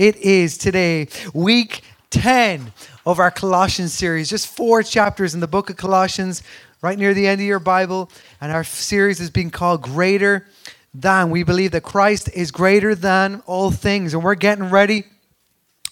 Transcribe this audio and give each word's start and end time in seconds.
It 0.00 0.16
is 0.16 0.56
today 0.56 1.08
week 1.34 1.82
10 2.08 2.72
of 3.04 3.18
our 3.18 3.30
Colossians 3.30 3.92
series, 3.92 4.30
just 4.30 4.46
four 4.46 4.82
chapters 4.82 5.34
in 5.34 5.40
the 5.40 5.46
book 5.46 5.68
of 5.68 5.76
Colossians, 5.76 6.42
right 6.80 6.98
near 6.98 7.12
the 7.12 7.26
end 7.26 7.42
of 7.42 7.46
your 7.46 7.58
Bible. 7.58 8.10
And 8.40 8.50
our 8.50 8.64
series 8.64 9.20
is 9.20 9.28
being 9.28 9.50
called 9.50 9.82
Greater 9.82 10.46
Than. 10.94 11.28
We 11.28 11.42
believe 11.42 11.72
that 11.72 11.82
Christ 11.82 12.30
is 12.32 12.50
greater 12.50 12.94
than 12.94 13.42
all 13.44 13.70
things, 13.70 14.14
and 14.14 14.24
we're 14.24 14.36
getting 14.36 14.70
ready 14.70 15.04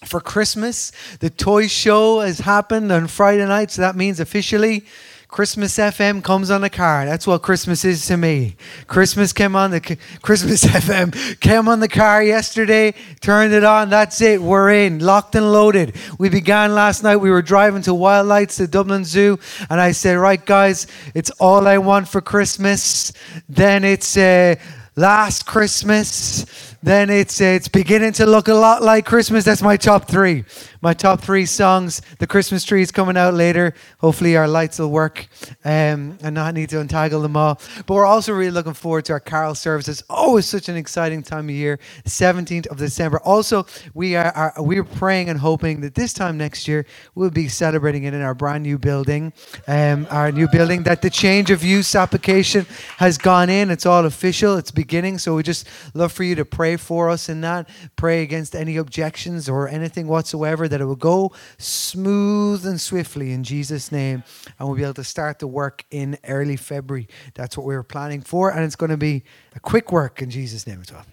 for 0.03 0.19
Christmas. 0.19 0.91
The 1.19 1.29
toy 1.29 1.67
show 1.67 2.21
has 2.21 2.39
happened 2.39 2.91
on 2.91 3.05
Friday 3.05 3.45
night, 3.45 3.69
so 3.69 3.83
that 3.83 3.95
means 3.95 4.19
officially 4.19 4.87
Christmas 5.29 5.77
FM 5.77 6.23
comes 6.23 6.49
on 6.49 6.61
the 6.61 6.71
car. 6.71 7.05
That's 7.05 7.27
what 7.27 7.43
Christmas 7.43 7.85
is 7.85 8.03
to 8.07 8.17
me. 8.17 8.55
Christmas 8.87 9.31
came 9.31 9.55
on 9.55 9.69
the 9.69 9.79
Christmas 10.23 10.63
FM 10.65 11.39
came 11.39 11.67
on 11.67 11.81
the 11.81 11.87
car 11.87 12.23
yesterday. 12.23 12.95
Turned 13.21 13.53
it 13.53 13.63
on. 13.63 13.91
That's 13.91 14.21
it. 14.21 14.41
We're 14.41 14.71
in, 14.71 14.97
locked 14.97 15.35
and 15.35 15.51
loaded. 15.51 15.95
We 16.17 16.29
began 16.29 16.73
last 16.73 17.03
night. 17.03 17.17
We 17.17 17.29
were 17.29 17.43
driving 17.43 17.83
to 17.83 17.93
Wild 17.93 18.25
Lights, 18.25 18.57
the 18.57 18.67
Dublin 18.67 19.05
Zoo, 19.05 19.37
and 19.69 19.79
I 19.79 19.91
said, 19.91 20.15
"Right, 20.17 20.43
guys, 20.43 20.87
it's 21.13 21.29
all 21.39 21.67
I 21.67 21.77
want 21.77 22.07
for 22.07 22.21
Christmas." 22.21 23.13
Then 23.47 23.83
it's 23.83 24.17
uh, 24.17 24.55
last 24.95 25.45
Christmas. 25.45 26.75
Then 26.81 27.11
it's 27.11 27.39
uh, 27.39 27.45
it's 27.45 27.67
beginning 27.67 28.13
to 28.13 28.25
look 28.25 28.47
a 28.47 28.55
lot 28.55 28.81
like 28.81 29.05
Christmas. 29.05 29.45
That's 29.45 29.61
my 29.61 29.77
top 29.77 30.09
three 30.09 30.43
my 30.81 30.93
top 30.93 31.21
three 31.21 31.45
songs. 31.45 32.01
The 32.19 32.27
Christmas 32.27 32.63
tree 32.63 32.81
is 32.81 32.91
coming 32.91 33.17
out 33.17 33.33
later. 33.33 33.73
Hopefully, 33.99 34.37
our 34.37 34.47
lights 34.47 34.79
will 34.79 34.91
work 34.91 35.27
um, 35.65 36.17
and 36.21 36.35
not 36.35 36.53
need 36.53 36.69
to 36.69 36.79
untangle 36.79 37.21
them 37.21 37.35
all. 37.35 37.59
But 37.85 37.93
we're 37.93 38.05
also 38.05 38.33
really 38.33 38.51
looking 38.51 38.73
forward 38.73 39.05
to 39.05 39.13
our 39.13 39.19
carol 39.19 39.55
services. 39.55 40.03
Always 40.09 40.45
such 40.45 40.69
an 40.69 40.77
exciting 40.77 41.21
time 41.23 41.49
of 41.49 41.55
year. 41.55 41.79
17th 42.05 42.67
of 42.67 42.77
December. 42.77 43.19
Also, 43.21 43.65
we 43.93 44.15
are, 44.15 44.31
are 44.31 44.53
we're 44.59 44.83
praying 44.83 45.29
and 45.29 45.39
hoping 45.39 45.81
that 45.81 45.95
this 45.95 46.13
time 46.13 46.37
next 46.37 46.67
year 46.67 46.85
we'll 47.15 47.29
be 47.29 47.47
celebrating 47.47 48.05
it 48.05 48.13
in 48.13 48.21
our 48.21 48.33
brand 48.33 48.63
new 48.63 48.77
building, 48.77 49.33
um, 49.67 50.07
our 50.09 50.31
new 50.31 50.47
building. 50.47 50.83
That 50.83 51.01
the 51.01 51.09
change 51.09 51.51
of 51.51 51.63
use 51.63 51.93
application 51.95 52.65
has 52.97 53.17
gone 53.17 53.49
in. 53.49 53.69
It's 53.69 53.85
all 53.85 54.05
official. 54.05 54.55
It's 54.55 54.71
beginning. 54.71 55.17
So 55.17 55.35
we 55.35 55.43
just 55.43 55.67
love 55.93 56.13
for 56.13 56.23
you 56.23 56.35
to 56.35 56.45
pray 56.45 56.77
for 56.77 57.09
us 57.09 57.27
in 57.27 57.41
that. 57.41 57.67
Pray 57.97 58.23
against 58.23 58.55
any 58.55 58.77
objections 58.77 59.49
or 59.49 59.67
anything 59.67 60.07
whatsoever 60.07 60.68
that 60.69 60.81
it 60.81 60.85
will 60.85 60.95
go 60.95 61.31
smooth 61.57 62.65
and 62.65 62.79
swiftly 62.79 63.31
in 63.31 63.43
Jesus' 63.43 63.91
name, 63.91 64.23
and 64.57 64.67
we'll 64.67 64.77
be 64.77 64.83
able 64.83 64.93
to 64.95 65.03
start 65.03 65.39
the 65.39 65.47
work 65.47 65.85
in 65.91 66.17
early 66.27 66.55
February. 66.55 67.07
That's 67.33 67.57
what 67.57 67.65
we 67.65 67.75
were 67.75 67.83
planning 67.83 68.21
for, 68.21 68.49
and 68.51 68.63
it's 68.63 68.75
going 68.75 68.91
to 68.91 68.97
be 68.97 69.23
a 69.55 69.59
quick 69.59 69.91
work 69.91 70.21
in 70.21 70.29
Jesus' 70.29 70.65
name 70.65 70.81
as 70.81 70.91
well. 70.91 71.05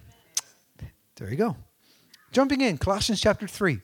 There 1.17 1.31
you 1.31 1.37
go. 1.37 1.57
Jumping 2.33 2.61
in, 2.61 2.77
Colossians 2.77 3.21
chapter 3.21 3.47
3. 3.47 3.81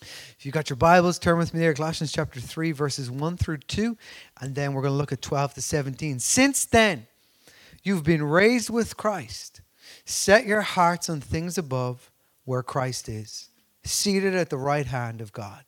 If 0.00 0.38
you've 0.40 0.52
got 0.52 0.68
your 0.68 0.76
Bibles, 0.76 1.20
turn 1.20 1.38
with 1.38 1.54
me 1.54 1.60
there, 1.60 1.74
Colossians 1.74 2.10
chapter 2.10 2.40
3, 2.40 2.72
verses 2.72 3.08
1 3.08 3.36
through 3.36 3.58
2, 3.58 3.96
and 4.40 4.54
then 4.54 4.72
we're 4.72 4.82
going 4.82 4.92
to 4.92 4.98
look 4.98 5.12
at 5.12 5.22
12 5.22 5.54
to 5.54 5.62
17. 5.62 6.18
Since 6.18 6.64
then, 6.64 7.06
you've 7.84 8.02
been 8.02 8.24
raised 8.24 8.68
with 8.68 8.96
Christ. 8.96 9.60
Set 10.04 10.46
your 10.46 10.62
hearts 10.62 11.08
on 11.08 11.20
things 11.20 11.56
above 11.56 12.10
where 12.44 12.64
Christ 12.64 13.08
is 13.08 13.50
seated 13.84 14.34
at 14.34 14.50
the 14.50 14.58
right 14.58 14.86
hand 14.86 15.20
of 15.20 15.32
God. 15.32 15.64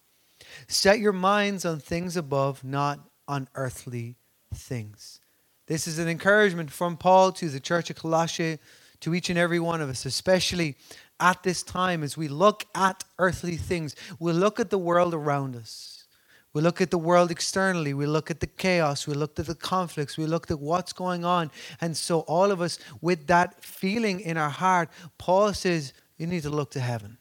Set 0.68 1.00
your 1.00 1.12
minds 1.12 1.64
on 1.64 1.80
things 1.80 2.16
above, 2.16 2.64
not 2.64 3.00
on 3.26 3.48
earthly 3.54 4.16
things. 4.54 5.20
This 5.66 5.86
is 5.86 5.98
an 5.98 6.08
encouragement 6.08 6.70
from 6.70 6.96
Paul 6.96 7.32
to 7.32 7.48
the 7.48 7.60
church 7.60 7.90
of 7.90 7.96
Colossae, 7.96 8.58
to 9.00 9.14
each 9.14 9.30
and 9.30 9.38
every 9.38 9.58
one 9.58 9.80
of 9.80 9.88
us, 9.88 10.04
especially 10.04 10.76
at 11.20 11.42
this 11.42 11.62
time 11.62 12.02
as 12.02 12.16
we 12.16 12.28
look 12.28 12.64
at 12.74 13.04
earthly 13.18 13.56
things. 13.56 13.94
We 14.18 14.32
look 14.32 14.60
at 14.60 14.70
the 14.70 14.78
world 14.78 15.14
around 15.14 15.56
us. 15.56 16.04
We 16.52 16.62
look 16.62 16.80
at 16.80 16.90
the 16.90 16.98
world 16.98 17.30
externally. 17.30 17.94
We 17.94 18.06
look 18.06 18.30
at 18.30 18.40
the 18.40 18.46
chaos. 18.46 19.06
We 19.06 19.14
look 19.14 19.38
at 19.38 19.46
the 19.46 19.56
conflicts. 19.56 20.16
We 20.16 20.26
look 20.26 20.50
at 20.50 20.60
what's 20.60 20.92
going 20.92 21.24
on. 21.24 21.50
And 21.80 21.96
so, 21.96 22.20
all 22.20 22.52
of 22.52 22.60
us, 22.60 22.78
with 23.00 23.26
that 23.26 23.62
feeling 23.62 24.20
in 24.20 24.36
our 24.36 24.50
heart, 24.50 24.88
Paul 25.18 25.52
says, 25.52 25.92
You 26.16 26.28
need 26.28 26.44
to 26.44 26.50
look 26.50 26.70
to 26.72 26.80
heaven. 26.80 27.18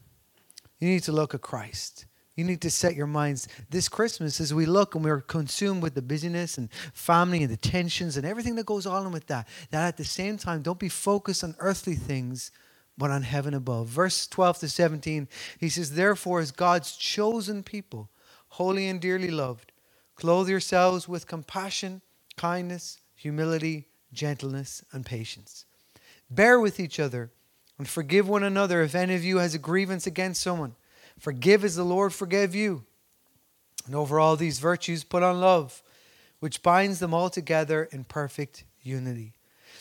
You 0.83 0.89
need 0.89 1.03
to 1.03 1.13
look 1.13 1.33
at 1.33 1.39
Christ. 1.39 2.07
You 2.35 2.43
need 2.43 2.59
to 2.59 2.69
set 2.69 2.93
your 2.93 3.07
minds 3.07 3.47
this 3.69 3.87
Christmas 3.87 4.41
as 4.41 4.53
we 4.53 4.65
look 4.65 4.95
and 4.95 5.05
we're 5.05 5.21
consumed 5.21 5.81
with 5.81 5.95
the 5.95 6.01
busyness 6.01 6.57
and 6.57 6.69
family 6.93 7.41
and 7.41 7.49
the 7.49 7.55
tensions 7.55 8.17
and 8.17 8.25
everything 8.25 8.55
that 8.55 8.65
goes 8.65 8.85
on 8.85 9.13
with 9.13 9.27
that. 9.27 9.47
That 9.71 9.87
at 9.87 9.95
the 9.95 10.03
same 10.03 10.37
time, 10.37 10.61
don't 10.61 10.79
be 10.79 10.89
focused 10.89 11.41
on 11.41 11.55
earthly 11.59 11.95
things, 11.95 12.51
but 12.97 13.11
on 13.11 13.21
heaven 13.21 13.53
above. 13.53 13.87
Verse 13.87 14.27
12 14.27 14.59
to 14.59 14.67
17, 14.67 15.29
he 15.57 15.69
says, 15.69 15.93
Therefore, 15.93 16.41
as 16.41 16.51
God's 16.51 16.97
chosen 16.97 17.63
people, 17.63 18.09
holy 18.49 18.89
and 18.89 18.99
dearly 18.99 19.31
loved, 19.31 19.71
clothe 20.15 20.49
yourselves 20.49 21.07
with 21.07 21.27
compassion, 21.27 22.01
kindness, 22.35 22.99
humility, 23.15 23.87
gentleness, 24.11 24.83
and 24.91 25.05
patience. 25.05 25.63
Bear 26.29 26.59
with 26.59 26.77
each 26.77 26.99
other 26.99 27.31
and 27.77 27.87
forgive 27.87 28.27
one 28.27 28.43
another 28.43 28.81
if 28.81 28.95
any 28.95 29.15
of 29.15 29.23
you 29.23 29.37
has 29.37 29.55
a 29.55 29.59
grievance 29.59 30.05
against 30.05 30.41
someone. 30.41 30.75
Forgive 31.19 31.63
as 31.63 31.75
the 31.75 31.83
Lord 31.83 32.13
forgave 32.13 32.53
you. 32.53 32.83
And 33.85 33.95
over 33.95 34.19
all 34.19 34.35
these 34.35 34.59
virtues, 34.59 35.03
put 35.03 35.23
on 35.23 35.39
love, 35.39 35.83
which 36.39 36.63
binds 36.63 36.99
them 36.99 37.13
all 37.13 37.29
together 37.29 37.89
in 37.91 38.03
perfect 38.03 38.63
unity. 38.81 39.33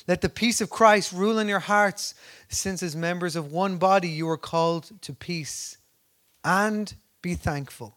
Let 0.09 0.21
the 0.21 0.29
peace 0.29 0.61
of 0.61 0.71
Christ 0.71 1.13
rule 1.13 1.39
in 1.39 1.49
your 1.49 1.61
hearts, 1.61 2.15
since 2.49 2.83
as 2.83 2.97
members 2.97 3.37
of 3.37 3.53
one 3.53 3.77
body 3.77 4.09
you 4.09 4.29
are 4.29 4.39
called 4.39 4.91
to 5.03 5.13
peace. 5.13 5.77
And 6.45 6.93
be 7.21 7.35
thankful. 7.35 7.97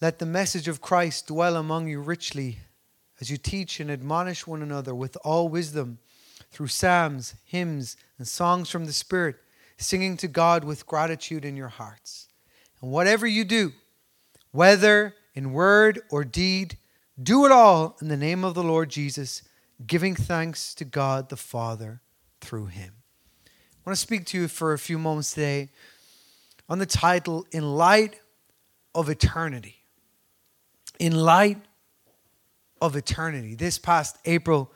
Let 0.00 0.18
the 0.18 0.26
message 0.26 0.68
of 0.68 0.80
Christ 0.80 1.28
dwell 1.28 1.56
among 1.56 1.88
you 1.88 2.00
richly 2.00 2.58
as 3.20 3.30
you 3.30 3.36
teach 3.36 3.80
and 3.80 3.90
admonish 3.90 4.46
one 4.46 4.62
another 4.62 4.94
with 4.94 5.16
all 5.24 5.48
wisdom 5.48 5.98
through 6.50 6.68
psalms, 6.68 7.34
hymns, 7.44 7.96
and 8.18 8.26
songs 8.26 8.70
from 8.70 8.86
the 8.86 8.92
Spirit, 8.92 9.36
singing 9.76 10.16
to 10.16 10.28
God 10.28 10.64
with 10.64 10.86
gratitude 10.86 11.44
in 11.44 11.56
your 11.56 11.68
hearts. 11.68 12.28
And 12.80 12.90
whatever 12.90 13.26
you 13.26 13.44
do, 13.44 13.72
whether 14.50 15.14
in 15.34 15.52
word 15.52 16.00
or 16.10 16.24
deed, 16.24 16.76
do 17.20 17.44
it 17.46 17.52
all 17.52 17.96
in 18.00 18.08
the 18.08 18.16
name 18.16 18.44
of 18.44 18.54
the 18.54 18.62
Lord 18.62 18.90
Jesus, 18.90 19.42
giving 19.86 20.14
thanks 20.14 20.74
to 20.74 20.84
God 20.84 21.28
the 21.28 21.36
Father 21.36 22.00
through 22.40 22.66
him. 22.66 22.94
I 23.46 23.90
want 23.90 23.96
to 23.96 24.00
speak 24.00 24.26
to 24.26 24.38
you 24.38 24.48
for 24.48 24.72
a 24.72 24.78
few 24.78 24.98
moments 24.98 25.32
today 25.32 25.70
on 26.68 26.78
the 26.78 26.86
title, 26.86 27.46
In 27.50 27.76
Light 27.76 28.20
of 28.94 29.08
Eternity. 29.08 29.76
In 30.98 31.14
Light 31.14 31.58
of 32.80 32.96
Eternity. 32.96 33.54
This 33.54 33.78
past 33.78 34.18
April, 34.24 34.72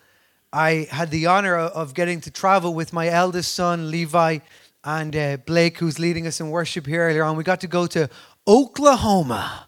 I 0.54 0.86
had 0.90 1.10
the 1.10 1.26
honor 1.26 1.56
of 1.56 1.94
getting 1.94 2.20
to 2.20 2.30
travel 2.30 2.74
with 2.74 2.92
my 2.92 3.08
eldest 3.08 3.54
son, 3.54 3.90
Levi, 3.90 4.40
and 4.84 5.16
uh, 5.16 5.38
Blake, 5.38 5.78
who's 5.78 5.98
leading 5.98 6.26
us 6.26 6.40
in 6.40 6.50
worship 6.50 6.86
here 6.86 7.08
earlier 7.08 7.24
on. 7.24 7.38
We 7.38 7.44
got 7.44 7.62
to 7.62 7.66
go 7.66 7.86
to 7.86 8.10
Oklahoma. 8.46 9.66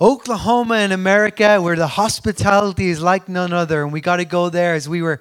Oklahoma 0.00 0.78
in 0.78 0.90
America, 0.90 1.62
where 1.62 1.76
the 1.76 1.86
hospitality 1.86 2.88
is 2.88 3.00
like 3.00 3.28
none 3.28 3.52
other. 3.52 3.84
And 3.84 3.92
we 3.92 4.00
got 4.00 4.16
to 4.16 4.24
go 4.24 4.48
there 4.48 4.74
as 4.74 4.88
we 4.88 5.02
were 5.02 5.20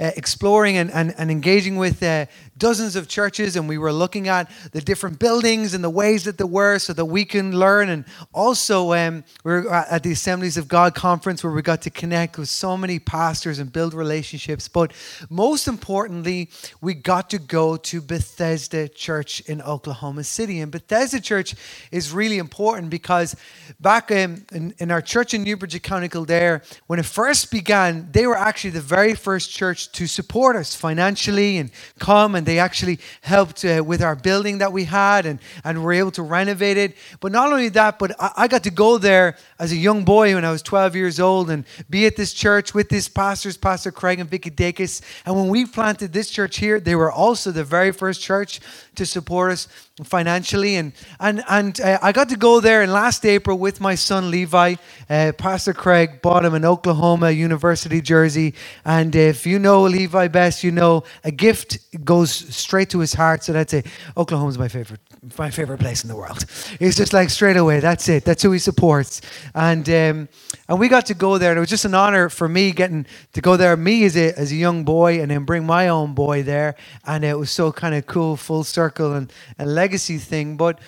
uh, 0.00 0.12
exploring 0.16 0.78
and, 0.78 0.90
and, 0.90 1.14
and 1.18 1.30
engaging 1.30 1.76
with 1.76 2.02
uh, 2.02 2.24
dozens 2.56 2.96
of 2.96 3.08
churches 3.08 3.56
and 3.56 3.68
we 3.68 3.78
were 3.78 3.92
looking 3.92 4.28
at 4.28 4.50
the 4.72 4.80
different 4.80 5.18
buildings 5.18 5.74
and 5.74 5.82
the 5.82 5.90
ways 5.90 6.24
that 6.24 6.38
they 6.38 6.44
were 6.44 6.78
so 6.78 6.92
that 6.92 7.04
we 7.04 7.24
can 7.24 7.58
learn. 7.58 7.88
And 7.88 8.04
also, 8.32 8.92
um, 8.92 9.24
we 9.44 9.52
are 9.52 9.68
at 9.68 10.02
the 10.02 10.12
Assemblies 10.12 10.56
of 10.56 10.68
God 10.68 10.94
conference 10.94 11.42
where 11.42 11.52
we 11.52 11.62
got 11.62 11.82
to 11.82 11.90
connect 11.90 12.38
with 12.38 12.48
so 12.48 12.76
many 12.76 12.98
pastors 12.98 13.58
and 13.58 13.72
build 13.72 13.94
relationships. 13.94 14.68
But 14.68 14.92
most 15.28 15.66
importantly, 15.66 16.50
we 16.80 16.94
got 16.94 17.30
to 17.30 17.38
go 17.38 17.76
to 17.76 18.00
Bethesda 18.00 18.88
Church 18.88 19.40
in 19.40 19.60
Oklahoma 19.62 20.24
City. 20.24 20.60
And 20.60 20.70
Bethesda 20.70 21.20
Church 21.20 21.54
is 21.90 22.12
really 22.12 22.38
important 22.38 22.90
because 22.90 23.36
back 23.80 24.10
um, 24.10 24.44
in, 24.52 24.74
in 24.78 24.90
our 24.90 25.02
church 25.02 25.34
in 25.34 25.42
Newbridge 25.42 25.80
County 25.82 26.08
Kildare, 26.08 26.62
when 26.86 26.98
it 26.98 27.04
first 27.04 27.50
began, 27.50 28.08
they 28.12 28.26
were 28.26 28.36
actually 28.36 28.70
the 28.70 28.80
very 28.80 29.14
first 29.14 29.50
church 29.50 29.90
to 29.92 30.06
support 30.06 30.56
us 30.56 30.74
financially 30.74 31.58
and 31.58 31.70
come 31.98 32.34
and 32.34 32.43
and 32.44 32.48
they 32.48 32.58
actually 32.58 32.98
helped 33.22 33.64
uh, 33.64 33.82
with 33.82 34.02
our 34.02 34.14
building 34.14 34.58
that 34.58 34.70
we 34.70 34.84
had 34.84 35.24
and, 35.24 35.38
and 35.64 35.82
were 35.82 35.94
able 35.94 36.10
to 36.10 36.22
renovate 36.22 36.76
it. 36.76 36.94
But 37.20 37.32
not 37.32 37.50
only 37.50 37.70
that, 37.70 37.98
but 37.98 38.14
I, 38.20 38.32
I, 38.36 38.48
got 38.48 38.64
to 38.64 38.70
go 38.70 38.98
there 38.98 39.38
as 39.58 39.72
a 39.72 39.76
young 39.76 40.04
boy 40.04 40.34
when 40.34 40.44
I 40.44 40.50
was 40.50 40.60
12 40.60 40.94
years 40.94 41.18
old 41.18 41.48
and 41.48 41.64
be 41.88 42.04
at 42.04 42.16
this 42.16 42.34
church 42.34 42.74
with 42.74 42.90
these 42.90 43.08
pastors, 43.08 43.56
Pastor 43.56 43.90
Craig 43.90 44.20
and 44.20 44.28
Vicky 44.28 44.50
Dacus. 44.50 45.00
And 45.24 45.34
when 45.36 45.48
we 45.48 45.64
planted 45.64 46.12
this 46.12 46.28
church 46.28 46.58
here, 46.58 46.80
they 46.80 46.94
were 46.94 47.10
also 47.10 47.50
the 47.50 47.64
very 47.64 47.92
first 47.92 48.20
church 48.20 48.60
to 48.96 49.06
support 49.06 49.52
us 49.52 49.68
financially. 50.02 50.74
And, 50.74 50.92
and, 51.20 51.44
and 51.48 51.80
uh, 51.80 51.98
I 52.02 52.10
got 52.12 52.28
to 52.30 52.36
go 52.36 52.60
there 52.60 52.82
in 52.82 52.90
last 52.90 53.24
April 53.24 53.56
with 53.58 53.80
my 53.80 53.94
son 53.94 54.30
Levi. 54.30 54.74
Uh, 55.08 55.32
Pastor 55.38 55.72
Craig 55.72 56.20
bought 56.20 56.44
him 56.44 56.54
an 56.54 56.64
Oklahoma 56.64 57.30
University 57.30 58.00
jersey. 58.00 58.54
And 58.84 59.14
if 59.14 59.46
you 59.46 59.58
know 59.58 59.82
Levi 59.82 60.28
best, 60.28 60.64
you 60.64 60.72
know 60.72 61.04
a 61.22 61.30
gift 61.30 61.78
goes 62.04 62.32
straight 62.32 62.90
to 62.90 62.98
his 62.98 63.14
heart. 63.14 63.44
So 63.44 63.52
that's 63.52 63.72
it. 63.72 63.86
Oklahoma's 64.16 64.58
my 64.58 64.68
favorite, 64.68 65.00
my 65.38 65.50
favorite 65.50 65.78
place 65.78 66.04
in 66.04 66.08
the 66.08 66.16
world. 66.16 66.44
He's 66.78 66.96
just 66.96 67.12
like 67.12 67.30
straight 67.30 67.56
away. 67.56 67.80
That's 67.80 68.08
it. 68.08 68.24
That's 68.24 68.42
who 68.42 68.52
he 68.52 68.58
supports. 68.58 69.20
And 69.54 69.88
um, 69.88 70.28
and 70.68 70.78
we 70.78 70.88
got 70.88 71.06
to 71.06 71.14
go 71.14 71.38
there. 71.38 71.50
And 71.50 71.58
it 71.58 71.60
was 71.60 71.70
just 71.70 71.84
an 71.84 71.94
honor 71.94 72.28
for 72.28 72.48
me 72.48 72.72
getting 72.72 73.06
to 73.32 73.40
go 73.40 73.56
there. 73.56 73.76
Me 73.76 74.04
as 74.04 74.16
a 74.16 74.38
as 74.38 74.52
a 74.52 74.56
young 74.56 74.84
boy, 74.84 75.20
and 75.20 75.30
then 75.30 75.44
bring 75.44 75.64
my 75.64 75.88
own 75.88 76.14
boy 76.14 76.42
there. 76.42 76.74
And 77.06 77.24
it 77.24 77.38
was 77.38 77.50
so 77.50 77.72
kind 77.72 77.94
of 77.94 78.06
cool, 78.06 78.36
full 78.36 78.64
circle 78.64 79.14
and 79.14 79.32
a 79.58 79.66
legacy 79.66 80.18
thing. 80.18 80.56
But 80.56 80.78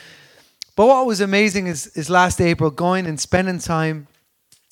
but 0.74 0.86
what 0.86 1.06
was 1.06 1.20
amazing 1.20 1.66
is 1.66 1.86
is 1.88 2.10
last 2.10 2.40
April 2.40 2.70
going 2.70 3.06
and 3.06 3.18
spending 3.18 3.58
time 3.58 4.08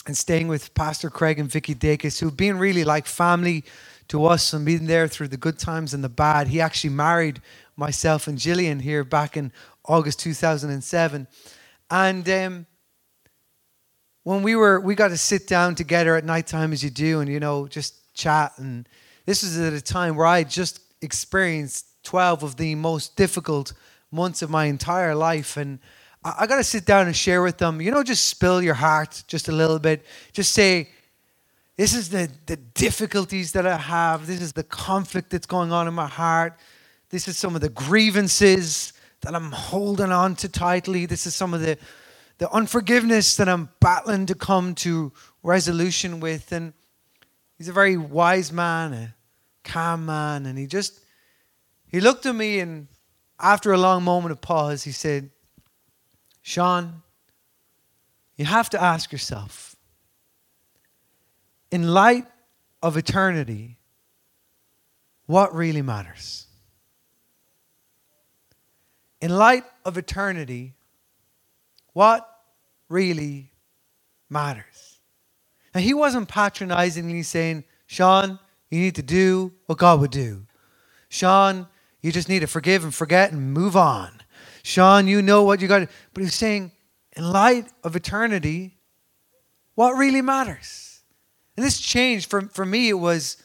and 0.06 0.16
staying 0.16 0.48
with 0.48 0.74
Pastor 0.74 1.08
Craig 1.08 1.38
and 1.38 1.50
Vicky 1.50 1.74
Dacus, 1.74 2.20
who've 2.20 2.36
been 2.36 2.58
really 2.58 2.84
like 2.84 3.06
family 3.06 3.64
to 4.08 4.26
us 4.26 4.52
and 4.52 4.66
being 4.66 4.86
there 4.86 5.08
through 5.08 5.28
the 5.28 5.36
good 5.36 5.58
times 5.58 5.94
and 5.94 6.04
the 6.04 6.08
bad. 6.08 6.48
He 6.48 6.60
actually 6.60 6.90
married 6.90 7.40
myself 7.76 8.26
and 8.28 8.38
Jillian 8.38 8.80
here 8.80 9.04
back 9.04 9.36
in 9.36 9.52
August 9.84 10.20
2007. 10.20 11.26
And 11.90 12.28
um, 12.28 12.66
when 14.22 14.42
we 14.42 14.56
were, 14.56 14.80
we 14.80 14.94
got 14.94 15.08
to 15.08 15.18
sit 15.18 15.46
down 15.46 15.74
together 15.74 16.16
at 16.16 16.24
nighttime 16.24 16.72
as 16.72 16.82
you 16.82 16.90
do 16.90 17.20
and, 17.20 17.30
you 17.30 17.40
know, 17.40 17.66
just 17.68 18.14
chat. 18.14 18.52
And 18.58 18.88
this 19.26 19.42
was 19.42 19.58
at 19.58 19.72
a 19.72 19.80
time 19.80 20.16
where 20.16 20.26
I 20.26 20.44
just 20.44 20.80
experienced 21.02 21.86
12 22.04 22.42
of 22.42 22.56
the 22.56 22.74
most 22.74 23.16
difficult 23.16 23.72
months 24.10 24.42
of 24.42 24.50
my 24.50 24.66
entire 24.66 25.14
life. 25.14 25.56
And 25.56 25.78
I, 26.24 26.34
I 26.40 26.46
got 26.46 26.56
to 26.56 26.64
sit 26.64 26.86
down 26.86 27.06
and 27.06 27.14
share 27.14 27.42
with 27.42 27.58
them, 27.58 27.80
you 27.80 27.90
know, 27.90 28.02
just 28.02 28.26
spill 28.26 28.62
your 28.62 28.74
heart 28.74 29.24
just 29.26 29.48
a 29.48 29.52
little 29.52 29.78
bit. 29.78 30.04
Just 30.32 30.52
say, 30.52 30.88
this 31.76 31.94
is 31.94 32.08
the, 32.08 32.30
the 32.46 32.56
difficulties 32.56 33.52
that 33.52 33.66
I 33.66 33.76
have. 33.76 34.26
This 34.26 34.40
is 34.40 34.52
the 34.52 34.62
conflict 34.62 35.30
that's 35.30 35.46
going 35.46 35.72
on 35.72 35.88
in 35.88 35.94
my 35.94 36.06
heart. 36.06 36.56
This 37.14 37.28
is 37.28 37.38
some 37.38 37.54
of 37.54 37.60
the 37.60 37.68
grievances 37.68 38.92
that 39.20 39.36
I'm 39.36 39.52
holding 39.52 40.10
on 40.10 40.34
to 40.34 40.48
tightly. 40.48 41.06
This 41.06 41.28
is 41.28 41.34
some 41.36 41.54
of 41.54 41.60
the, 41.60 41.78
the 42.38 42.50
unforgiveness 42.50 43.36
that 43.36 43.48
I'm 43.48 43.68
battling 43.78 44.26
to 44.26 44.34
come 44.34 44.74
to 44.74 45.12
resolution 45.44 46.18
with. 46.18 46.50
And 46.50 46.72
he's 47.56 47.68
a 47.68 47.72
very 47.72 47.96
wise 47.96 48.50
man, 48.50 48.92
a 48.92 49.14
calm 49.62 50.06
man. 50.06 50.44
And 50.44 50.58
he 50.58 50.66
just, 50.66 50.98
he 51.86 52.00
looked 52.00 52.26
at 52.26 52.34
me 52.34 52.58
and 52.58 52.88
after 53.38 53.72
a 53.72 53.78
long 53.78 54.02
moment 54.02 54.32
of 54.32 54.40
pause, 54.40 54.82
he 54.82 54.90
said, 54.90 55.30
Sean, 56.42 57.00
you 58.34 58.44
have 58.44 58.68
to 58.70 58.82
ask 58.82 59.12
yourself, 59.12 59.76
in 61.70 61.94
light 61.94 62.26
of 62.82 62.96
eternity, 62.96 63.78
what 65.26 65.54
really 65.54 65.80
matters? 65.80 66.43
In 69.24 69.34
light 69.34 69.64
of 69.86 69.96
eternity, 69.96 70.74
what 71.94 72.28
really 72.90 73.52
matters? 74.28 75.00
And 75.72 75.82
he 75.82 75.94
wasn't 75.94 76.28
patronizingly 76.28 77.22
saying, 77.22 77.64
Sean, 77.86 78.38
you 78.68 78.80
need 78.80 78.96
to 78.96 79.02
do 79.02 79.54
what 79.64 79.78
God 79.78 80.00
would 80.00 80.10
do. 80.10 80.44
Sean, 81.08 81.66
you 82.02 82.12
just 82.12 82.28
need 82.28 82.40
to 82.40 82.46
forgive 82.46 82.84
and 82.84 82.94
forget 82.94 83.32
and 83.32 83.54
move 83.54 83.76
on. 83.76 84.20
Sean, 84.62 85.06
you 85.06 85.22
know 85.22 85.42
what 85.42 85.62
you 85.62 85.68
got. 85.68 85.88
But 86.12 86.22
he's 86.22 86.34
saying, 86.34 86.72
in 87.16 87.32
light 87.32 87.68
of 87.82 87.96
eternity, 87.96 88.76
what 89.74 89.92
really 89.92 90.20
matters? 90.20 91.00
And 91.56 91.64
this 91.64 91.80
changed. 91.80 92.28
For, 92.28 92.42
for 92.42 92.66
me, 92.66 92.90
it 92.90 92.98
was 92.98 93.38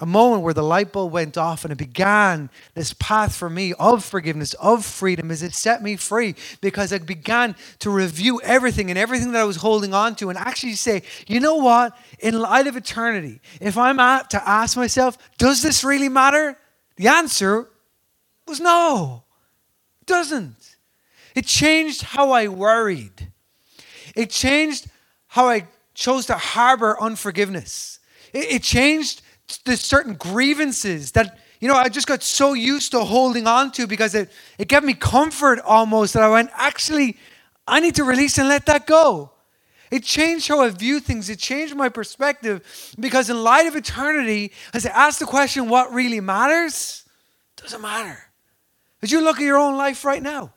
a 0.00 0.06
moment 0.06 0.42
where 0.42 0.54
the 0.54 0.62
light 0.62 0.92
bulb 0.92 1.12
went 1.12 1.36
off 1.36 1.64
and 1.64 1.72
it 1.72 1.78
began 1.78 2.50
this 2.74 2.92
path 2.94 3.34
for 3.34 3.50
me 3.50 3.74
of 3.74 4.04
forgiveness, 4.04 4.54
of 4.54 4.84
freedom, 4.84 5.30
as 5.30 5.42
it 5.42 5.54
set 5.54 5.82
me 5.82 5.96
free 5.96 6.36
because 6.60 6.92
I 6.92 6.98
began 6.98 7.56
to 7.80 7.90
review 7.90 8.40
everything 8.42 8.90
and 8.90 8.98
everything 8.98 9.32
that 9.32 9.40
I 9.40 9.44
was 9.44 9.56
holding 9.56 9.94
on 9.94 10.14
to 10.16 10.30
and 10.30 10.38
actually 10.38 10.74
say, 10.74 11.02
you 11.26 11.40
know 11.40 11.56
what? 11.56 11.96
In 12.20 12.38
light 12.38 12.68
of 12.68 12.76
eternity, 12.76 13.40
if 13.60 13.76
I'm 13.76 13.98
at 13.98 14.30
to 14.30 14.48
ask 14.48 14.76
myself, 14.76 15.18
does 15.36 15.62
this 15.62 15.82
really 15.82 16.08
matter? 16.08 16.56
The 16.96 17.08
answer 17.08 17.68
was 18.46 18.60
no, 18.60 19.24
it 20.00 20.06
doesn't. 20.06 20.76
It 21.34 21.46
changed 21.46 22.02
how 22.02 22.30
I 22.30 22.48
worried. 22.48 23.32
It 24.14 24.30
changed 24.30 24.88
how 25.28 25.48
I 25.48 25.66
chose 25.94 26.26
to 26.26 26.34
harbor 26.34 26.96
unforgiveness. 27.00 27.98
It, 28.32 28.52
it 28.52 28.62
changed 28.62 29.22
the 29.64 29.76
certain 29.76 30.14
grievances 30.14 31.12
that, 31.12 31.38
you 31.60 31.68
know, 31.68 31.74
I 31.74 31.88
just 31.88 32.06
got 32.06 32.22
so 32.22 32.52
used 32.52 32.92
to 32.92 33.00
holding 33.00 33.46
on 33.46 33.72
to 33.72 33.86
because 33.86 34.14
it, 34.14 34.30
it 34.58 34.68
gave 34.68 34.82
me 34.82 34.94
comfort 34.94 35.60
almost 35.64 36.14
that 36.14 36.22
I 36.22 36.28
went, 36.28 36.50
actually, 36.54 37.16
I 37.66 37.80
need 37.80 37.94
to 37.96 38.04
release 38.04 38.38
and 38.38 38.48
let 38.48 38.66
that 38.66 38.86
go. 38.86 39.32
It 39.90 40.04
changed 40.04 40.48
how 40.48 40.60
I 40.60 40.68
view 40.68 41.00
things. 41.00 41.30
It 41.30 41.38
changed 41.38 41.74
my 41.74 41.88
perspective 41.88 42.94
because, 43.00 43.30
in 43.30 43.42
light 43.42 43.66
of 43.66 43.74
eternity, 43.74 44.52
as 44.74 44.84
I 44.84 44.90
ask 44.90 45.18
the 45.18 45.24
question, 45.24 45.68
what 45.68 45.92
really 45.92 46.20
matters? 46.20 47.04
Doesn't 47.56 47.80
matter. 47.80 48.18
As 49.02 49.10
you 49.10 49.22
look 49.22 49.36
at 49.36 49.44
your 49.44 49.56
own 49.56 49.76
life 49.76 50.04
right 50.04 50.22
now, 50.22 50.52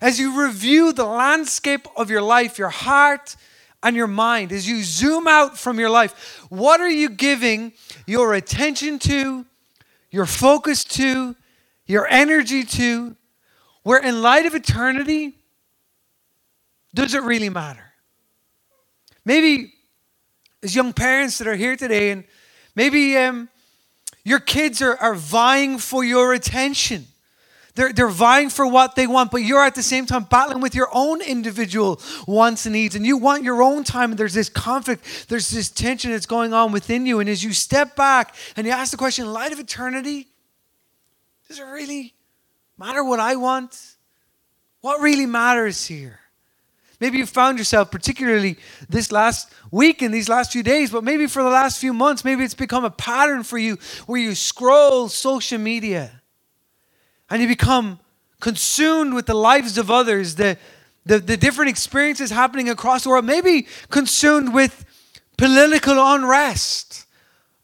as 0.00 0.18
you 0.18 0.42
review 0.44 0.92
the 0.92 1.04
landscape 1.04 1.86
of 1.96 2.10
your 2.10 2.22
life, 2.22 2.58
your 2.58 2.68
heart, 2.68 3.36
and 3.86 3.94
your 3.94 4.08
mind, 4.08 4.50
as 4.50 4.68
you 4.68 4.82
zoom 4.82 5.28
out 5.28 5.56
from 5.56 5.78
your 5.78 5.90
life, 5.90 6.44
what 6.48 6.80
are 6.80 6.90
you 6.90 7.08
giving 7.08 7.72
your 8.04 8.34
attention 8.34 8.98
to, 8.98 9.46
your 10.10 10.26
focus 10.26 10.82
to, 10.82 11.36
your 11.86 12.04
energy 12.08 12.64
to? 12.64 13.14
Where 13.84 14.02
in 14.02 14.22
light 14.22 14.44
of 14.44 14.56
eternity, 14.56 15.34
does 16.94 17.14
it 17.14 17.22
really 17.22 17.48
matter? 17.48 17.92
Maybe 19.24 19.72
as 20.64 20.74
young 20.74 20.92
parents 20.92 21.38
that 21.38 21.46
are 21.46 21.54
here 21.54 21.76
today, 21.76 22.10
and 22.10 22.24
maybe 22.74 23.16
um, 23.16 23.48
your 24.24 24.40
kids 24.40 24.82
are, 24.82 24.96
are 24.96 25.14
vying 25.14 25.78
for 25.78 26.02
your 26.02 26.32
attention. 26.32 27.06
They're, 27.76 27.92
they're 27.92 28.08
vying 28.08 28.48
for 28.48 28.66
what 28.66 28.94
they 28.96 29.06
want, 29.06 29.30
but 29.30 29.42
you're 29.42 29.62
at 29.62 29.74
the 29.74 29.82
same 29.82 30.06
time 30.06 30.24
battling 30.24 30.62
with 30.62 30.74
your 30.74 30.88
own 30.92 31.20
individual 31.20 32.00
wants 32.26 32.64
and 32.64 32.72
needs, 32.72 32.96
and 32.96 33.06
you 33.06 33.18
want 33.18 33.44
your 33.44 33.62
own 33.62 33.84
time, 33.84 34.10
and 34.10 34.18
there's 34.18 34.32
this 34.32 34.48
conflict, 34.48 35.28
there's 35.28 35.50
this 35.50 35.70
tension 35.70 36.10
that's 36.10 36.24
going 36.24 36.54
on 36.54 36.72
within 36.72 37.04
you. 37.04 37.20
And 37.20 37.28
as 37.28 37.44
you 37.44 37.52
step 37.52 37.94
back 37.94 38.34
and 38.56 38.66
you 38.66 38.72
ask 38.72 38.92
the 38.92 38.96
question, 38.96 39.26
in 39.26 39.32
light 39.32 39.52
of 39.52 39.60
eternity, 39.60 40.26
does 41.48 41.58
it 41.58 41.64
really 41.64 42.14
matter 42.78 43.04
what 43.04 43.20
I 43.20 43.36
want? 43.36 43.96
What 44.80 45.00
really 45.02 45.26
matters 45.26 45.84
here? 45.84 46.20
Maybe 46.98 47.18
you 47.18 47.26
found 47.26 47.58
yourself, 47.58 47.90
particularly 47.90 48.56
this 48.88 49.12
last 49.12 49.52
week 49.70 50.00
and 50.00 50.14
these 50.14 50.30
last 50.30 50.50
few 50.50 50.62
days, 50.62 50.90
but 50.90 51.04
maybe 51.04 51.26
for 51.26 51.42
the 51.42 51.50
last 51.50 51.78
few 51.78 51.92
months, 51.92 52.24
maybe 52.24 52.42
it's 52.42 52.54
become 52.54 52.86
a 52.86 52.90
pattern 52.90 53.42
for 53.42 53.58
you 53.58 53.76
where 54.06 54.18
you 54.18 54.34
scroll 54.34 55.10
social 55.10 55.58
media 55.58 56.22
and 57.30 57.42
you 57.42 57.48
become 57.48 57.98
consumed 58.40 59.14
with 59.14 59.26
the 59.26 59.34
lives 59.34 59.78
of 59.78 59.90
others, 59.90 60.34
the, 60.36 60.56
the, 61.04 61.18
the 61.18 61.36
different 61.36 61.70
experiences 61.70 62.30
happening 62.30 62.68
across 62.68 63.04
the 63.04 63.10
world, 63.10 63.24
maybe 63.24 63.66
consumed 63.90 64.52
with 64.52 64.84
political 65.36 65.94
unrest, 65.98 67.06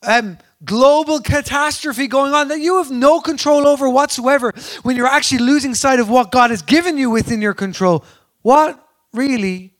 um, 0.03 0.39
global 0.65 1.21
catastrophe 1.21 2.07
going 2.07 2.33
on 2.33 2.49
that 2.49 2.61
you 2.61 2.79
have 2.79 2.91
no 2.91 3.21
control 3.21 3.67
over 3.67 3.89
whatsoever 3.89 4.53
when 4.83 4.97
you're 4.97 5.07
actually 5.07 5.39
losing 5.39 5.75
sight 5.75 6.01
of 6.01 6.09
what 6.09 6.31
God 6.31 6.51
has 6.51 6.63
given 6.63 6.97
you 6.97 7.11
within 7.11 7.43
your 7.43 7.55
control. 7.55 8.05
What 8.43 8.85
really 9.13 9.75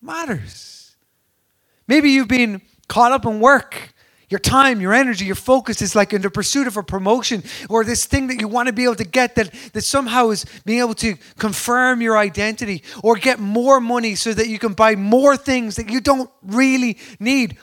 matters? 0.00 0.96
Maybe 1.86 2.10
you've 2.10 2.28
been 2.28 2.62
caught 2.88 3.12
up 3.12 3.26
in 3.26 3.40
work 3.40 3.93
your 4.28 4.38
time, 4.38 4.80
your 4.80 4.94
energy, 4.94 5.24
your 5.24 5.34
focus 5.34 5.82
is 5.82 5.94
like 5.94 6.12
in 6.12 6.22
the 6.22 6.30
pursuit 6.30 6.66
of 6.66 6.76
a 6.76 6.82
promotion 6.82 7.42
or 7.68 7.84
this 7.84 8.06
thing 8.06 8.26
that 8.28 8.40
you 8.40 8.48
want 8.48 8.68
to 8.68 8.72
be 8.72 8.84
able 8.84 8.94
to 8.96 9.04
get 9.04 9.34
that, 9.34 9.52
that 9.72 9.82
somehow 9.82 10.30
is 10.30 10.46
being 10.64 10.80
able 10.80 10.94
to 10.94 11.16
confirm 11.38 12.00
your 12.00 12.16
identity 12.16 12.82
or 13.02 13.16
get 13.16 13.38
more 13.38 13.80
money 13.80 14.14
so 14.14 14.32
that 14.32 14.48
you 14.48 14.58
can 14.58 14.72
buy 14.72 14.94
more 14.96 15.36
things 15.36 15.76
that 15.76 15.90
you 15.90 16.00
don't 16.00 16.30
really 16.42 16.98
need. 17.20 17.58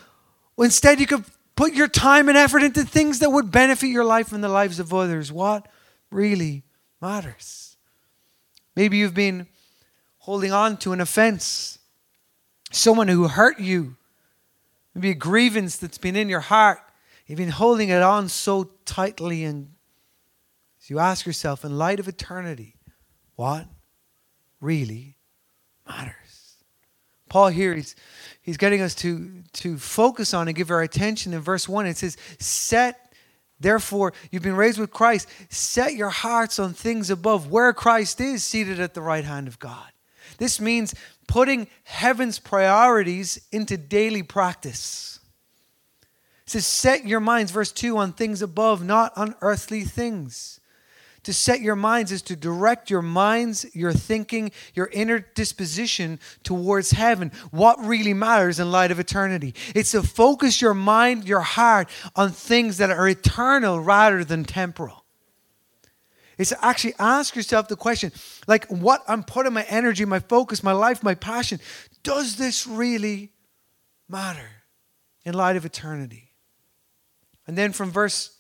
Instead, 0.58 1.00
you 1.00 1.08
could 1.08 1.26
put 1.56 1.74
your 1.74 1.88
time 1.88 2.30
and 2.30 2.38
effort 2.38 2.64
into 2.64 2.84
things 2.84 3.20
that 3.20 3.32
would 3.32 3.52
benefit 3.52 3.88
your 3.88 4.06
life 4.06 4.32
and 4.32 4.44
the 4.44 4.50
lives 4.50 4.80
of 4.80 4.94
others. 4.94 5.32
What 5.32 5.68
really 6.10 6.64
matters? 7.02 7.78
Maybe 8.76 8.98
you've 8.98 9.14
been 9.14 9.48
holding 10.20 10.52
on 10.52 10.78
to 10.78 10.94
an 10.94 11.02
offense, 11.02 11.80
someone 12.72 13.08
who 13.08 13.28
hurt 13.28 13.60
you 13.60 13.98
Maybe 14.94 15.12
a 15.12 15.16
grievance 15.16 15.78
that's 15.78 15.98
been 15.98 16.16
in 16.16 16.30
your 16.30 16.40
heart. 16.42 16.80
You've 17.26 17.38
been 17.38 17.50
holding 17.50 17.90
it 17.90 18.02
on 18.02 18.28
so 18.28 18.72
tightly. 18.86 19.44
And 19.44 19.74
as 20.82 20.90
you 20.90 21.00
ask 21.00 21.26
yourself, 21.26 21.64
in 21.64 21.78
light 21.78 22.00
of 22.00 22.08
eternity, 22.08 22.76
what 23.36 23.68
really 24.60 25.16
matters? 25.88 26.16
Paul 27.30 27.48
here, 27.48 27.74
he's, 27.74 27.96
he's 28.42 28.58
getting 28.58 28.82
us 28.82 28.94
to, 28.96 29.44
to 29.54 29.78
focus 29.78 30.34
on 30.34 30.50
and 30.50 30.58
give 30.58 30.70
our 30.70 30.82
attention 30.82 31.34
in 31.34 31.40
verse 31.40 31.70
1. 31.70 31.86
It 31.86 31.98
says, 31.98 32.18
Set 32.40 33.12
Therefore, 33.62 34.12
you've 34.32 34.42
been 34.42 34.56
raised 34.56 34.80
with 34.80 34.90
Christ. 34.90 35.30
Set 35.50 35.94
your 35.94 36.10
hearts 36.10 36.58
on 36.58 36.74
things 36.74 37.12
above, 37.12 37.52
where 37.52 37.72
Christ 37.74 38.20
is 38.20 38.44
seated 38.44 38.80
at 38.80 38.96
the 38.96 39.02
right 39.02 39.24
hand 39.24 39.48
of 39.48 39.60
God. 39.60 39.88
This 40.40 40.60
means 40.60 40.96
putting 41.32 41.66
heaven's 41.86 42.40
priorities 42.40 43.40
into 43.54 43.78
daily 43.78 44.22
practice. 44.22 45.22
It 46.46 46.50
says, 46.50 46.66
Set 46.66 47.06
your 47.06 47.22
minds, 47.22 47.54
verse 47.54 47.72
2, 47.72 47.96
on 47.96 48.12
things 48.12 48.42
above, 48.42 48.84
not 48.84 49.18
on 49.18 49.36
earthly 49.40 49.86
things. 49.86 50.60
To 51.24 51.34
set 51.34 51.62
your 51.62 51.78
minds 51.78 52.12
is 52.12 52.22
to 52.24 52.36
direct 52.36 52.90
your 52.90 53.02
minds, 53.02 53.66
your 53.74 53.94
thinking, 53.94 54.52
your 54.74 54.90
inner 54.92 55.20
disposition 55.20 56.20
towards 56.44 56.92
heaven. 56.92 57.32
What 57.52 57.80
really 57.80 58.14
matters 58.14 58.60
in 58.60 58.70
light 58.70 58.92
of 58.92 59.00
eternity? 59.00 59.56
It's 59.74 59.92
to 59.92 60.04
focus 60.04 60.62
your 60.62 60.74
mind, 60.74 61.30
your 61.30 61.40
heart 61.40 61.88
on 62.14 62.32
things 62.32 62.78
that 62.80 62.90
are 62.90 63.08
eternal 63.08 63.80
rather 63.80 64.26
than 64.26 64.44
temporal. 64.44 65.01
It's 66.42 66.50
to 66.50 66.66
actually 66.66 66.96
ask 66.98 67.36
yourself 67.36 67.68
the 67.68 67.76
question 67.76 68.12
like, 68.48 68.66
what 68.66 69.04
I'm 69.08 69.22
putting 69.22 69.54
my 69.54 69.62
energy, 69.70 70.06
my 70.06 70.18
focus, 70.18 70.64
my 70.64 70.72
life, 70.72 71.04
my 71.04 71.14
passion, 71.14 71.60
does 72.02 72.38
this 72.38 72.66
really 72.66 73.32
matter 74.10 74.50
in 75.24 75.36
light 75.36 75.56
of 75.56 75.66
eternity? 75.66 76.32
And 77.46 77.56
then 77.56 77.74
from 77.74 77.92
verse 77.92 78.36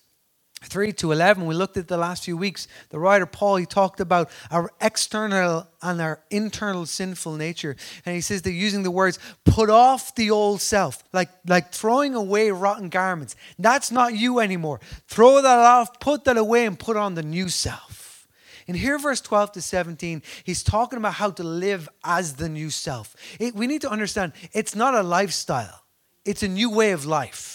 3 0.63 0.93
to 0.93 1.11
11, 1.11 1.45
we 1.45 1.55
looked 1.55 1.77
at 1.77 1.87
the 1.87 1.97
last 1.97 2.23
few 2.23 2.37
weeks. 2.37 2.67
The 2.89 2.99
writer 2.99 3.25
Paul, 3.25 3.55
he 3.55 3.65
talked 3.65 3.99
about 3.99 4.29
our 4.51 4.71
external 4.79 5.67
and 5.81 5.99
our 5.99 6.21
internal 6.29 6.85
sinful 6.85 7.35
nature. 7.35 7.75
And 8.05 8.13
he 8.15 8.21
says 8.21 8.43
they're 8.43 8.53
using 8.53 8.83
the 8.83 8.91
words, 8.91 9.17
put 9.43 9.69
off 9.69 10.13
the 10.13 10.29
old 10.29 10.61
self, 10.61 11.03
like, 11.13 11.29
like 11.47 11.71
throwing 11.71 12.13
away 12.13 12.51
rotten 12.51 12.89
garments. 12.89 13.35
That's 13.57 13.91
not 13.91 14.13
you 14.13 14.39
anymore. 14.39 14.79
Throw 15.07 15.41
that 15.41 15.59
off, 15.59 15.99
put 15.99 16.25
that 16.25 16.37
away, 16.37 16.65
and 16.65 16.77
put 16.77 16.95
on 16.95 17.15
the 17.15 17.23
new 17.23 17.49
self. 17.49 18.27
In 18.67 18.75
here, 18.75 18.99
verse 18.99 19.19
12 19.19 19.53
to 19.53 19.61
17, 19.61 20.21
he's 20.43 20.63
talking 20.63 20.97
about 20.97 21.15
how 21.15 21.31
to 21.31 21.43
live 21.43 21.89
as 22.03 22.35
the 22.35 22.47
new 22.47 22.69
self. 22.69 23.15
It, 23.39 23.55
we 23.55 23.65
need 23.65 23.81
to 23.81 23.89
understand 23.89 24.33
it's 24.53 24.75
not 24.75 24.93
a 24.93 25.01
lifestyle, 25.01 25.81
it's 26.23 26.43
a 26.43 26.47
new 26.47 26.69
way 26.69 26.91
of 26.91 27.05
life. 27.05 27.50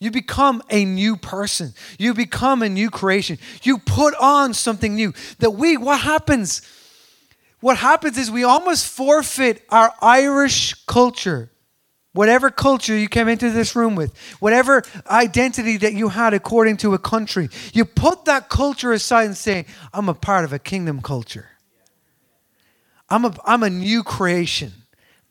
You 0.00 0.10
become 0.10 0.62
a 0.70 0.84
new 0.84 1.16
person. 1.16 1.74
You 1.98 2.14
become 2.14 2.62
a 2.62 2.68
new 2.68 2.90
creation. 2.90 3.38
You 3.62 3.78
put 3.78 4.14
on 4.14 4.54
something 4.54 4.94
new. 4.94 5.12
That 5.40 5.52
we, 5.52 5.76
what 5.76 6.00
happens? 6.00 6.62
What 7.60 7.78
happens 7.78 8.16
is 8.16 8.30
we 8.30 8.44
almost 8.44 8.86
forfeit 8.86 9.64
our 9.70 9.92
Irish 10.00 10.74
culture. 10.86 11.50
Whatever 12.12 12.50
culture 12.50 12.96
you 12.96 13.08
came 13.08 13.28
into 13.28 13.50
this 13.50 13.76
room 13.76 13.94
with, 13.94 14.16
whatever 14.40 14.82
identity 15.08 15.76
that 15.78 15.92
you 15.92 16.08
had 16.08 16.32
according 16.32 16.76
to 16.78 16.94
a 16.94 16.98
country, 16.98 17.48
you 17.72 17.84
put 17.84 18.24
that 18.24 18.48
culture 18.48 18.92
aside 18.92 19.26
and 19.26 19.36
say, 19.36 19.66
I'm 19.92 20.08
a 20.08 20.14
part 20.14 20.44
of 20.44 20.52
a 20.52 20.58
kingdom 20.58 21.02
culture. 21.02 21.50
I'm 23.10 23.24
a, 23.24 23.36
I'm 23.44 23.62
a 23.62 23.70
new 23.70 24.02
creation. 24.02 24.72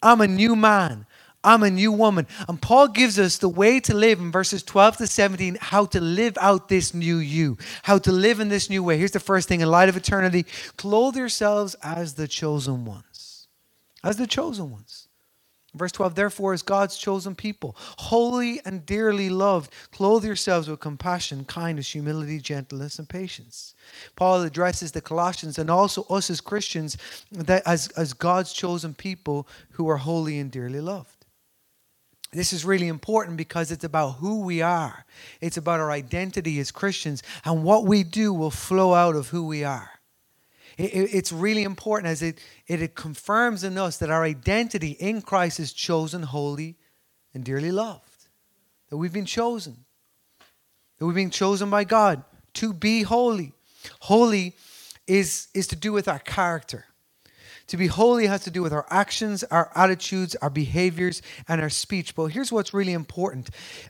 I'm 0.01 0.21
a 0.21 0.27
new 0.27 0.55
man. 0.55 1.05
I'm 1.43 1.63
a 1.63 1.69
new 1.69 1.91
woman. 1.91 2.27
And 2.47 2.61
Paul 2.61 2.89
gives 2.89 3.17
us 3.19 3.37
the 3.37 3.49
way 3.49 3.79
to 3.81 3.93
live 3.93 4.19
in 4.19 4.31
verses 4.31 4.63
12 4.63 4.97
to 4.97 5.07
17, 5.07 5.57
how 5.61 5.85
to 5.85 6.01
live 6.01 6.37
out 6.41 6.67
this 6.67 6.93
new 6.93 7.17
you, 7.17 7.57
how 7.83 7.99
to 7.99 8.11
live 8.11 8.39
in 8.39 8.49
this 8.49 8.69
new 8.69 8.83
way. 8.83 8.97
Here's 8.97 9.11
the 9.11 9.19
first 9.19 9.47
thing 9.47 9.61
in 9.61 9.69
light 9.69 9.89
of 9.89 9.97
eternity 9.97 10.45
clothe 10.77 11.15
yourselves 11.15 11.75
as 11.83 12.15
the 12.15 12.27
chosen 12.27 12.85
ones. 12.85 13.47
As 14.03 14.17
the 14.17 14.27
chosen 14.27 14.71
ones. 14.71 15.07
Verse 15.77 15.91
12, 15.91 16.15
therefore, 16.15 16.53
as 16.53 16.63
God's 16.63 16.97
chosen 16.97 17.35
people, 17.35 17.75
holy 17.79 18.59
and 18.65 18.85
dearly 18.85 19.29
loved, 19.29 19.71
clothe 19.91 20.25
yourselves 20.25 20.67
with 20.67 20.79
compassion, 20.79 21.45
kindness, 21.45 21.91
humility, 21.91 22.39
gentleness, 22.39 22.97
and 22.97 23.07
patience. 23.07 23.75
Paul 24.15 24.41
addresses 24.41 24.91
the 24.91 25.01
Colossians 25.01 25.59
and 25.59 25.69
also 25.69 26.03
us 26.09 26.29
as 26.29 26.41
Christians 26.41 26.97
that 27.31 27.63
as, 27.65 27.89
as 27.89 28.13
God's 28.13 28.53
chosen 28.53 28.93
people 28.93 29.47
who 29.71 29.87
are 29.87 29.97
holy 29.97 30.39
and 30.39 30.49
dearly 30.49 30.81
loved. 30.81 31.16
This 32.31 32.51
is 32.51 32.65
really 32.65 32.87
important 32.87 33.37
because 33.37 33.71
it's 33.71 33.83
about 33.83 34.15
who 34.15 34.41
we 34.41 34.61
are. 34.61 35.05
It's 35.39 35.57
about 35.57 35.79
our 35.79 35.91
identity 35.91 36.59
as 36.59 36.71
Christians, 36.71 37.23
and 37.45 37.63
what 37.63 37.85
we 37.85 38.03
do 38.03 38.33
will 38.33 38.51
flow 38.51 38.93
out 38.93 39.15
of 39.15 39.29
who 39.29 39.47
we 39.47 39.63
are. 39.63 39.91
It, 40.77 40.93
it, 40.93 41.09
it's 41.13 41.31
really 41.31 41.63
important 41.63 42.11
as 42.11 42.21
it, 42.21 42.39
it, 42.67 42.81
it 42.81 42.95
confirms 42.95 43.63
in 43.63 43.77
us 43.77 43.97
that 43.97 44.09
our 44.09 44.23
identity 44.23 44.91
in 44.91 45.21
Christ 45.21 45.59
is 45.59 45.73
chosen, 45.73 46.23
holy, 46.23 46.75
and 47.33 47.43
dearly 47.43 47.71
loved. 47.71 48.03
That 48.89 48.97
we've 48.97 49.13
been 49.13 49.25
chosen. 49.25 49.85
That 50.97 51.05
we've 51.05 51.15
been 51.15 51.31
chosen 51.31 51.69
by 51.69 51.83
God 51.83 52.23
to 52.55 52.73
be 52.73 53.03
holy. 53.03 53.53
Holy 54.01 54.55
is, 55.07 55.47
is 55.53 55.67
to 55.67 55.75
do 55.75 55.93
with 55.93 56.07
our 56.07 56.19
character. 56.19 56.85
To 57.67 57.77
be 57.77 57.87
holy 57.87 58.27
has 58.27 58.43
to 58.45 58.51
do 58.51 58.61
with 58.61 58.73
our 58.73 58.85
actions, 58.89 59.43
our 59.45 59.71
attitudes, 59.75 60.35
our 60.35 60.49
behaviors, 60.49 61.21
and 61.47 61.61
our 61.61 61.69
speech. 61.69 62.15
But 62.15 62.27
here's 62.27 62.51
what's 62.51 62.73
really 62.73 62.93
important. 62.93 63.49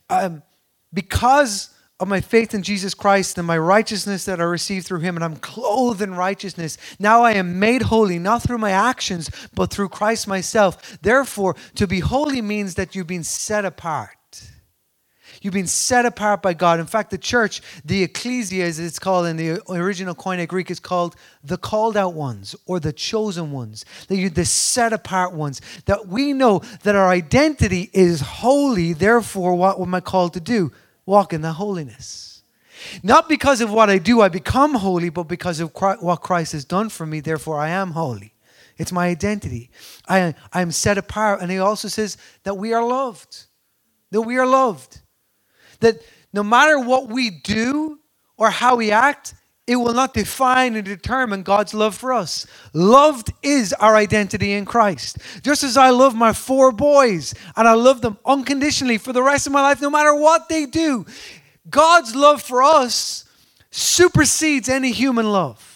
Um, 0.09 0.41
because 0.93 1.69
of 1.99 2.07
my 2.07 2.21
faith 2.21 2.53
in 2.53 2.61
Jesus 2.61 2.93
Christ 2.93 3.37
and 3.37 3.47
my 3.47 3.57
righteousness 3.57 4.25
that 4.25 4.39
I 4.39 4.43
received 4.43 4.85
through 4.85 4.99
him, 4.99 5.15
and 5.15 5.23
I'm 5.23 5.37
clothed 5.37 6.01
in 6.01 6.13
righteousness. 6.13 6.77
Now 6.99 7.23
I 7.23 7.33
am 7.33 7.59
made 7.59 7.83
holy, 7.83 8.19
not 8.19 8.43
through 8.43 8.59
my 8.59 8.71
actions, 8.71 9.31
but 9.53 9.71
through 9.71 9.89
Christ 9.89 10.27
myself. 10.27 10.99
Therefore, 11.01 11.55
to 11.75 11.87
be 11.87 11.99
holy 11.99 12.41
means 12.41 12.75
that 12.75 12.95
you've 12.95 13.07
been 13.07 13.23
set 13.23 13.65
apart. 13.65 14.09
You've 15.41 15.53
been 15.53 15.67
set 15.67 16.05
apart 16.05 16.41
by 16.41 16.53
God. 16.53 16.79
In 16.79 16.85
fact, 16.85 17.11
the 17.11 17.17
church, 17.17 17.61
the 17.83 18.03
ecclesia, 18.03 18.65
as 18.65 18.79
it's 18.79 18.99
called 18.99 19.25
in 19.27 19.37
the 19.37 19.61
original 19.69 20.15
Koine 20.15 20.47
Greek, 20.47 20.71
is 20.71 20.79
called 20.79 21.15
the 21.43 21.57
called 21.57 21.97
out 21.97 22.13
ones 22.13 22.55
or 22.65 22.79
the 22.79 22.93
chosen 22.93 23.51
ones. 23.51 23.85
That 24.07 24.17
you're 24.17 24.29
the 24.29 24.45
set 24.45 24.93
apart 24.93 25.33
ones. 25.33 25.61
That 25.85 26.07
we 26.07 26.33
know 26.33 26.61
that 26.83 26.95
our 26.95 27.09
identity 27.09 27.89
is 27.93 28.21
holy. 28.21 28.93
Therefore, 28.93 29.55
what 29.55 29.79
am 29.79 29.93
I 29.93 30.01
called 30.01 30.33
to 30.33 30.39
do? 30.39 30.71
Walk 31.05 31.33
in 31.33 31.41
the 31.41 31.53
holiness. 31.53 32.43
Not 33.03 33.27
because 33.27 33.61
of 33.61 33.71
what 33.71 33.89
I 33.89 33.97
do, 33.97 34.21
I 34.21 34.29
become 34.29 34.75
holy, 34.75 35.09
but 35.09 35.23
because 35.23 35.59
of 35.59 35.71
what 35.73 36.21
Christ 36.21 36.51
has 36.51 36.65
done 36.65 36.89
for 36.89 37.05
me. 37.05 37.19
Therefore, 37.19 37.59
I 37.59 37.69
am 37.69 37.91
holy. 37.91 38.33
It's 38.77 38.91
my 38.91 39.07
identity. 39.07 39.69
I, 40.07 40.35
I'm 40.53 40.71
set 40.71 40.97
apart. 40.97 41.41
And 41.41 41.49
he 41.51 41.57
also 41.57 41.87
says 41.87 42.17
that 42.43 42.55
we 42.55 42.73
are 42.73 42.85
loved. 42.85 43.45
That 44.11 44.21
we 44.21 44.37
are 44.37 44.45
loved. 44.45 45.01
That 45.79 46.01
no 46.33 46.43
matter 46.43 46.79
what 46.79 47.09
we 47.09 47.29
do 47.29 47.99
or 48.37 48.49
how 48.49 48.75
we 48.75 48.91
act, 48.91 49.33
it 49.67 49.75
will 49.75 49.93
not 49.93 50.13
define 50.13 50.75
and 50.75 50.85
determine 50.85 51.43
God's 51.43 51.73
love 51.73 51.93
for 51.93 52.13
us. 52.13 52.47
Loved 52.73 53.33
is 53.43 53.73
our 53.73 53.97
identity 53.97 54.53
in 54.53 54.63
Christ. 54.63 55.17
Just 55.41 55.61
as 55.63 55.75
I 55.75 55.89
love 55.89 56.15
my 56.15 56.31
four 56.31 56.71
boys 56.71 57.33
and 57.55 57.67
I 57.67 57.73
love 57.73 58.01
them 58.01 58.17
unconditionally 58.25 58.97
for 58.97 59.11
the 59.11 59.21
rest 59.21 59.45
of 59.45 59.51
my 59.51 59.61
life, 59.61 59.81
no 59.81 59.89
matter 59.89 60.15
what 60.15 60.47
they 60.47 60.65
do, 60.65 61.05
God's 61.69 62.15
love 62.15 62.41
for 62.41 62.63
us 62.63 63.25
supersedes 63.69 64.69
any 64.69 64.93
human 64.93 65.31
love. 65.33 65.66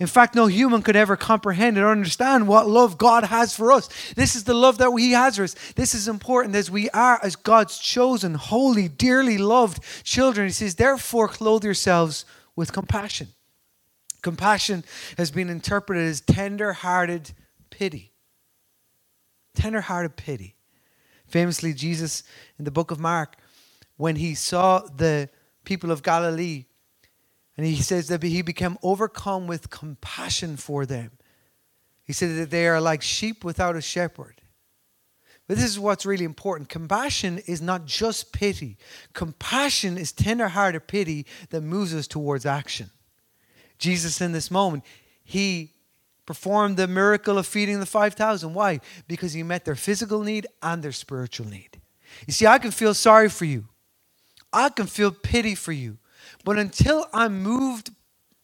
In 0.00 0.06
fact, 0.06 0.34
no 0.34 0.46
human 0.46 0.80
could 0.80 0.96
ever 0.96 1.14
comprehend 1.14 1.76
or 1.76 1.90
understand 1.90 2.48
what 2.48 2.66
love 2.66 2.96
God 2.96 3.24
has 3.24 3.54
for 3.54 3.70
us. 3.70 3.86
This 4.14 4.34
is 4.34 4.44
the 4.44 4.54
love 4.54 4.78
that 4.78 4.90
He 4.98 5.12
has 5.12 5.36
for 5.36 5.44
us. 5.44 5.54
This 5.76 5.94
is 5.94 6.08
important 6.08 6.56
as 6.56 6.70
we 6.70 6.88
are, 6.90 7.20
as 7.22 7.36
God's 7.36 7.78
chosen, 7.78 8.34
holy, 8.34 8.88
dearly 8.88 9.36
loved 9.36 9.84
children. 10.02 10.46
He 10.46 10.52
says, 10.52 10.76
therefore, 10.76 11.28
clothe 11.28 11.64
yourselves 11.64 12.24
with 12.56 12.72
compassion. 12.72 13.28
Compassion 14.22 14.84
has 15.18 15.30
been 15.30 15.50
interpreted 15.50 16.06
as 16.06 16.22
tender 16.22 16.72
hearted 16.72 17.32
pity. 17.68 18.14
Tender 19.54 19.82
hearted 19.82 20.16
pity. 20.16 20.56
Famously, 21.26 21.74
Jesus 21.74 22.22
in 22.58 22.64
the 22.64 22.70
book 22.70 22.90
of 22.90 22.98
Mark, 22.98 23.36
when 23.98 24.16
he 24.16 24.34
saw 24.34 24.80
the 24.80 25.28
people 25.64 25.90
of 25.90 26.02
Galilee 26.02 26.64
and 27.56 27.66
he 27.66 27.76
says 27.82 28.08
that 28.08 28.22
he 28.22 28.42
became 28.42 28.78
overcome 28.82 29.46
with 29.46 29.70
compassion 29.70 30.56
for 30.56 30.86
them. 30.86 31.12
He 32.04 32.12
said 32.12 32.36
that 32.38 32.50
they 32.50 32.66
are 32.66 32.80
like 32.80 33.02
sheep 33.02 33.44
without 33.44 33.76
a 33.76 33.80
shepherd. 33.80 34.40
But 35.46 35.56
this 35.56 35.66
is 35.66 35.80
what's 35.80 36.06
really 36.06 36.24
important. 36.24 36.68
Compassion 36.68 37.38
is 37.46 37.60
not 37.60 37.84
just 37.84 38.32
pity. 38.32 38.76
Compassion 39.12 39.98
is 39.98 40.12
tender-hearted 40.12 40.86
pity 40.86 41.26
that 41.50 41.62
moves 41.62 41.92
us 41.92 42.06
towards 42.06 42.46
action. 42.46 42.90
Jesus 43.78 44.20
in 44.20 44.30
this 44.32 44.50
moment, 44.50 44.84
he 45.24 45.72
performed 46.24 46.76
the 46.76 46.86
miracle 46.86 47.36
of 47.36 47.46
feeding 47.46 47.80
the 47.80 47.86
5,000. 47.86 48.54
Why? 48.54 48.80
Because 49.08 49.32
he 49.32 49.42
met 49.42 49.64
their 49.64 49.74
physical 49.74 50.22
need 50.22 50.46
and 50.62 50.82
their 50.82 50.92
spiritual 50.92 51.48
need. 51.48 51.80
You 52.26 52.32
see, 52.32 52.46
I 52.46 52.58
can 52.58 52.70
feel 52.70 52.94
sorry 52.94 53.28
for 53.28 53.44
you. 53.44 53.64
I 54.52 54.68
can 54.68 54.86
feel 54.86 55.10
pity 55.10 55.56
for 55.56 55.72
you. 55.72 55.98
But 56.44 56.58
until 56.58 57.06
I'm 57.12 57.42
moved 57.42 57.90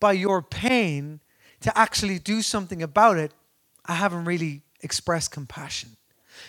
by 0.00 0.12
your 0.12 0.43
pain 0.43 1.21
to 1.61 1.76
actually 1.76 2.19
do 2.19 2.43
something 2.43 2.83
about 2.83 3.17
it, 3.17 3.33
I 3.87 3.95
haven't 3.95 4.25
really 4.25 4.62
expressed 4.83 5.31
compassion. 5.31 5.97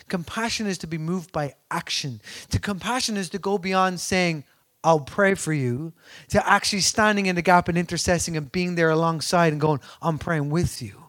Compassion 0.08 0.66
is 0.66 0.78
to 0.78 0.86
be 0.86 0.98
moved 0.98 1.32
by 1.32 1.54
action. 1.70 2.20
To 2.50 2.58
compassion 2.58 3.16
is 3.16 3.30
to 3.30 3.38
go 3.38 3.56
beyond 3.56 4.00
saying, 4.00 4.44
I'll 4.84 5.00
pray 5.00 5.34
for 5.34 5.52
you, 5.52 5.92
to 6.28 6.48
actually 6.48 6.80
standing 6.80 7.26
in 7.26 7.36
the 7.36 7.42
gap 7.42 7.68
and 7.68 7.76
intercessing 7.76 8.36
and 8.36 8.52
being 8.52 8.74
there 8.74 8.90
alongside 8.90 9.52
and 9.52 9.60
going, 9.60 9.80
I'm 10.00 10.18
praying 10.18 10.50
with 10.50 10.82
you. 10.82 11.02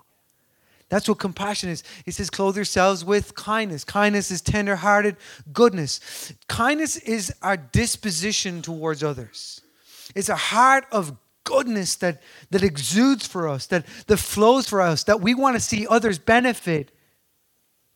That's 0.89 1.07
what 1.07 1.19
compassion 1.19 1.69
is. 1.69 1.83
It 2.05 2.15
says, 2.15 2.31
clothe 2.31 2.55
yourselves 2.55 3.05
with 3.05 3.35
kindness. 3.35 3.83
Kindness 3.83 4.31
is 4.31 4.41
tenderhearted 4.41 5.17
goodness. 5.53 6.33
Kindness 6.47 6.97
is 6.97 7.31
our 7.43 7.57
disposition 7.57 8.63
towards 8.63 9.03
others. 9.03 9.61
It's 10.15 10.29
a 10.29 10.35
heart 10.35 10.85
of 10.91 11.15
goodness 11.43 11.95
that, 11.95 12.21
that 12.51 12.63
exudes 12.63 13.25
for 13.25 13.47
us, 13.47 13.67
that, 13.67 13.85
that 14.07 14.17
flows 14.17 14.67
for 14.67 14.81
us, 14.81 15.03
that 15.05 15.21
we 15.21 15.33
want 15.33 15.55
to 15.55 15.59
see 15.59 15.87
others 15.87 16.19
benefit, 16.19 16.91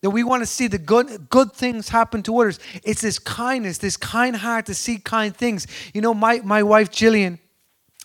that 0.02 0.10
we 0.10 0.24
want 0.24 0.42
to 0.42 0.46
see 0.46 0.66
the 0.66 0.78
good, 0.78 1.28
good 1.30 1.52
things 1.52 1.88
happen 1.88 2.22
to 2.24 2.40
others. 2.40 2.58
It's 2.82 3.00
this 3.00 3.18
kindness, 3.18 3.78
this 3.78 3.96
kind 3.96 4.36
heart 4.36 4.66
to 4.66 4.74
see 4.74 4.98
kind 4.98 5.34
things. 5.34 5.66
You 5.94 6.00
know, 6.00 6.12
my, 6.12 6.40
my 6.44 6.62
wife, 6.62 6.90
Jillian, 6.90 7.38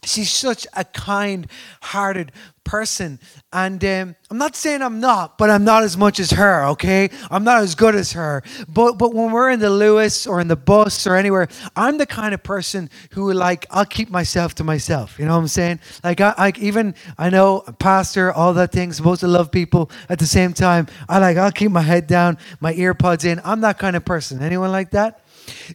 she's 0.04 0.32
such 0.32 0.66
a 0.76 0.84
kind 0.86 1.48
hearted 1.82 2.32
person. 2.64 3.20
And 3.52 3.84
um, 3.84 4.16
I'm 4.30 4.38
not 4.38 4.56
saying 4.56 4.84
I'm 4.84 5.00
not, 5.00 5.38
but 5.40 5.50
I'm 5.50 5.64
not 5.64 5.84
as 5.84 5.98
much 5.98 6.20
as 6.20 6.32
her, 6.32 6.66
okay? 6.66 7.10
I'm 7.32 7.44
not 7.44 7.62
as 7.64 7.74
good 7.74 7.96
as 7.96 8.14
her. 8.14 8.44
But, 8.68 9.00
but 9.00 9.14
when 9.14 9.32
we're 9.32 9.50
in 9.50 9.60
the 9.60 9.70
Luas 9.70 10.30
or 10.30 10.40
in 10.40 10.48
the 10.48 10.56
bus 10.56 11.08
or 11.08 11.16
anywhere, 11.16 11.48
I'm 11.76 11.98
the 11.98 12.06
kind 12.06 12.34
of 12.34 12.44
person 12.44 12.90
who, 13.12 13.34
like, 13.34 13.66
I'll 13.72 13.86
keep 13.86 14.12
myself 14.12 14.54
to 14.56 14.64
myself. 14.64 15.18
You 15.18 15.26
know 15.26 15.34
what 15.34 15.42
I'm 15.42 15.48
saying? 15.48 15.80
Like, 16.04 16.22
I, 16.22 16.34
I 16.38 16.54
even, 16.60 16.94
I 17.18 17.30
know, 17.32 17.62
pastor, 17.80 18.32
all 18.32 18.54
that 18.54 18.72
thing, 18.72 18.94
supposed 18.94 19.22
to 19.22 19.28
love 19.28 19.52
people 19.52 19.90
at 20.08 20.20
the 20.20 20.28
same 20.28 20.54
time. 20.54 20.88
I 21.08 21.18
like, 21.20 21.38
I'll 21.38 21.52
keep 21.52 21.72
my 21.72 21.82
head 21.82 22.06
down, 22.06 22.38
my 22.60 22.74
ear 22.74 22.94
pods 22.94 23.26
in. 23.26 23.42
I'm 23.44 23.62
that 23.62 23.80
kind 23.80 23.96
of 23.96 24.06
person. 24.06 24.42
Anyone 24.44 24.72
like 24.72 24.92
that? 24.92 25.22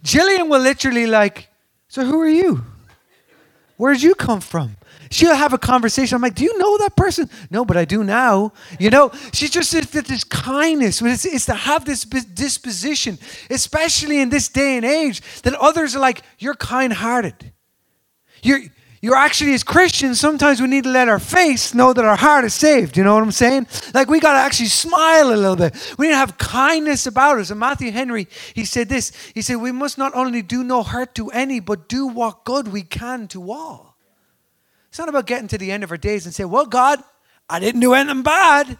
Jillian 0.04 0.48
will 0.48 0.60
literally, 0.60 1.06
like, 1.06 1.48
so 1.88 2.04
who 2.04 2.20
are 2.20 2.28
you? 2.28 2.64
Where'd 3.76 4.02
you 4.02 4.14
come 4.14 4.40
from? 4.40 4.76
She'll 5.10 5.34
have 5.34 5.52
a 5.52 5.58
conversation. 5.58 6.16
I'm 6.16 6.22
like, 6.22 6.34
do 6.34 6.44
you 6.44 6.56
know 6.58 6.78
that 6.78 6.96
person? 6.96 7.28
No, 7.50 7.64
but 7.64 7.76
I 7.76 7.84
do 7.84 8.04
now. 8.04 8.52
You 8.78 8.90
know, 8.90 9.10
she's 9.32 9.50
just 9.50 9.72
this 9.72 10.24
kindness. 10.24 11.02
It's, 11.02 11.24
it's 11.24 11.46
to 11.46 11.54
have 11.54 11.84
this 11.84 12.04
disposition, 12.04 13.18
especially 13.50 14.20
in 14.20 14.30
this 14.30 14.48
day 14.48 14.76
and 14.76 14.84
age, 14.84 15.22
that 15.42 15.54
others 15.54 15.94
are 15.94 16.00
like, 16.00 16.22
you're 16.38 16.54
kind-hearted. 16.54 17.52
You're 18.42 18.60
you're 19.04 19.16
actually 19.16 19.52
as 19.52 19.62
Christians, 19.62 20.18
sometimes 20.18 20.62
we 20.62 20.66
need 20.66 20.84
to 20.84 20.90
let 20.90 21.10
our 21.10 21.18
face 21.18 21.74
know 21.74 21.92
that 21.92 22.06
our 22.06 22.16
heart 22.16 22.46
is 22.46 22.54
saved. 22.54 22.96
You 22.96 23.04
know 23.04 23.12
what 23.12 23.22
I'm 23.22 23.32
saying? 23.32 23.66
Like 23.92 24.08
we 24.08 24.18
got 24.18 24.32
to 24.32 24.38
actually 24.38 24.68
smile 24.68 25.28
a 25.28 25.36
little 25.36 25.56
bit. 25.56 25.94
We 25.98 26.06
need 26.06 26.12
to 26.14 26.16
have 26.16 26.38
kindness 26.38 27.06
about 27.06 27.38
us. 27.38 27.50
And 27.50 27.60
Matthew 27.60 27.92
Henry, 27.92 28.28
he 28.54 28.64
said 28.64 28.88
this. 28.88 29.12
He 29.34 29.42
said, 29.42 29.56
We 29.56 29.72
must 29.72 29.98
not 29.98 30.14
only 30.14 30.40
do 30.40 30.64
no 30.64 30.82
hurt 30.82 31.14
to 31.16 31.28
any, 31.32 31.60
but 31.60 31.86
do 31.86 32.06
what 32.06 32.46
good 32.46 32.68
we 32.68 32.80
can 32.80 33.28
to 33.28 33.52
all. 33.52 33.98
It's 34.88 34.98
not 34.98 35.10
about 35.10 35.26
getting 35.26 35.48
to 35.48 35.58
the 35.58 35.70
end 35.70 35.84
of 35.84 35.90
our 35.90 35.98
days 35.98 36.24
and 36.24 36.34
say, 36.34 36.46
Well, 36.46 36.64
God, 36.64 36.98
I 37.50 37.60
didn't 37.60 37.82
do 37.82 37.92
anything 37.92 38.22
bad. 38.22 38.78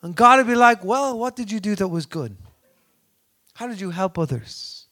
And 0.00 0.16
God 0.16 0.38
would 0.38 0.46
be 0.46 0.54
like, 0.54 0.82
Well, 0.82 1.18
what 1.18 1.36
did 1.36 1.52
you 1.52 1.60
do 1.60 1.74
that 1.74 1.88
was 1.88 2.06
good? 2.06 2.34
How 3.52 3.66
did 3.66 3.82
you 3.82 3.90
help 3.90 4.18
others? 4.18 4.86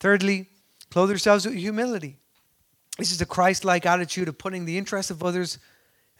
Thirdly, 0.00 0.48
Clothe 0.90 1.10
yourselves 1.10 1.46
with 1.46 1.54
humility. 1.54 2.16
This 2.98 3.12
is 3.12 3.20
a 3.20 3.26
Christ 3.26 3.64
like 3.64 3.86
attitude 3.86 4.28
of 4.28 4.38
putting 4.38 4.64
the 4.64 4.76
interests 4.76 5.10
of 5.10 5.22
others 5.22 5.58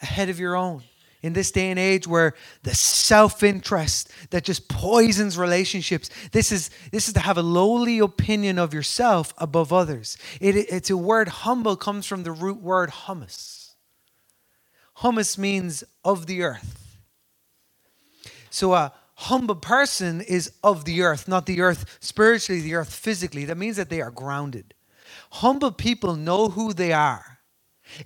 ahead 0.00 0.28
of 0.28 0.38
your 0.38 0.56
own. 0.56 0.82
In 1.22 1.34
this 1.34 1.50
day 1.50 1.68
and 1.68 1.78
age 1.78 2.06
where 2.06 2.32
the 2.62 2.74
self 2.74 3.42
interest 3.42 4.10
that 4.30 4.44
just 4.44 4.68
poisons 4.68 5.36
relationships, 5.36 6.08
this 6.32 6.50
is, 6.50 6.70
this 6.92 7.08
is 7.08 7.14
to 7.14 7.20
have 7.20 7.36
a 7.36 7.42
lowly 7.42 7.98
opinion 7.98 8.58
of 8.58 8.72
yourself 8.72 9.34
above 9.36 9.70
others. 9.70 10.16
It, 10.40 10.56
it's 10.56 10.88
a 10.88 10.96
word 10.96 11.28
humble 11.28 11.76
comes 11.76 12.06
from 12.06 12.22
the 12.22 12.32
root 12.32 12.62
word 12.62 12.90
humus. 13.06 13.74
Humus 15.02 15.36
means 15.36 15.84
of 16.04 16.24
the 16.24 16.42
earth. 16.42 16.98
So 18.48 18.72
a 18.72 18.94
humble 19.20 19.54
person 19.56 20.22
is 20.22 20.52
of 20.64 20.86
the 20.86 21.02
earth, 21.02 21.28
not 21.28 21.44
the 21.46 21.60
earth 21.60 21.98
spiritually, 22.00 22.62
the 22.62 22.74
earth 22.74 22.94
physically. 22.94 23.44
That 23.44 23.58
means 23.58 23.76
that 23.76 23.90
they 23.90 24.00
are 24.00 24.10
grounded. 24.10 24.74
Humble 25.32 25.72
people 25.72 26.16
know 26.16 26.48
who 26.48 26.72
they 26.72 26.92
are. 26.92 27.38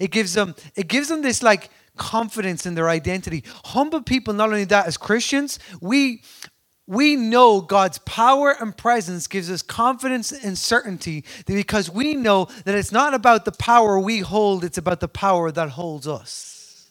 It 0.00 0.11
gives 0.11 0.35
them 0.35 0.55
it 0.74 0.88
gives 0.88 1.09
them 1.09 1.22
this 1.22 1.42
like 1.42 1.70
confidence 1.96 2.66
in 2.66 2.74
their 2.74 2.88
identity. 2.88 3.44
Humble 3.66 4.03
people, 4.03 4.35
not 4.35 4.48
only 4.48 4.64
that, 4.64 4.87
as 4.87 4.96
Christians, 4.96 5.59
we 5.81 6.22
we 6.87 7.16
know 7.16 7.61
God's 7.61 7.98
power 7.98 8.57
and 8.61 8.77
presence 8.77 9.27
gives 9.29 9.50
us 9.50 9.62
confidence 9.62 10.33
and 10.33 10.59
certainty 10.59 11.24
because 11.46 11.88
we 11.90 12.14
know 12.14 12.48
that 12.64 12.74
it's 12.74 12.92
not 12.92 13.14
about 13.14 13.44
the 13.44 13.53
power 13.53 14.00
we 14.00 14.18
hold, 14.18 14.64
it's 14.64 14.79
about 14.79 15.00
the 15.00 15.09
power 15.09 15.53
that 15.53 15.70
holds 15.70 16.09
us. 16.09 16.90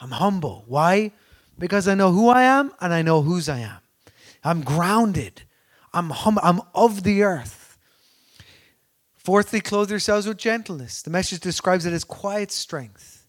I'm 0.00 0.10
humble. 0.10 0.64
Why? 0.66 1.12
Because 1.58 1.88
I 1.88 1.94
know 1.94 2.12
who 2.12 2.28
I 2.28 2.42
am 2.42 2.72
and 2.80 2.92
I 2.92 3.02
know 3.02 3.22
whose 3.22 3.48
I 3.48 3.60
am. 3.60 3.78
I'm 4.44 4.62
grounded. 4.62 5.42
I'm 5.92 6.10
hum- 6.10 6.38
I'm 6.42 6.60
of 6.74 7.02
the 7.02 7.22
earth. 7.22 7.78
Fourthly, 9.16 9.60
clothe 9.60 9.90
yourselves 9.90 10.26
with 10.26 10.36
gentleness. 10.38 11.02
The 11.02 11.10
message 11.10 11.40
describes 11.40 11.84
it 11.86 11.92
as 11.92 12.04
quiet 12.04 12.52
strength. 12.52 13.26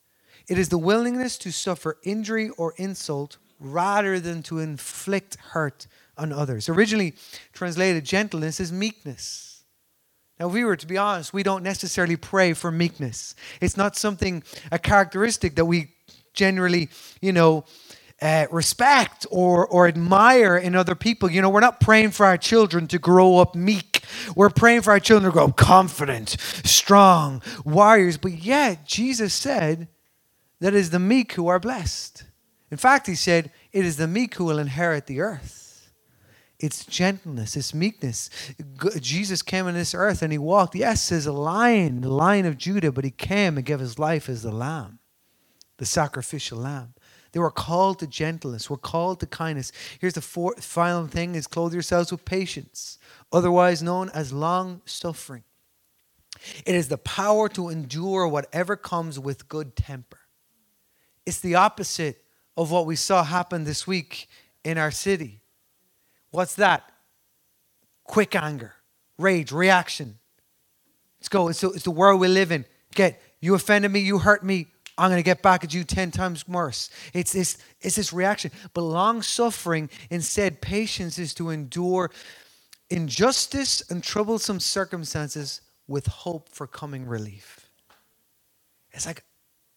It 0.48 0.60
is 0.60 0.70
the 0.70 0.78
willingness 0.78 1.38
to 1.40 1.52
suffer 1.52 1.98
injury 2.04 2.50
or 2.52 2.74
insult 2.78 3.38
rather 3.60 4.20
than 4.20 4.44
to 4.44 4.60
inflict 4.60 5.38
hurt 5.38 5.88
on 6.18 6.32
others. 6.32 6.70
Originally 6.70 7.16
translated, 7.54 8.06
gentleness 8.06 8.60
is 8.60 8.72
meekness. 8.72 9.64
Now, 10.40 10.48
if 10.48 10.54
we 10.54 10.64
were 10.64 10.76
to 10.76 10.88
be 10.88 10.98
honest, 10.98 11.34
we 11.34 11.44
don't 11.44 11.64
necessarily 11.64 12.16
pray 12.16 12.54
for 12.54 12.72
meekness. 12.72 13.34
It's 13.60 13.76
not 13.76 13.96
something, 13.96 14.44
a 14.72 14.78
characteristic 14.78 15.56
that 15.56 15.66
we 15.66 15.90
generally, 16.34 16.90
you 17.22 17.34
know, 17.34 17.66
uh, 18.22 18.48
respect 18.52 19.26
or, 19.30 19.68
or 19.68 19.88
admire 19.88 20.58
in 20.58 20.76
other 20.76 20.96
people. 20.96 21.30
You 21.30 21.42
know, 21.42 21.50
we're 21.50 21.60
not 21.60 21.80
praying 21.80 22.12
for 22.12 22.26
our 22.26 22.38
children 22.38 22.88
to 22.88 23.00
grow 23.00 23.38
up 23.38 23.56
meek. 23.56 24.04
We're 24.36 24.50
praying 24.50 24.82
for 24.82 24.92
our 24.92 25.00
children 25.00 25.32
to 25.32 25.34
grow 25.34 25.46
up 25.46 25.58
confident, 25.58 26.38
strong, 26.40 27.42
warriors. 27.64 28.18
But 28.18 28.34
yet, 28.34 28.86
Jesus 28.86 29.34
said 29.34 29.88
that 30.60 30.74
it 30.74 30.78
is 30.78 30.90
the 30.90 31.00
meek 31.00 31.34
who 31.34 31.48
are 31.48 31.60
blessed. 31.60 32.24
In 32.72 32.78
fact, 32.78 33.08
he 33.08 33.16
said, 33.16 33.52
it 33.72 33.86
is 33.86 33.98
the 33.98 34.08
meek 34.08 34.36
who 34.36 34.46
will 34.46 34.60
inherit 34.60 35.06
the 35.06 35.22
earth. 35.22 35.92
It's 36.60 36.86
gentleness, 36.86 37.56
it's 37.56 37.74
meekness. 37.74 38.32
Jesus 39.00 39.44
came 39.44 39.68
on 39.68 39.76
this 39.76 39.94
earth 39.94 40.24
and 40.24 40.32
he 40.32 40.40
walked, 40.40 40.74
yes, 40.74 41.12
as 41.12 41.28
a 41.28 41.32
lion, 41.32 42.02
the 42.02 42.10
lion 42.10 42.48
of 42.48 42.58
Judah, 42.58 42.92
but 42.92 43.04
he 43.04 43.12
came 43.12 43.58
and 43.58 43.66
gave 43.66 43.80
his 43.80 44.00
life 44.00 44.28
as 44.28 44.42
the 44.42 44.52
lamb, 44.52 44.98
the 45.78 45.86
sacrificial 45.86 46.58
lamb. 46.58 46.96
They 47.38 47.42
were 47.42 47.52
called 47.52 48.00
to 48.00 48.08
gentleness. 48.08 48.68
We're 48.68 48.78
called 48.78 49.20
to 49.20 49.28
kindness. 49.28 49.72
Here's 50.00 50.16
the 50.16 50.22
fourth, 50.22 50.64
final 50.64 51.06
thing 51.06 51.36
is 51.36 51.46
clothe 51.46 51.72
yourselves 51.72 52.12
with 52.12 52.26
patience, 52.26 52.98
otherwise 53.32 53.84
known 53.84 54.10
as 54.10 54.34
long 54.34 54.82
suffering. 54.86 55.44
It 56.66 56.74
is 56.74 56.88
the 56.88 56.98
power 56.98 57.48
to 57.50 57.70
endure 57.70 58.28
whatever 58.28 58.76
comes 58.76 59.20
with 59.20 59.48
good 59.48 59.76
temper. 59.76 60.18
It's 61.28 61.40
the 61.40 61.54
opposite 61.54 62.24
of 62.58 62.72
what 62.72 62.88
we 62.88 62.96
saw 62.96 63.24
happen 63.24 63.66
this 63.66 63.86
week 63.86 64.28
in 64.64 64.80
our 64.80 64.90
city. 64.90 65.42
What's 66.32 66.56
that? 66.56 66.92
Quick 68.04 68.36
anger, 68.36 68.74
rage, 69.20 69.52
reaction. 69.52 70.18
Let's 71.20 71.30
go. 71.30 71.50
It's 71.50 71.62
the, 71.62 71.70
it's 71.70 71.84
the 71.84 71.92
world 71.92 72.20
we 72.20 72.30
live 72.30 72.52
in. 72.52 72.66
Get, 72.96 73.22
you 73.42 73.54
offended 73.54 73.92
me, 73.92 74.00
you 74.00 74.18
hurt 74.18 74.44
me, 74.44 74.70
I'm 74.98 75.10
going 75.10 75.20
to 75.20 75.24
get 75.24 75.44
back 75.44 75.64
at 75.64 75.74
you 75.74 75.84
10 75.84 76.12
times 76.12 76.48
worse. 76.48 76.90
It's 77.14 77.34
this, 77.34 77.58
it's 77.82 77.98
this 77.98 78.12
reaction. 78.12 78.52
But 78.74 78.82
long 78.82 79.22
suffering, 79.22 79.90
instead, 80.10 80.60
patience 80.62 81.20
is 81.20 81.34
to 81.36 81.52
endure 81.52 82.10
injustice 82.90 83.84
and 83.90 84.04
troublesome 84.04 84.60
circumstances 84.60 85.62
with 85.88 86.08
hope 86.08 86.50
for 86.50 86.66
coming 86.66 87.06
relief. 87.06 87.70
It's 88.92 89.06
like, 89.06 89.24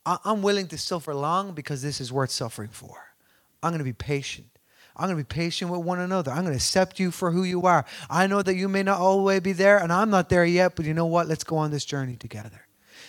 I'm 0.07 0.41
willing 0.41 0.69
to 0.69 0.79
suffer 0.79 1.15
long 1.15 1.53
because 1.53 1.83
this 1.83 2.01
is 2.01 2.11
worth 2.11 2.31
suffering 2.31 2.71
for. 2.71 2.97
I'm 3.63 3.71
going 3.71 3.79
to 3.79 3.85
be 3.85 3.93
patient. 3.93 4.47
I'm 4.97 5.07
going 5.07 5.19
to 5.19 5.25
be 5.25 5.35
patient 5.35 5.71
with 5.71 5.83
one 5.83 6.01
another. 6.01 6.31
I'm 6.31 6.43
going 6.43 6.53
to 6.53 6.57
accept 6.57 6.99
you 6.99 7.11
for 7.11 7.31
who 7.31 7.45
you 7.45 7.63
are. 7.63 7.85
I 8.09 8.27
know 8.27 8.43
that 8.43 8.55
you 8.55 8.69
may 8.69 8.83
not 8.83 8.99
always 8.99 9.41
be 9.41 9.53
there, 9.53 9.79
and 9.79 9.93
I'm 9.93 10.11
not 10.11 10.31
there 10.31 10.45
yet, 10.45 10.77
but 10.77 10.87
you 10.87 10.95
know 10.95 11.07
what? 11.07 11.29
Let's 11.29 11.45
go 11.45 11.59
on 11.59 11.71
this 11.71 11.85
journey 11.85 12.17
together. 12.17 12.67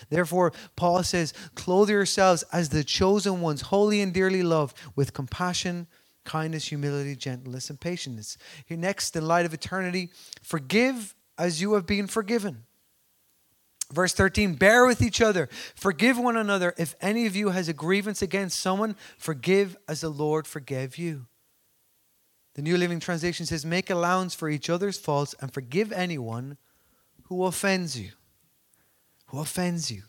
Therefore, 0.10 0.54
Paul 0.76 1.04
says, 1.04 1.34
Clothe 1.56 1.90
yourselves 1.90 2.44
as 2.52 2.70
the 2.70 2.84
chosen 2.84 3.42
ones, 3.42 3.62
holy 3.62 4.02
and 4.02 4.14
dearly 4.14 4.44
loved, 4.44 4.78
with 4.96 5.14
compassion, 5.14 5.88
kindness, 6.24 6.68
humility, 6.68 7.16
gentleness, 7.16 7.70
and 7.70 7.80
patience. 7.80 8.38
Here 8.66 8.78
next, 8.78 9.16
in 9.16 9.28
light 9.28 9.46
of 9.46 9.54
eternity, 9.54 10.10
forgive 10.42 11.16
as 11.38 11.62
you 11.62 11.74
have 11.74 11.86
been 11.86 12.08
forgiven. 12.08 12.64
Verse 13.92 14.14
13, 14.14 14.54
bear 14.54 14.86
with 14.86 15.02
each 15.02 15.22
other, 15.22 15.50
forgive 15.76 16.18
one 16.18 16.38
another. 16.38 16.74
If 16.78 16.96
any 17.02 17.26
of 17.26 17.36
you 17.36 17.50
has 17.50 17.68
a 17.68 17.74
grievance 17.74 18.22
against 18.22 18.60
someone, 18.60 18.96
forgive 19.18 19.76
as 19.88 20.02
the 20.02 20.10
Lord 20.10 20.48
forgave 20.48 20.98
you. 20.98 21.28
The 22.54 22.62
New 22.62 22.78
Living 22.78 23.00
Translation 23.00 23.46
says, 23.46 23.66
make 23.66 23.90
allowance 23.90 24.34
for 24.34 24.50
each 24.50 24.70
other's 24.70 24.98
faults 24.98 25.36
and 25.42 25.54
forgive 25.54 25.92
anyone 25.92 26.58
who 27.24 27.46
offends 27.46 28.00
you. 28.00 28.12
Who 29.32 29.40
offends 29.40 29.90
you. 29.90 30.04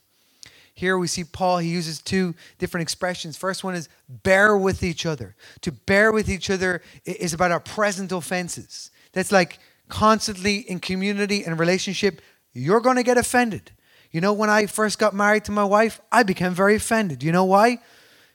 Here 0.75 0.99
we 0.99 1.07
see 1.07 1.23
Paul, 1.23 1.59
he 1.59 1.69
uses 1.69 2.01
two 2.01 2.35
different 2.59 2.83
expressions. 2.83 3.37
First 3.37 3.63
one 3.63 3.77
is 3.77 3.89
bear 4.09 4.57
with 4.57 4.83
each 4.83 5.07
other. 5.07 5.37
To 5.61 5.71
bear 5.71 6.11
with 6.11 6.29
each 6.29 6.51
other 6.51 6.83
is 7.05 7.33
about 7.33 7.53
our 7.53 7.61
present 7.61 8.11
offenses. 8.11 8.91
That's 9.13 9.31
like 9.31 9.61
constantly 9.89 10.57
in 10.57 10.81
community 10.81 11.45
and 11.45 11.61
relationship, 11.61 12.21
you're 12.53 12.81
going 12.81 12.97
to 12.97 13.05
get 13.05 13.17
offended. 13.17 13.71
You 14.11 14.21
know, 14.21 14.33
when 14.33 14.51
I 14.51 14.67
first 14.67 14.99
got 14.99 15.15
married 15.15 15.45
to 15.45 15.53
my 15.53 15.65
wife, 15.65 16.01
I 16.11 16.25
became 16.25 16.53
very 16.53 16.75
offended. 16.75 17.23
You 17.23 17.31
know 17.31 17.45
why? 17.45 17.79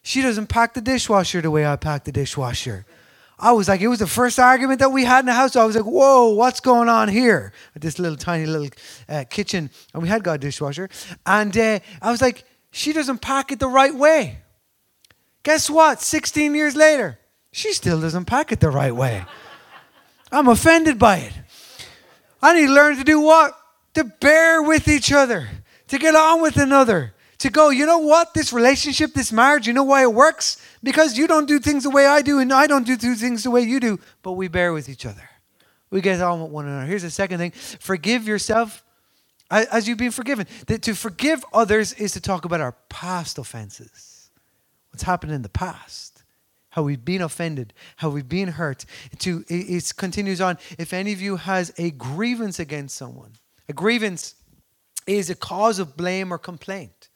She 0.04 0.22
doesn't 0.22 0.48
pack 0.48 0.74
the 0.74 0.82
dishwasher 0.82 1.42
the 1.42 1.52
way 1.52 1.66
I 1.66 1.76
pack 1.76 2.06
the 2.06 2.14
dishwasher. 2.14 2.86
I 3.40 3.52
was 3.52 3.68
like, 3.68 3.82
it 3.82 3.88
was 3.88 4.00
the 4.00 4.08
first 4.08 4.40
argument 4.40 4.80
that 4.80 4.92
we 4.92 5.04
had 5.04 5.20
in 5.20 5.28
the 5.28 5.34
house. 5.34 5.54
So 5.54 5.62
I 5.62 5.66
was 5.66 5.76
like, 5.76 5.86
whoa, 5.86 6.30
what's 6.30 6.60
going 6.60 6.90
on 6.90 7.08
here? 7.08 7.54
At 7.76 7.82
this 7.82 8.00
little 8.00 8.18
tiny 8.18 8.48
little 8.48 8.70
uh, 9.08 9.26
kitchen, 9.30 9.70
and 9.94 10.02
we 10.02 10.10
had 10.10 10.24
got 10.24 10.34
a 10.34 10.38
dishwasher. 10.40 10.90
And 11.26 11.56
uh, 11.56 11.80
I 12.02 12.12
was 12.12 12.22
like, 12.22 12.46
she 12.72 12.94
doesn't 12.94 13.20
pack 13.20 13.52
it 13.52 13.60
the 13.60 13.68
right 13.68 13.94
way. 13.94 14.40
Guess 15.44 15.70
what? 15.70 16.02
16 16.02 16.56
years 16.56 16.76
later, 16.76 17.20
she 17.52 17.74
still 17.74 18.02
doesn't 18.02 18.26
pack 18.26 18.52
it 18.52 18.60
the 18.60 18.70
right 18.70 18.96
way. 18.96 19.24
I'm 20.32 20.48
offended 20.48 21.00
by 21.00 21.18
it. 21.18 21.34
I 22.42 22.60
need 22.60 22.68
to 22.68 22.74
learn 22.74 22.98
to 22.98 23.04
do 23.04 23.20
what? 23.20 23.54
To 23.94 24.04
bear 24.04 24.62
with 24.62 24.88
each 24.88 25.12
other, 25.12 25.48
to 25.88 25.98
get 25.98 26.16
on 26.16 26.42
with 26.42 26.58
another, 26.58 27.14
to 27.40 27.50
go, 27.50 27.70
you 27.70 27.86
know 27.86 28.00
what? 28.00 28.34
This 28.34 28.52
relationship, 28.52 29.14
this 29.14 29.32
marriage, 29.32 29.68
you 29.68 29.74
know 29.74 29.84
why 29.84 30.02
it 30.02 30.14
works? 30.14 30.62
Because 30.82 31.18
you 31.18 31.28
don't 31.28 31.48
do 31.48 31.60
things 31.60 31.84
the 31.84 31.90
way 31.90 32.06
I 32.06 32.22
do, 32.22 32.40
and 32.40 32.52
I 32.52 32.68
don't 32.68 32.86
do 32.86 32.96
things 32.96 33.44
the 33.44 33.52
way 33.52 33.62
you 33.62 33.80
do, 33.80 34.00
but 34.24 34.34
we 34.34 34.48
bear 34.48 34.74
with 34.74 34.90
each 34.90 35.06
other. 35.06 35.30
We 35.90 36.02
get 36.02 36.22
on 36.22 36.42
with 36.42 36.52
one 36.52 36.68
another. 36.68 36.86
Here's 36.86 37.04
the 37.04 37.10
second 37.10 37.38
thing 37.40 37.52
forgive 37.52 38.28
yourself 38.28 38.84
as 39.50 39.88
you've 39.88 39.98
been 39.98 40.12
forgiven. 40.12 40.48
That 40.68 40.82
to 40.84 40.96
forgive 40.96 41.46
others 41.54 41.94
is 41.94 42.12
to 42.14 42.22
talk 42.22 42.46
about 42.46 42.62
our 42.62 42.74
past 42.90 43.38
offenses, 43.38 44.30
what's 44.92 45.04
happened 45.04 45.32
in 45.32 45.42
the 45.42 45.50
past, 45.50 46.24
how 46.70 46.84
we've 46.84 47.04
been 47.04 47.22
offended, 47.22 47.74
how 47.98 48.10
we've 48.10 48.28
been 48.28 48.50
hurt. 48.50 48.86
To 49.20 49.44
it 49.48 49.94
continues 49.96 50.42
on. 50.42 50.58
If 50.78 50.94
any 50.94 51.14
of 51.14 51.22
you 51.22 51.38
has 51.38 51.74
a 51.78 51.92
grievance 51.92 52.60
against 52.60 52.98
someone, 52.98 53.34
a 53.70 53.74
grievance 53.74 54.36
is 55.06 55.30
a 55.30 55.36
cause 55.36 55.80
of 55.80 55.96
blame 55.96 56.34
or 56.34 56.38
complaint. 56.38 57.07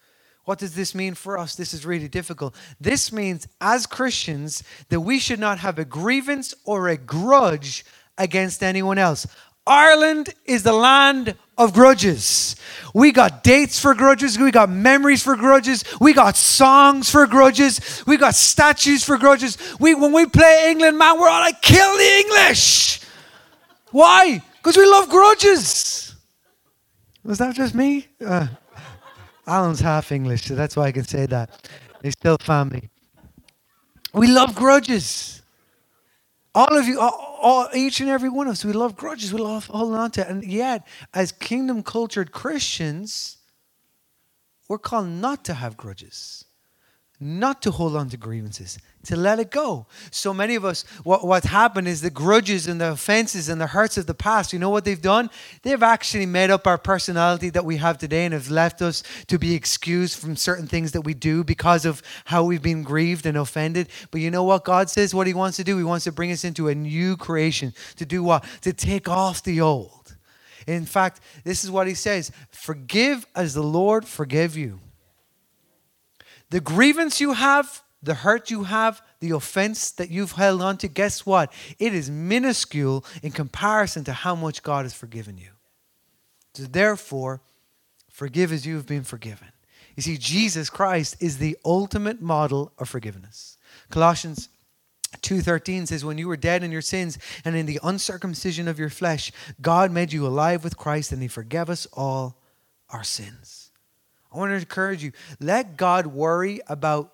What 0.46 0.60
does 0.60 0.76
this 0.76 0.96
mean 0.96 1.14
for 1.14 1.38
us? 1.38 1.56
This 1.56 1.74
is 1.74 1.86
really 1.86 2.08
difficult. 2.08 2.56
This 2.80 3.12
means, 3.12 3.48
as 3.60 3.86
Christians, 3.86 4.64
that 4.90 5.02
we 5.02 5.20
should 5.20 5.40
not 5.40 5.60
have 5.60 5.78
a 5.78 5.86
grievance 5.86 6.54
or 6.66 6.90
a 6.90 6.98
grudge 6.98 7.86
against 8.18 8.64
anyone 8.64 8.98
else. 8.98 9.28
Ireland 9.68 10.34
is 10.46 10.64
the 10.64 10.74
land 10.74 11.36
of 11.58 11.74
grudges. 11.74 12.56
We 12.96 13.12
got 13.12 13.44
dates 13.44 13.80
for 13.80 13.94
grudges. 13.94 14.40
We 14.40 14.50
got 14.50 14.70
memories 14.70 15.22
for 15.22 15.36
grudges. 15.36 15.84
We 16.00 16.14
got 16.14 16.36
songs 16.36 17.12
for 17.12 17.28
grudges. 17.28 18.04
We 18.08 18.18
got 18.18 18.34
statues 18.34 19.04
for 19.04 19.18
grudges. 19.18 19.58
We, 19.80 19.94
when 19.94 20.12
we 20.12 20.26
play 20.26 20.72
England, 20.72 20.98
man, 20.98 21.20
we're 21.20 21.30
all 21.30 21.42
like, 21.42 21.62
kill 21.62 21.96
the 21.96 22.24
English. 22.26 23.02
Why? 23.92 24.42
Because 24.58 24.78
we 24.78 24.86
love 24.86 25.10
grudges. 25.10 26.16
Was 27.24 27.38
that 27.38 27.54
just 27.54 27.76
me? 27.76 28.08
Uh, 28.24 28.48
Alan's 29.48 29.80
half 29.80 30.12
English, 30.12 30.46
so 30.46 30.56
that's 30.56 30.76
why 30.76 30.86
I 30.86 30.92
can 30.92 31.04
say 31.04 31.26
that. 31.26 31.70
They're 32.02 32.12
still 32.12 32.38
family. 32.38 32.90
We 34.14 34.28
love 34.28 34.56
grudges. 34.56 35.42
All 36.54 36.78
of 36.78 36.86
you, 36.86 37.00
all, 37.00 37.38
all, 37.42 37.68
each 37.74 38.02
and 38.02 38.10
every 38.10 38.30
one 38.30 38.48
of 38.48 38.54
us, 38.54 38.66
we 38.66 38.74
love 38.74 38.96
grudges. 38.96 39.34
We 39.34 39.40
love 39.40 39.68
holding 39.68 39.96
on 39.96 40.12
to 40.12 40.22
it. 40.22 40.28
And 40.28 40.44
yet, 40.44 40.86
as 41.14 41.32
kingdom 41.32 41.82
cultured 41.82 42.32
Christians, 42.32 43.38
we're 44.68 44.78
called 44.78 45.08
not 45.08 45.46
to 45.46 45.54
have 45.54 45.78
grudges 45.78 46.46
not 47.24 47.62
to 47.62 47.70
hold 47.70 47.96
on 47.96 48.10
to 48.10 48.18
grievances, 48.18 48.80
to 49.06 49.16
let 49.16 49.40
it 49.40 49.52
go. 49.52 49.86
So 50.10 50.34
many 50.34 50.56
of 50.56 50.66
us, 50.66 50.84
what, 51.04 51.24
what's 51.24 51.46
happened 51.46 51.88
is 51.88 52.02
the 52.02 52.10
grudges 52.10 52.68
and 52.68 52.82
the 52.82 52.94
offenses 52.94 53.48
and 53.48 53.62
the 53.62 53.68
hurts 53.68 53.96
of 54.00 54.08
the 54.08 54.16
past, 54.16 54.52
you 54.52 54.58
know 54.58 54.72
what 54.72 54.86
they've 54.86 55.02
done? 55.02 55.30
They've 55.62 55.84
actually 55.84 56.26
made 56.26 56.50
up 56.50 56.66
our 56.66 56.80
personality 56.80 57.52
that 57.52 57.64
we 57.64 57.78
have 57.78 58.00
today 58.00 58.26
and 58.26 58.34
have 58.34 58.50
left 58.50 58.82
us 58.82 59.04
to 59.28 59.38
be 59.38 59.54
excused 59.54 60.18
from 60.18 60.36
certain 60.36 60.66
things 60.66 60.94
that 60.94 61.02
we 61.02 61.14
do 61.14 61.44
because 61.44 61.86
of 61.86 62.02
how 62.26 62.44
we've 62.44 62.64
been 62.64 62.82
grieved 62.82 63.28
and 63.28 63.38
offended. 63.38 63.90
But 64.10 64.22
you 64.22 64.32
know 64.32 64.44
what 64.44 64.64
God 64.64 64.90
says, 64.90 65.14
what 65.14 65.28
He 65.28 65.36
wants 65.36 65.58
to 65.58 65.64
do? 65.64 65.78
He 65.78 65.84
wants 65.84 66.06
to 66.06 66.12
bring 66.12 66.32
us 66.32 66.44
into 66.44 66.70
a 66.70 66.76
new 66.76 67.16
creation. 67.18 67.76
To 67.98 68.06
do 68.06 68.24
what? 68.24 68.44
To 68.62 68.74
take 68.74 69.08
off 69.08 69.44
the 69.44 69.62
old. 69.62 70.16
In 70.66 70.86
fact, 70.86 71.22
this 71.44 71.64
is 71.64 71.70
what 71.70 71.86
He 71.86 71.94
says 71.94 72.32
Forgive 72.50 73.28
as 73.36 73.54
the 73.54 73.64
Lord 73.64 74.08
forgave 74.08 74.58
you. 74.58 74.80
The 76.52 76.60
grievance 76.60 77.22
you 77.22 77.32
have, 77.32 77.82
the 78.04 78.14
hurt 78.14 78.52
you 78.52 78.64
have, 78.64 79.02
the 79.22 79.32
offense 79.32 79.90
that 79.92 80.12
you've 80.12 80.34
held 80.34 80.62
on 80.62 80.78
to, 80.80 80.90
guess 80.90 81.26
what? 81.26 81.52
It 81.80 81.96
is 81.96 82.12
minuscule 82.12 83.06
in 83.24 83.32
comparison 83.32 84.04
to 84.04 84.14
how 84.14 84.36
much 84.36 84.62
God 84.62 84.84
has 84.84 84.94
forgiven 84.94 85.38
you. 85.38 85.52
So 86.54 86.64
therefore, 86.64 87.42
forgive 88.10 88.52
as 88.52 88.66
you 88.66 88.76
have 88.76 88.86
been 88.86 89.06
forgiven. 89.06 89.48
You 89.96 90.04
see, 90.04 90.18
Jesus 90.18 90.70
Christ 90.70 91.16
is 91.22 91.38
the 91.38 91.58
ultimate 91.64 92.22
model 92.22 92.74
of 92.78 92.90
forgiveness. 92.90 93.58
Colossians 93.90 94.50
2:13 95.22 95.88
says 95.88 96.04
when 96.04 96.18
you 96.18 96.28
were 96.28 96.38
dead 96.38 96.64
in 96.64 96.72
your 96.72 96.82
sins 96.82 97.18
and 97.46 97.56
in 97.56 97.66
the 97.66 97.80
uncircumcision 97.82 98.68
of 98.68 98.80
your 98.80 98.90
flesh 98.90 99.32
God 99.62 99.92
made 99.92 100.14
you 100.14 100.26
alive 100.26 100.64
with 100.64 100.78
Christ 100.78 101.12
and 101.12 101.22
he 101.22 101.28
forgave 101.28 101.70
us 101.70 101.86
all 101.94 102.38
our 102.90 103.04
sins. 103.04 103.61
I 104.32 104.38
want 104.38 104.52
to 104.52 104.56
encourage 104.56 105.04
you 105.04 105.12
let 105.40 105.78
God 105.78 106.08
worry 106.08 106.62
about 106.68 107.14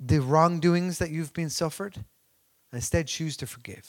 the 0.00 0.20
wrongdoings 0.20 0.98
that 0.98 1.10
you've 1.10 1.32
been 1.32 1.50
suffered 1.50 1.96
and 1.96 2.04
instead 2.72 3.06
choose 3.06 3.36
to 3.38 3.46
forgive. 3.46 3.88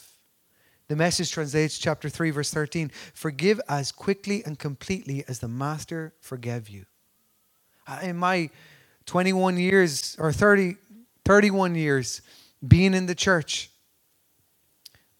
The 0.86 0.96
message 0.96 1.32
translates 1.32 1.78
chapter 1.78 2.08
3, 2.08 2.30
verse 2.30 2.50
13 2.50 2.90
Forgive 3.14 3.60
as 3.68 3.90
quickly 3.90 4.44
and 4.44 4.58
completely 4.58 5.24
as 5.26 5.38
the 5.38 5.48
Master 5.48 6.14
forgave 6.20 6.68
you. 6.68 6.84
In 8.02 8.16
my 8.16 8.50
21 9.06 9.56
years 9.58 10.16
or 10.18 10.32
30, 10.32 10.76
31 11.24 11.74
years 11.74 12.22
being 12.66 12.94
in 12.94 13.06
the 13.06 13.14
church, 13.14 13.70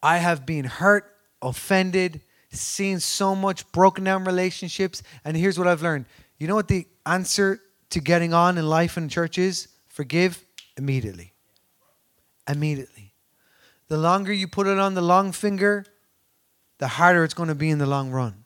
I 0.03 0.18
have 0.18 0.44
been 0.44 0.66
hurt, 0.66 1.11
offended, 1.40 2.20
seen 2.51 3.01
so 3.01 3.35
much 3.35 3.70
broken 3.73 4.05
down 4.05 4.25
relationships. 4.25 5.03
And 5.25 5.37
here's 5.37 5.59
what 5.59 5.66
I've 5.66 5.83
learned 5.83 6.07
you 6.44 6.48
know 6.48 6.57
what 6.57 6.68
the 6.68 6.87
answer 7.07 7.59
to 7.88 8.00
getting 8.00 8.35
on 8.35 8.59
in 8.59 8.68
life 8.68 8.98
and 8.98 9.11
church 9.11 9.38
is? 9.38 9.68
Forgive 9.88 10.44
immediately. 10.76 11.33
Immediately. 12.46 13.14
The 13.88 13.96
longer 13.96 14.30
you 14.30 14.46
put 14.46 14.66
it 14.66 14.78
on 14.78 14.92
the 14.92 15.00
long 15.00 15.33
finger, 15.33 15.87
the 16.76 16.87
harder 16.87 17.24
it's 17.24 17.33
going 17.33 17.48
to 17.48 17.54
be 17.54 17.70
in 17.70 17.78
the 17.78 17.87
long 17.87 18.11
run. 18.11 18.44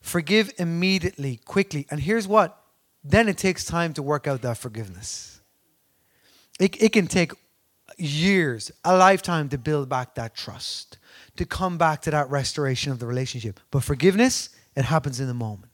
Forgive 0.00 0.50
immediately, 0.58 1.36
quickly. 1.44 1.86
And 1.88 2.00
here's 2.00 2.26
what 2.26 2.58
then 3.04 3.28
it 3.28 3.38
takes 3.38 3.64
time 3.64 3.92
to 3.94 4.02
work 4.02 4.26
out 4.26 4.42
that 4.42 4.58
forgiveness. 4.58 5.40
It, 6.58 6.82
it 6.82 6.92
can 6.92 7.06
take 7.06 7.32
years, 7.96 8.72
a 8.84 8.96
lifetime 8.96 9.48
to 9.50 9.58
build 9.58 9.88
back 9.88 10.16
that 10.16 10.34
trust, 10.34 10.98
to 11.36 11.44
come 11.44 11.78
back 11.78 12.02
to 12.02 12.10
that 12.10 12.28
restoration 12.28 12.90
of 12.90 12.98
the 12.98 13.06
relationship. 13.06 13.60
But 13.70 13.84
forgiveness, 13.84 14.50
it 14.74 14.84
happens 14.84 15.20
in 15.20 15.28
the 15.28 15.34
moment. 15.34 15.71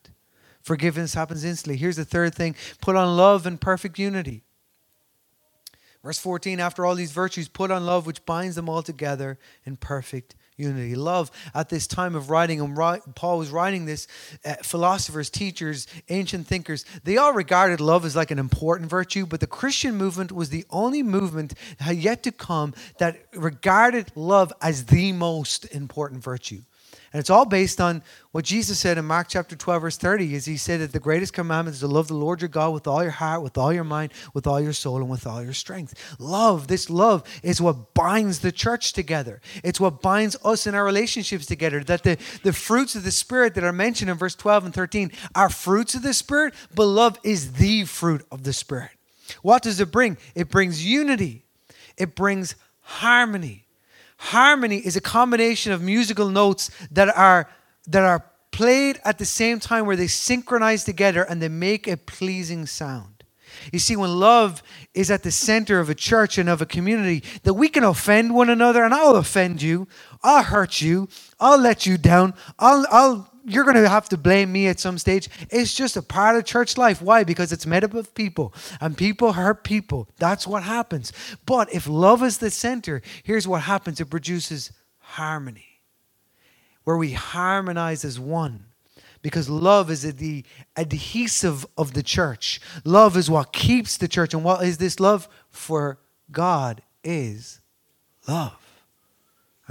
Forgiveness 0.68 1.14
happens 1.14 1.44
instantly. 1.44 1.78
Here's 1.78 1.96
the 1.96 2.04
third 2.04 2.34
thing 2.34 2.54
put 2.82 2.94
on 2.94 3.16
love 3.16 3.46
and 3.46 3.58
perfect 3.58 3.98
unity. 3.98 4.42
Verse 6.04 6.18
14, 6.18 6.60
after 6.60 6.84
all 6.84 6.94
these 6.94 7.10
virtues, 7.10 7.48
put 7.48 7.70
on 7.70 7.86
love, 7.86 8.04
which 8.04 8.22
binds 8.26 8.54
them 8.54 8.68
all 8.68 8.82
together 8.82 9.38
in 9.64 9.78
perfect 9.78 10.34
unity. 10.58 10.94
Love, 10.94 11.30
at 11.54 11.70
this 11.70 11.86
time 11.86 12.14
of 12.14 12.28
writing, 12.28 12.60
and 12.60 13.16
Paul 13.16 13.38
was 13.38 13.48
writing 13.48 13.86
this, 13.86 14.06
uh, 14.44 14.56
philosophers, 14.62 15.30
teachers, 15.30 15.86
ancient 16.10 16.46
thinkers, 16.46 16.84
they 17.02 17.16
all 17.16 17.32
regarded 17.32 17.80
love 17.80 18.04
as 18.04 18.14
like 18.14 18.30
an 18.30 18.38
important 18.38 18.90
virtue, 18.90 19.24
but 19.24 19.40
the 19.40 19.46
Christian 19.46 19.96
movement 19.96 20.32
was 20.32 20.50
the 20.50 20.66
only 20.68 21.02
movement 21.02 21.54
had 21.80 21.96
yet 21.96 22.22
to 22.24 22.30
come 22.30 22.74
that 22.98 23.16
regarded 23.32 24.12
love 24.14 24.52
as 24.60 24.84
the 24.84 25.12
most 25.12 25.64
important 25.74 26.22
virtue. 26.22 26.60
And 27.12 27.20
it's 27.20 27.30
all 27.30 27.46
based 27.46 27.80
on 27.80 28.02
what 28.32 28.44
Jesus 28.44 28.78
said 28.78 28.98
in 28.98 29.04
Mark 29.06 29.28
chapter 29.28 29.56
12, 29.56 29.82
verse 29.82 29.96
30, 29.96 30.34
is 30.34 30.44
he 30.44 30.56
said 30.58 30.80
that 30.80 30.92
the 30.92 31.00
greatest 31.00 31.32
commandment 31.32 31.74
is 31.74 31.80
to 31.80 31.86
love 31.86 32.08
the 32.08 32.14
Lord 32.14 32.42
your 32.42 32.48
God 32.48 32.74
with 32.74 32.86
all 32.86 33.02
your 33.02 33.12
heart, 33.12 33.42
with 33.42 33.56
all 33.56 33.72
your 33.72 33.84
mind, 33.84 34.12
with 34.34 34.46
all 34.46 34.60
your 34.60 34.74
soul, 34.74 34.98
and 34.98 35.08
with 35.08 35.26
all 35.26 35.42
your 35.42 35.54
strength. 35.54 35.94
Love, 36.18 36.68
this 36.68 36.90
love 36.90 37.24
is 37.42 37.60
what 37.60 37.94
binds 37.94 38.40
the 38.40 38.52
church 38.52 38.92
together. 38.92 39.40
It's 39.64 39.80
what 39.80 40.02
binds 40.02 40.36
us 40.44 40.66
in 40.66 40.74
our 40.74 40.84
relationships 40.84 41.46
together. 41.46 41.82
That 41.82 42.02
the, 42.02 42.18
the 42.42 42.52
fruits 42.52 42.94
of 42.94 43.04
the 43.04 43.10
Spirit 43.10 43.54
that 43.54 43.64
are 43.64 43.72
mentioned 43.72 44.10
in 44.10 44.16
verse 44.16 44.34
12 44.34 44.66
and 44.66 44.74
13 44.74 45.10
are 45.34 45.48
fruits 45.48 45.94
of 45.94 46.02
the 46.02 46.14
Spirit, 46.14 46.54
but 46.74 46.84
love 46.84 47.18
is 47.22 47.54
the 47.54 47.84
fruit 47.84 48.26
of 48.30 48.42
the 48.42 48.52
Spirit. 48.52 48.90
What 49.42 49.62
does 49.62 49.80
it 49.80 49.90
bring? 49.90 50.18
It 50.34 50.50
brings 50.50 50.84
unity, 50.84 51.44
it 51.96 52.14
brings 52.14 52.54
harmony. 52.80 53.67
Harmony 54.18 54.78
is 54.78 54.96
a 54.96 55.00
combination 55.00 55.72
of 55.72 55.80
musical 55.80 56.28
notes 56.28 56.70
that 56.90 57.08
are, 57.16 57.48
that 57.86 58.02
are 58.02 58.24
played 58.50 59.00
at 59.04 59.18
the 59.18 59.24
same 59.24 59.60
time 59.60 59.86
where 59.86 59.96
they 59.96 60.06
synchronize 60.06 60.84
together 60.84 61.22
and 61.22 61.40
they 61.40 61.48
make 61.48 61.86
a 61.86 61.96
pleasing 61.96 62.66
sound. 62.66 63.18
You 63.72 63.78
see, 63.78 63.96
when 63.96 64.10
love 64.10 64.62
is 64.94 65.10
at 65.10 65.22
the 65.22 65.30
center 65.30 65.80
of 65.80 65.88
a 65.88 65.94
church 65.94 66.38
and 66.38 66.48
of 66.48 66.60
a 66.60 66.66
community, 66.66 67.22
that 67.44 67.54
we 67.54 67.68
can 67.68 67.84
offend 67.84 68.34
one 68.34 68.50
another, 68.50 68.84
and 68.84 68.94
I'll 68.94 69.16
offend 69.16 69.62
you, 69.62 69.88
I'll 70.22 70.42
hurt 70.42 70.80
you, 70.80 71.08
I'll 71.40 71.58
let 71.58 71.86
you 71.86 71.98
down, 71.98 72.34
I'll, 72.58 72.86
I'll 72.90 73.30
you're 73.48 73.64
going 73.64 73.76
to 73.76 73.88
have 73.88 74.08
to 74.10 74.16
blame 74.16 74.52
me 74.52 74.68
at 74.68 74.80
some 74.80 74.98
stage. 74.98 75.28
It's 75.50 75.74
just 75.74 75.96
a 75.96 76.02
part 76.02 76.36
of 76.36 76.44
church 76.44 76.76
life. 76.76 77.02
Why? 77.02 77.24
Because 77.24 77.52
it's 77.52 77.66
made 77.66 77.84
up 77.84 77.94
of 77.94 78.14
people, 78.14 78.54
and 78.80 78.96
people 78.96 79.32
hurt 79.32 79.64
people. 79.64 80.08
That's 80.18 80.46
what 80.46 80.62
happens. 80.62 81.12
But 81.46 81.72
if 81.72 81.86
love 81.86 82.22
is 82.22 82.38
the 82.38 82.50
center, 82.50 83.02
here's 83.22 83.48
what 83.48 83.62
happens 83.62 84.00
it 84.00 84.06
produces 84.06 84.72
harmony, 84.98 85.80
where 86.84 86.96
we 86.96 87.12
harmonize 87.12 88.04
as 88.04 88.20
one 88.20 88.64
because 89.22 89.48
love 89.48 89.90
is 89.90 90.02
the 90.14 90.44
adhesive 90.76 91.66
of 91.76 91.94
the 91.94 92.02
church. 92.02 92.60
Love 92.84 93.16
is 93.16 93.30
what 93.30 93.52
keeps 93.52 93.96
the 93.96 94.08
church. 94.08 94.32
And 94.34 94.44
what 94.44 94.64
is 94.64 94.78
this 94.78 95.00
love? 95.00 95.28
For 95.50 95.98
God 96.30 96.82
is 97.02 97.60
love. 98.26 98.67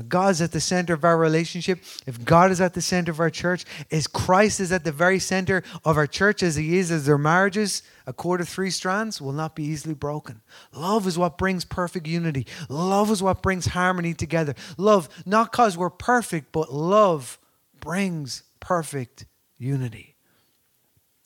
God's 0.04 0.42
at 0.42 0.52
the 0.52 0.60
center 0.60 0.94
of 0.94 1.04
our 1.04 1.18
relationship. 1.18 1.84
If 2.06 2.24
God 2.24 2.52
is 2.52 2.62
at 2.62 2.74
the 2.74 2.82
center 2.82 3.12
of 3.12 3.20
our 3.20 3.32
church, 3.32 3.66
as 3.92 4.06
Christ 4.06 4.60
is 4.60 4.72
at 4.72 4.84
the 4.84 4.92
very 4.92 5.20
center 5.20 5.64
of 5.84 5.98
our 5.98 6.06
church 6.06 6.44
as 6.44 6.56
He 6.56 6.78
is 6.78 6.92
as 6.92 7.06
their 7.06 7.18
marriages, 7.18 7.82
a 8.06 8.14
cord 8.14 8.40
of 8.40 8.48
three 8.48 8.70
strands 8.70 9.20
will 9.20 9.32
not 9.32 9.56
be 9.56 9.64
easily 9.64 9.96
broken. 9.96 10.42
Love 10.72 11.08
is 11.08 11.18
what 11.18 11.38
brings 11.38 11.66
perfect 11.66 12.06
unity. 12.06 12.46
Love 12.70 13.10
is 13.10 13.24
what 13.24 13.42
brings 13.42 13.66
harmony 13.68 14.14
together. 14.14 14.54
Love, 14.78 15.10
not 15.26 15.52
because 15.52 15.78
we're 15.78 15.90
perfect, 15.90 16.52
but 16.52 16.72
love 16.72 17.40
brings 17.80 18.44
perfect 18.60 19.26
unity. 19.58 20.16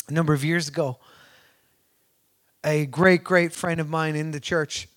A 0.08 0.14
number 0.14 0.34
of 0.34 0.44
years 0.44 0.68
ago, 0.68 1.00
a 2.64 2.86
great, 2.86 3.24
great 3.24 3.54
friend 3.54 3.80
of 3.82 3.90
mine 3.90 4.16
in 4.16 4.32
the 4.32 4.40
church 4.40 4.88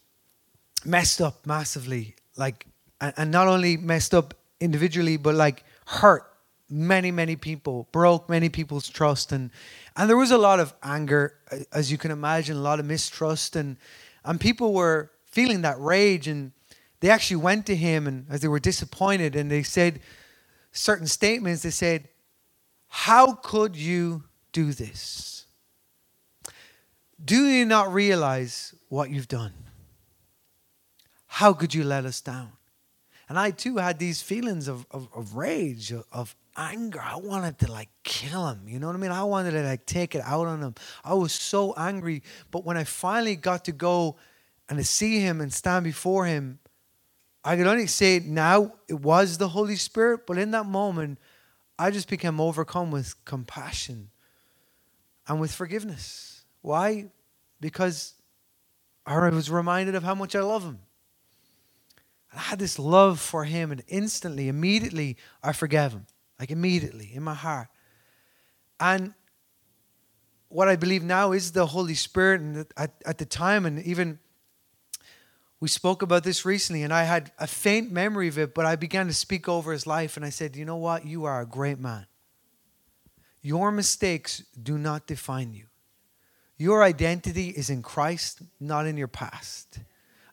messed 0.85 1.21
up 1.21 1.47
massively. 1.47 2.15
Like, 2.37 2.67
and 3.01 3.31
not 3.31 3.49
only 3.49 3.77
messed 3.77 4.15
up 4.15 4.35
individually, 4.61 5.17
but 5.17 5.35
like 5.35 5.65
hurt 5.87 6.31
many, 6.71 7.11
many 7.11 7.37
people, 7.37 7.89
broke 7.93 8.29
many 8.29 8.49
people's 8.49 8.89
trust. 8.89 9.33
And, 9.33 9.51
and 9.97 10.09
there 10.09 10.17
was 10.17 10.31
a 10.31 10.39
lot 10.39 10.61
of 10.61 10.73
anger, 10.83 11.35
as 11.73 11.91
you 11.91 11.99
can 11.99 12.11
imagine, 12.11 12.57
a 12.57 12.61
lot 12.61 12.81
of 12.81 12.87
mistrust. 12.87 13.57
And, 13.57 13.77
and 14.25 14.41
people 14.41 14.73
were 14.73 15.11
feeling 15.27 15.63
that 15.63 15.79
rage. 15.79 16.27
And 16.27 16.53
they 17.01 17.11
actually 17.11 17.37
went 17.37 17.67
to 17.67 17.77
him, 17.77 18.07
and 18.07 18.27
as 18.31 18.41
they 18.41 18.49
were 18.49 18.59
disappointed, 18.59 19.37
and 19.37 19.51
they 19.51 19.63
said 19.63 20.01
certain 20.73 21.07
statements, 21.07 21.63
they 21.63 21.71
said, 21.71 22.09
how 22.89 23.35
could 23.35 23.77
you 23.77 24.25
do 24.53 24.73
this? 24.73 25.47
Do 27.23 27.45
you 27.47 27.67
not 27.67 27.93
realize 27.93 28.75
what 28.89 29.11
you've 29.11 29.29
done? 29.29 29.53
How 31.27 31.53
could 31.53 31.75
you 31.75 31.85
let 31.85 32.05
us 32.05 32.21
down? 32.21 32.53
And 33.29 33.39
I 33.39 33.51
too 33.51 33.77
had 33.79 33.99
these 33.99 34.21
feelings 34.21 34.69
of, 34.69 34.87
of, 34.91 35.09
of 35.15 35.35
rage, 35.35 35.93
of, 36.13 36.37
anger. 36.57 37.01
I 37.01 37.17
wanted 37.17 37.59
to 37.61 37.73
like 37.73 37.89
kill 38.03 38.49
him. 38.49 38.63
You 38.67 38.79
know 38.79 38.87
what 38.87 38.97
I 38.97 38.99
mean? 38.99 39.11
I 39.11 39.25
wanted 39.25 39.53
to 39.53 39.63
like 39.63 39.87
take 39.87 40.15
it 40.15 40.23
out 40.25 40.47
on 40.47 40.63
him. 40.63 40.75
I 41.05 41.15
was 41.15 41.33
so 41.33 41.75
angry. 41.77 42.23
But 42.51 42.65
when 42.65 42.77
I 42.77 42.85
finally 42.85 43.37
got 43.37 43.65
to 43.67 43.73
go 43.73 44.17
and 44.69 44.79
to 44.79 44.85
see 44.85 45.21
him 45.21 45.41
and 45.41 45.53
stand 45.53 45.85
before 45.85 46.27
him, 46.27 46.59
I 47.45 47.57
could 47.57 47.67
only 47.67 47.87
say 47.87 48.21
now 48.21 48.73
it 48.89 49.01
was 49.01 49.37
the 49.37 49.49
Holy 49.49 49.77
Spirit, 49.77 50.27
but 50.27 50.39
in 50.39 50.53
that 50.53 50.65
moment, 50.65 51.19
I 51.79 51.91
just 51.91 52.09
became 52.09 52.41
overcome 52.41 52.91
with 52.91 53.23
compassion 53.27 54.11
and 55.29 55.41
with 55.41 55.53
forgiveness. 55.53 56.45
Why? 56.63 57.11
Because 57.61 58.15
I 59.05 59.29
was 59.29 59.51
reminded 59.51 59.95
of 59.95 60.03
how 60.03 60.15
much 60.15 60.35
I 60.35 60.41
love 60.41 60.63
him. 60.63 60.79
And 62.35 62.41
I 62.41 62.47
had 62.47 62.59
this 62.59 62.81
love 62.81 63.21
for 63.21 63.45
him, 63.45 63.71
and 63.71 63.85
instantly, 63.87 64.49
immediately, 64.49 65.17
I 65.41 65.53
forgave 65.53 65.93
him. 65.93 66.07
Like 66.41 66.51
immediately 66.51 67.13
in 67.15 67.23
my 67.23 67.35
heart. 67.35 67.69
And 68.81 69.15
what 70.49 70.67
I 70.67 70.75
believe 70.75 71.05
now 71.05 71.31
is 71.31 71.53
the 71.53 71.67
Holy 71.67 71.95
Spirit, 71.95 72.41
and 72.41 72.67
at, 72.77 72.93
at 73.07 73.19
the 73.19 73.25
time, 73.25 73.67
and 73.67 73.81
even 73.85 74.19
we 75.61 75.69
spoke 75.69 76.03
about 76.03 76.25
this 76.25 76.45
recently, 76.45 76.83
and 76.83 76.93
I 76.93 77.05
had 77.05 77.31
a 77.39 77.47
faint 77.47 77.93
memory 77.93 78.27
of 78.27 78.37
it, 78.37 78.53
but 78.53 78.67
I 78.67 78.75
began 78.75 79.07
to 79.07 79.15
speak 79.15 79.49
over 79.49 79.71
his 79.71 79.87
life, 79.87 80.17
and 80.17 80.27
I 80.27 80.31
said, 80.31 80.57
You 80.57 80.65
know 80.65 80.77
what? 80.77 81.07
You 81.07 81.25
are 81.27 81.41
a 81.41 81.47
great 81.47 81.79
man. 81.79 82.07
Your 83.43 83.71
mistakes 83.71 84.43
do 84.61 84.77
not 84.77 85.07
define 85.07 85.55
you. 85.55 85.67
Your 86.57 86.83
identity 86.83 87.51
is 87.51 87.71
in 87.71 87.83
Christ, 87.83 88.43
not 88.59 88.87
in 88.87 88.97
your 88.97 89.07
past. 89.07 89.79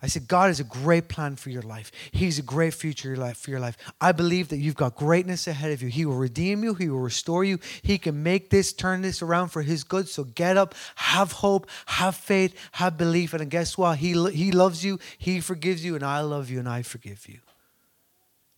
I 0.03 0.07
said, 0.07 0.27
God 0.27 0.47
has 0.47 0.59
a 0.59 0.63
great 0.63 1.09
plan 1.09 1.35
for 1.35 1.51
your 1.51 1.61
life. 1.61 1.91
He's 2.11 2.39
a 2.39 2.41
great 2.41 2.73
future 2.73 3.15
for 3.35 3.51
your 3.51 3.59
life. 3.59 3.77
I 3.99 4.11
believe 4.11 4.49
that 4.49 4.57
you've 4.57 4.75
got 4.75 4.95
greatness 4.95 5.45
ahead 5.45 5.71
of 5.71 5.83
you. 5.83 5.89
He 5.89 6.05
will 6.05 6.15
redeem 6.15 6.63
you, 6.63 6.73
He 6.73 6.89
will 6.89 6.99
restore 6.99 7.43
you. 7.43 7.59
He 7.83 7.99
can 7.99 8.23
make 8.23 8.49
this, 8.49 8.73
turn 8.73 9.03
this 9.03 9.21
around 9.21 9.49
for 9.49 9.61
His 9.61 9.83
good. 9.83 10.09
So 10.09 10.23
get 10.23 10.57
up, 10.57 10.73
have 10.95 11.33
hope, 11.33 11.67
have 11.85 12.15
faith, 12.15 12.55
have 12.73 12.97
belief. 12.97 13.33
And 13.33 13.47
guess 13.51 13.77
what? 13.77 13.99
He, 13.99 14.13
he 14.31 14.51
loves 14.51 14.83
you, 14.83 14.99
He 15.19 15.39
forgives 15.39 15.85
you, 15.85 15.93
and 15.93 16.03
I 16.03 16.21
love 16.21 16.49
you, 16.49 16.57
and 16.57 16.67
I 16.67 16.81
forgive 16.81 17.29
you. 17.29 17.37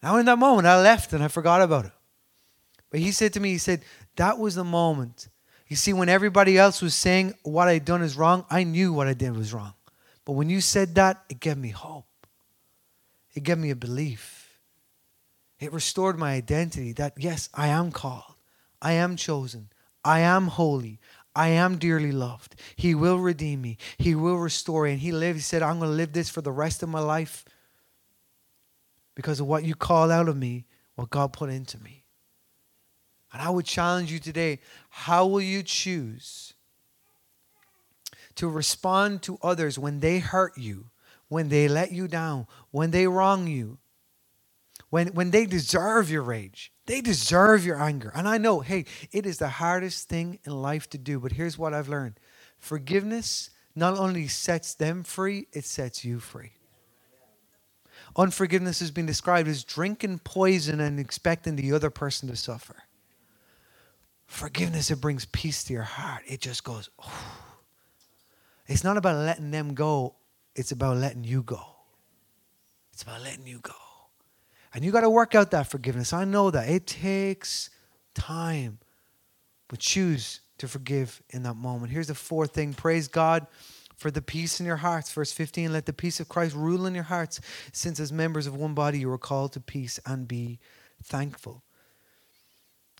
Now, 0.01 0.17
in 0.17 0.25
that 0.27 0.39
moment, 0.39 0.65
I 0.65 0.81
left 0.81 1.11
and 1.11 1.23
I 1.23 1.27
forgot 1.27 1.61
about 1.61 1.85
it. 1.85 1.91
But 2.89 3.01
He 3.01 3.11
said 3.11 3.33
to 3.33 3.41
me, 3.41 3.49
He 3.49 3.57
said, 3.57 3.83
That 4.15 4.39
was 4.39 4.55
the 4.55 4.63
moment. 4.63 5.27
You 5.67 5.75
see, 5.75 5.91
when 5.91 6.07
everybody 6.07 6.57
else 6.57 6.81
was 6.81 6.95
saying 6.95 7.33
what 7.43 7.67
I'd 7.67 7.83
done 7.83 8.01
is 8.01 8.15
wrong, 8.15 8.45
I 8.49 8.63
knew 8.63 8.93
what 8.93 9.07
I 9.07 9.13
did 9.13 9.35
was 9.35 9.53
wrong. 9.53 9.73
But 10.25 10.33
when 10.33 10.49
you 10.49 10.61
said 10.61 10.95
that, 10.95 11.23
it 11.29 11.39
gave 11.39 11.57
me 11.57 11.69
hope. 11.69 12.05
It 13.33 13.43
gave 13.43 13.57
me 13.57 13.71
a 13.71 13.75
belief. 13.75 14.59
It 15.59 15.73
restored 15.73 16.17
my 16.17 16.33
identity 16.33 16.93
that, 16.93 17.13
yes, 17.17 17.49
I 17.53 17.67
am 17.67 17.91
called. 17.91 18.35
I 18.81 18.93
am 18.93 19.15
chosen. 19.15 19.69
I 20.03 20.19
am 20.19 20.47
holy. 20.47 20.99
I 21.35 21.49
am 21.49 21.77
dearly 21.77 22.11
loved. 22.11 22.55
He 22.75 22.93
will 22.93 23.17
redeem 23.17 23.61
me. 23.61 23.77
He 23.97 24.13
will 24.13 24.37
restore 24.37 24.83
me. 24.83 24.91
And 24.91 24.99
he 24.99 25.11
lived. 25.11 25.37
He 25.37 25.41
said, 25.41 25.63
I'm 25.63 25.79
going 25.79 25.89
to 25.89 25.95
live 25.95 26.13
this 26.13 26.29
for 26.29 26.41
the 26.41 26.51
rest 26.51 26.83
of 26.83 26.89
my 26.89 26.99
life 26.99 27.45
because 29.15 29.39
of 29.39 29.47
what 29.47 29.63
you 29.63 29.75
called 29.75 30.11
out 30.11 30.27
of 30.29 30.37
me, 30.37 30.65
what 30.95 31.09
God 31.09 31.33
put 31.33 31.49
into 31.49 31.79
me. 31.81 32.05
And 33.31 33.41
I 33.41 33.49
would 33.49 33.65
challenge 33.65 34.11
you 34.11 34.19
today 34.19 34.59
how 34.89 35.25
will 35.25 35.41
you 35.41 35.63
choose 35.63 36.52
to 38.35 38.49
respond 38.49 39.21
to 39.23 39.37
others 39.41 39.77
when 39.77 39.99
they 39.99 40.19
hurt 40.19 40.57
you, 40.57 40.87
when 41.27 41.49
they 41.49 41.67
let 41.67 41.91
you 41.91 42.07
down, 42.07 42.47
when 42.71 42.91
they 42.91 43.07
wrong 43.07 43.47
you, 43.47 43.77
when, 44.89 45.07
when 45.09 45.31
they 45.31 45.45
deserve 45.45 46.09
your 46.09 46.21
rage. 46.21 46.71
They 46.85 47.01
deserve 47.01 47.65
your 47.65 47.81
anger. 47.81 48.11
And 48.13 48.27
I 48.27 48.37
know, 48.37 48.59
hey, 48.59 48.85
it 49.11 49.25
is 49.25 49.39
the 49.39 49.49
hardest 49.49 50.09
thing 50.09 50.39
in 50.45 50.51
life 50.51 50.89
to 50.91 50.97
do, 50.97 51.19
but 51.19 51.31
here's 51.31 51.57
what 51.57 51.73
I've 51.73 51.89
learned 51.89 52.19
forgiveness 52.59 53.49
not 53.75 53.97
only 53.97 54.27
sets 54.27 54.75
them 54.75 55.03
free, 55.03 55.47
it 55.51 55.65
sets 55.65 56.05
you 56.05 56.19
free. 56.19 56.51
Unforgiveness 58.15 58.79
has 58.79 58.91
been 58.91 59.07
described 59.07 59.49
as 59.49 59.63
drinking 59.63 60.19
poison 60.19 60.79
and 60.79 60.99
expecting 60.99 61.55
the 61.55 61.71
other 61.71 61.89
person 61.89 62.29
to 62.29 62.35
suffer. 62.35 62.83
Forgiveness, 64.27 64.91
it 64.91 65.01
brings 65.01 65.25
peace 65.25 65.63
to 65.63 65.73
your 65.73 65.83
heart. 65.83 66.21
It 66.27 66.39
just 66.39 66.63
goes, 66.63 66.89
oh. 67.01 67.42
It's 68.67 68.83
not 68.83 68.97
about 68.97 69.17
letting 69.17 69.51
them 69.51 69.73
go, 69.73 70.15
it's 70.55 70.71
about 70.71 70.97
letting 70.97 71.23
you 71.23 71.43
go. 71.43 71.61
It's 72.93 73.01
about 73.01 73.21
letting 73.21 73.47
you 73.47 73.59
go. 73.59 73.73
And 74.73 74.83
you 74.83 74.91
got 74.91 75.01
to 75.01 75.09
work 75.09 75.35
out 75.35 75.51
that 75.51 75.69
forgiveness. 75.69 76.13
I 76.13 76.25
know 76.25 76.51
that. 76.51 76.69
It 76.69 76.87
takes 76.87 77.69
time. 78.13 78.79
But 79.67 79.79
choose 79.79 80.41
to 80.59 80.67
forgive 80.67 81.21
in 81.31 81.43
that 81.43 81.55
moment. 81.55 81.91
Here's 81.91 82.07
the 82.07 82.15
fourth 82.15 82.53
thing 82.53 82.73
praise 82.73 83.07
God 83.07 83.47
for 83.95 84.11
the 84.11 84.21
peace 84.21 84.59
in 84.59 84.65
your 84.65 84.77
hearts. 84.77 85.11
Verse 85.11 85.31
15 85.31 85.73
let 85.73 85.85
the 85.85 85.93
peace 85.93 86.19
of 86.19 86.29
Christ 86.29 86.55
rule 86.55 86.85
in 86.85 86.93
your 86.93 87.05
hearts, 87.05 87.39
since 87.71 87.99
as 87.99 88.11
members 88.11 88.47
of 88.47 88.55
one 88.55 88.73
body 88.73 88.99
you 88.99 89.11
are 89.11 89.17
called 89.17 89.53
to 89.53 89.59
peace 89.59 89.99
and 90.05 90.27
be 90.27 90.59
thankful. 91.03 91.63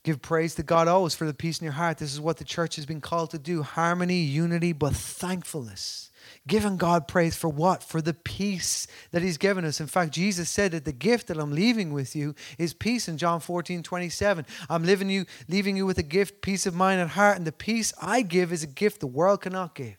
Give 0.04 0.22
praise 0.22 0.56
to 0.56 0.64
God 0.64 0.90
always 0.90 1.16
for 1.16 1.26
the 1.26 1.34
peace 1.34 1.60
in 1.60 1.66
your 1.66 1.74
heart. 1.74 1.98
This 1.98 2.14
is 2.14 2.20
what 2.20 2.36
the 2.38 2.44
church 2.44 2.76
has 2.76 2.86
been 2.86 3.00
called 3.00 3.32
to 3.32 3.40
do 3.40 3.64
harmony, 3.64 4.20
unity, 4.20 4.74
but 4.74 4.94
thankfulness. 4.94 6.12
Giving 6.46 6.76
God 6.76 7.08
praise 7.08 7.38
for 7.38 7.48
what? 7.48 7.82
For 7.82 8.02
the 8.02 8.14
peace 8.14 8.86
that 9.12 9.22
He's 9.22 9.38
given 9.38 9.64
us. 9.64 9.80
In 9.80 9.88
fact, 9.88 10.12
Jesus 10.12 10.50
said 10.50 10.72
that 10.72 10.84
the 10.84 10.92
gift 10.92 11.28
that 11.28 11.38
I'm 11.38 11.54
leaving 11.54 11.94
with 11.94 12.18
you 12.18 12.36
is 12.58 12.74
peace 12.74 13.08
in 13.08 13.18
John 13.18 13.40
14, 13.40 13.82
27. 13.82 14.46
I'm 14.70 14.84
leaving 14.84 15.10
you, 15.10 15.26
leaving 15.48 15.78
you 15.78 15.86
with 15.86 15.98
a 15.98 16.04
gift, 16.04 16.42
peace 16.42 16.66
of 16.66 16.76
mind 16.76 17.00
and 17.00 17.12
heart, 17.12 17.38
and 17.38 17.48
the 17.48 17.54
peace 17.54 17.94
I 18.02 18.24
give 18.24 18.52
is 18.52 18.64
a 18.64 18.68
gift 18.68 19.00
the 19.00 19.08
world 19.08 19.42
cannot 19.42 19.74
give. 19.74 19.96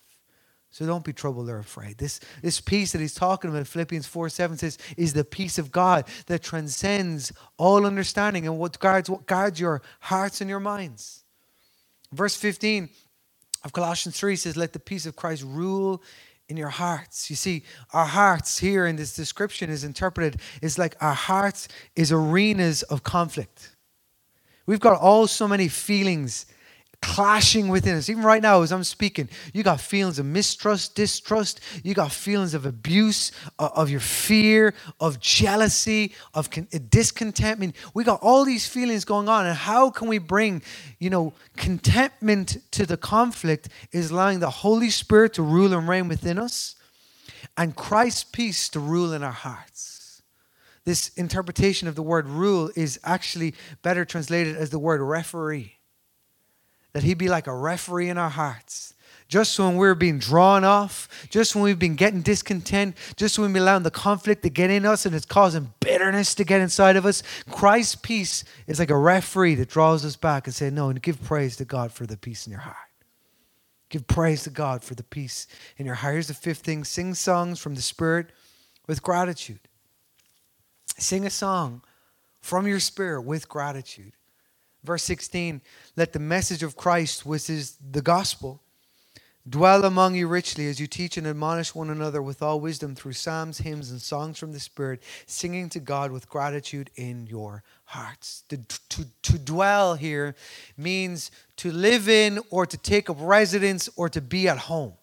So 0.75 0.85
don't 0.85 1.05
be 1.05 1.13
troubled 1.13 1.49
or 1.49 1.59
afraid. 1.59 1.99
This, 1.99 2.19
this 2.43 2.61
peace 2.61 2.91
that 2.91 3.01
he's 3.01 3.15
talking 3.15 3.49
about, 3.49 3.59
in 3.59 3.65
Philippians 3.65 4.09
4 4.09 4.29
7 4.29 4.59
says, 4.59 4.77
is 4.97 5.13
the 5.13 5.23
peace 5.23 5.57
of 5.57 5.71
God 5.71 6.05
that 6.27 6.43
transcends 6.43 7.33
all 7.57 7.87
understanding 7.87 8.45
and 8.45 8.59
what 8.59 8.81
guards, 8.81 9.09
what 9.09 9.25
guards 9.25 9.61
your 9.61 9.83
hearts 10.01 10.41
and 10.41 10.51
your 10.51 10.59
minds. 10.59 11.23
Verse 12.11 12.35
15 12.35 12.89
of 13.63 13.73
Colossians 13.73 14.19
3 14.19 14.35
says, 14.35 14.57
Let 14.57 14.73
the 14.73 14.81
peace 14.81 15.07
of 15.07 15.15
Christ 15.15 15.45
rule 15.45 16.03
in 16.49 16.57
your 16.57 16.71
hearts. 16.71 17.31
You 17.31 17.37
see, 17.37 17.63
our 17.93 18.07
hearts 18.07 18.59
here 18.59 18.85
in 18.85 18.97
this 18.97 19.15
description 19.15 19.71
is 19.71 19.85
interpreted 19.85 20.41
is 20.61 20.77
like 20.77 20.97
our 21.01 21.15
hearts 21.15 21.69
is 21.95 22.11
arenas 22.11 22.83
of 22.83 23.05
conflict. 23.05 23.77
We've 24.67 24.81
got 24.81 25.01
all 25.01 25.29
so 25.29 25.47
many 25.47 25.69
feelings 25.69 26.47
clashing 27.05 27.69
within 27.69 27.97
us. 27.97 28.09
Even 28.09 28.23
right 28.23 28.41
now, 28.41 28.63
as 28.63 28.73
I'm 28.73 28.83
speaking, 28.83 29.29
you 29.53 29.63
got 29.63 29.79
feelings 29.79 30.19
of 30.19 30.25
mistrust, 30.25 30.95
distrust. 30.95 31.61
You 31.83 31.93
got 31.93 32.11
feelings 32.11 32.55
of 32.55 32.65
abuse, 32.65 33.31
uh, 33.59 33.69
of 33.75 33.91
your 33.91 34.01
fear, 34.01 34.73
of 35.01 35.21
jealousy, 35.21 36.15
of 36.33 36.49
discontentment. 36.89 37.77
We 37.93 38.05
got 38.05 38.21
all 38.23 38.47
these 38.47 38.67
feelings 38.67 39.05
going 39.05 39.29
on. 39.29 39.45
And 39.47 39.55
how 39.55 39.91
can 39.91 40.09
we 40.09 40.17
bring, 40.17 40.63
you 40.99 41.11
know, 41.11 41.35
contentment 41.59 42.57
to 42.71 42.87
the 42.87 42.97
conflict? 42.97 43.69
Is 43.93 44.11
allowing 44.11 44.41
the 44.41 44.49
Holy 44.51 44.89
Spirit 44.89 45.35
to 45.35 45.43
rule 45.43 45.75
and 45.75 45.87
reign 45.87 46.09
within 46.09 46.39
us, 46.39 46.75
and 47.59 47.77
Christ's 47.77 48.25
peace 48.25 48.71
to 48.71 48.81
rule 48.81 49.13
in 49.13 49.23
our 49.23 49.31
hearts. 49.31 50.23
This 50.87 51.09
interpretation 51.17 51.87
of 51.87 51.97
the 51.97 52.03
word 52.03 52.29
rule 52.29 52.71
is 52.75 52.99
actually 53.05 53.55
better 53.83 54.07
translated 54.07 54.57
as 54.57 54.71
the 54.71 54.79
word 54.79 55.03
referee 55.03 55.75
that 56.95 57.03
He'd 57.03 57.19
be 57.19 57.29
like 57.29 57.47
a 57.47 57.55
referee 57.55 58.09
in 58.09 58.17
our 58.17 58.31
hearts. 58.31 58.95
Just 59.29 59.59
when 59.59 59.77
we're 59.77 59.95
being 59.95 60.19
drawn 60.19 60.65
off, 60.65 61.09
just 61.29 61.55
when 61.55 61.65
we've 61.65 61.79
been 61.79 61.97
getting 61.97 62.23
discontent, 62.23 62.97
just 63.17 63.39
when 63.39 63.53
we're 63.53 63.63
allowing 63.63 63.83
the 63.83 63.91
conflict 63.91 64.43
to 64.43 64.51
get 64.51 64.71
in 64.71 64.87
us 64.87 65.07
and 65.07 65.15
it's 65.15 65.27
causing 65.27 65.73
bitterness 65.81 66.35
to 66.37 66.45
get 66.45 66.61
inside 66.61 66.97
of 66.97 67.05
us, 67.05 67.23
Christ's 67.51 67.97
peace 67.97 68.45
is 68.67 68.79
like 68.79 68.91
a 68.91 68.97
referee 68.97 69.57
that 69.57 69.71
draws 69.71 70.05
us 70.05 70.17
back 70.17 70.47
and 70.47 70.55
says, 70.55 70.73
No, 70.73 70.89
and 70.89 71.03
give 71.03 71.23
praise 71.23 71.57
to 71.57 71.65
God 71.65 71.93
for 71.93 72.07
the 72.07 72.17
peace 72.17 72.47
in 72.47 72.53
your 72.53 72.61
heart. 72.61 72.77
Give 73.89 74.07
praise 74.07 74.45
to 74.45 74.51
God 74.51 74.83
for 74.83 74.95
the 74.95 75.05
peace 75.05 75.47
in 75.79 75.87
your 75.87 75.95
heart. 75.97 76.15
Here's 76.15 76.29
the 76.29 76.35
fifth 76.35 76.61
thing 76.61 76.85
sing 76.85 77.15
songs 77.15 77.59
from 77.59 77.75
the 77.75 77.83
Spirit 77.83 78.29
with 78.87 79.03
gratitude. 79.03 79.61
Sing 80.99 81.27
a 81.27 81.31
song 81.31 81.83
from 82.41 82.67
your 82.67 82.81
spirit 82.81 83.23
with 83.23 83.49
gratitude. 83.49 84.13
Verse 84.85 85.03
16, 85.03 85.63
let 85.97 86.13
the 86.13 86.19
message 86.19 86.63
of 86.63 86.77
Christ, 86.77 87.25
which 87.25 87.49
is 87.49 87.77
the 87.91 88.03
gospel, 88.03 88.61
dwell 89.49 89.85
among 89.85 90.15
you 90.15 90.29
richly 90.29 90.67
as 90.69 90.79
you 90.79 90.87
teach 90.87 91.17
and 91.17 91.27
admonish 91.27 91.75
one 91.75 91.91
another 91.91 92.23
with 92.23 92.43
all 92.43 92.61
wisdom 92.61 92.95
through 92.95 93.13
psalms, 93.13 93.59
hymns, 93.59 93.91
and 93.91 94.01
songs 94.01 94.39
from 94.39 94.53
the 94.53 94.61
Spirit, 94.61 95.03
singing 95.27 95.69
to 95.71 95.81
God 95.81 96.13
with 96.13 96.29
gratitude 96.29 96.91
in 96.97 97.27
your 97.27 97.63
hearts. 97.85 98.45
To, 98.51 98.59
to, 98.91 99.07
to 99.23 99.39
dwell 99.39 99.95
here 99.95 100.35
means 100.77 101.31
to 101.57 101.73
live 101.73 102.09
in 102.09 102.39
or 102.51 102.67
to 102.67 102.77
take 102.77 103.09
up 103.09 103.17
residence 103.19 103.89
or 103.97 104.09
to 104.11 104.21
be 104.21 104.49
at 104.49 104.59
home 104.59 104.95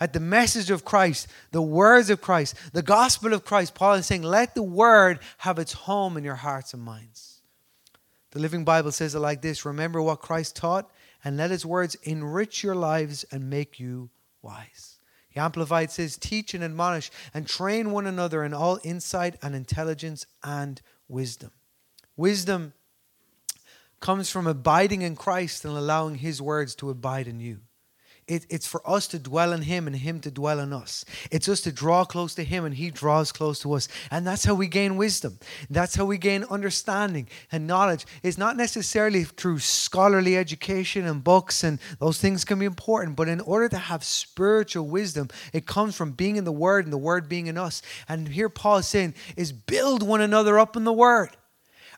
at 0.00 0.12
the 0.12 0.20
message 0.20 0.70
of 0.70 0.84
Christ, 0.84 1.28
the 1.50 1.62
words 1.62 2.10
of 2.10 2.20
Christ, 2.20 2.56
the 2.72 2.82
gospel 2.82 3.32
of 3.32 3.44
Christ, 3.44 3.74
Paul 3.74 3.94
is 3.94 4.06
saying, 4.06 4.22
let 4.22 4.54
the 4.54 4.62
word 4.62 5.20
have 5.38 5.58
its 5.58 5.72
home 5.72 6.16
in 6.16 6.24
your 6.24 6.34
hearts 6.34 6.74
and 6.74 6.82
minds. 6.82 7.31
The 8.32 8.40
Living 8.40 8.64
Bible 8.64 8.92
says 8.92 9.14
it 9.14 9.20
like 9.20 9.42
this 9.42 9.64
Remember 9.64 10.02
what 10.02 10.20
Christ 10.20 10.56
taught, 10.56 10.90
and 11.24 11.36
let 11.36 11.50
his 11.50 11.64
words 11.64 11.94
enrich 12.02 12.62
your 12.62 12.74
lives 12.74 13.24
and 13.30 13.48
make 13.48 13.78
you 13.78 14.10
wise. 14.40 14.98
The 15.32 15.40
Amplified 15.40 15.90
says, 15.90 16.16
Teach 16.16 16.52
and 16.54 16.64
admonish 16.64 17.10
and 17.32 17.46
train 17.46 17.90
one 17.90 18.06
another 18.06 18.42
in 18.42 18.52
all 18.52 18.78
insight 18.82 19.36
and 19.42 19.54
intelligence 19.54 20.26
and 20.42 20.80
wisdom. 21.08 21.52
Wisdom 22.16 22.72
comes 24.00 24.30
from 24.30 24.46
abiding 24.46 25.02
in 25.02 25.14
Christ 25.14 25.64
and 25.64 25.76
allowing 25.76 26.16
his 26.16 26.42
words 26.42 26.74
to 26.76 26.90
abide 26.90 27.28
in 27.28 27.38
you. 27.40 27.60
It, 28.28 28.46
it's 28.48 28.66
for 28.66 28.88
us 28.88 29.08
to 29.08 29.18
dwell 29.18 29.52
in 29.52 29.62
Him 29.62 29.86
and 29.86 29.96
Him 29.96 30.20
to 30.20 30.30
dwell 30.30 30.60
in 30.60 30.72
us. 30.72 31.04
It's 31.30 31.48
us 31.48 31.60
to 31.62 31.72
draw 31.72 32.04
close 32.04 32.34
to 32.36 32.44
Him 32.44 32.64
and 32.64 32.74
He 32.74 32.90
draws 32.90 33.32
close 33.32 33.58
to 33.60 33.72
us. 33.72 33.88
And 34.10 34.24
that's 34.26 34.44
how 34.44 34.54
we 34.54 34.68
gain 34.68 34.96
wisdom. 34.96 35.38
That's 35.68 35.96
how 35.96 36.04
we 36.04 36.18
gain 36.18 36.44
understanding 36.44 37.28
and 37.50 37.66
knowledge. 37.66 38.06
It's 38.22 38.38
not 38.38 38.56
necessarily 38.56 39.24
through 39.24 39.58
scholarly 39.58 40.36
education 40.36 41.06
and 41.06 41.24
books, 41.24 41.64
and 41.64 41.80
those 41.98 42.18
things 42.18 42.44
can 42.44 42.58
be 42.60 42.66
important. 42.66 43.16
But 43.16 43.28
in 43.28 43.40
order 43.40 43.68
to 43.70 43.78
have 43.78 44.04
spiritual 44.04 44.86
wisdom, 44.86 45.28
it 45.52 45.66
comes 45.66 45.96
from 45.96 46.12
being 46.12 46.36
in 46.36 46.44
the 46.44 46.52
Word 46.52 46.84
and 46.84 46.92
the 46.92 46.98
Word 46.98 47.28
being 47.28 47.48
in 47.48 47.58
us. 47.58 47.82
And 48.08 48.28
here 48.28 48.48
Paul 48.48 48.78
is 48.78 48.86
saying, 48.86 49.14
is 49.36 49.52
build 49.52 50.02
one 50.02 50.20
another 50.20 50.58
up 50.58 50.76
in 50.76 50.84
the 50.84 50.92
Word 50.92 51.36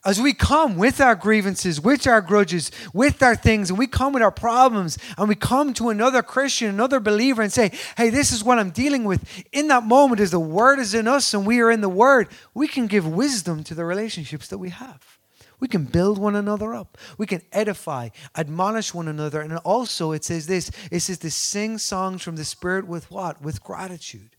as 0.04 0.20
we 0.20 0.32
come 0.32 0.76
with 0.76 1.00
our 1.00 1.14
grievances, 1.14 1.80
with 1.80 2.06
our 2.06 2.20
grudges, 2.20 2.70
with 2.92 3.22
our 3.22 3.34
things, 3.34 3.70
and 3.70 3.78
we 3.78 3.86
come 3.86 4.12
with 4.12 4.22
our 4.22 4.30
problems, 4.30 4.98
and 5.16 5.28
we 5.28 5.34
come 5.34 5.72
to 5.74 5.88
another 5.88 6.22
Christian, 6.22 6.68
another 6.68 7.00
believer, 7.00 7.42
and 7.42 7.52
say, 7.52 7.72
Hey, 7.96 8.10
this 8.10 8.32
is 8.32 8.44
what 8.44 8.58
I'm 8.58 8.70
dealing 8.70 9.04
with. 9.04 9.24
In 9.52 9.68
that 9.68 9.84
moment, 9.84 10.20
as 10.20 10.30
the 10.30 10.40
Word 10.40 10.78
is 10.78 10.94
in 10.94 11.08
us 11.08 11.32
and 11.32 11.46
we 11.46 11.60
are 11.60 11.70
in 11.70 11.80
the 11.80 11.88
Word, 11.88 12.28
we 12.52 12.68
can 12.68 12.86
give 12.86 13.06
wisdom 13.06 13.64
to 13.64 13.74
the 13.74 13.84
relationships 13.84 14.48
that 14.48 14.58
we 14.58 14.70
have. 14.70 15.18
We 15.60 15.68
can 15.68 15.84
build 15.84 16.18
one 16.18 16.34
another 16.34 16.74
up. 16.74 16.98
We 17.16 17.26
can 17.26 17.40
edify, 17.52 18.10
admonish 18.36 18.92
one 18.92 19.08
another. 19.08 19.40
And 19.40 19.56
also, 19.58 20.12
it 20.12 20.24
says 20.24 20.46
this 20.46 20.70
it 20.90 21.00
says 21.00 21.18
to 21.18 21.30
sing 21.30 21.78
songs 21.78 22.22
from 22.22 22.36
the 22.36 22.44
Spirit 22.44 22.86
with 22.86 23.10
what? 23.10 23.40
With 23.40 23.62
gratitude. 23.62 24.36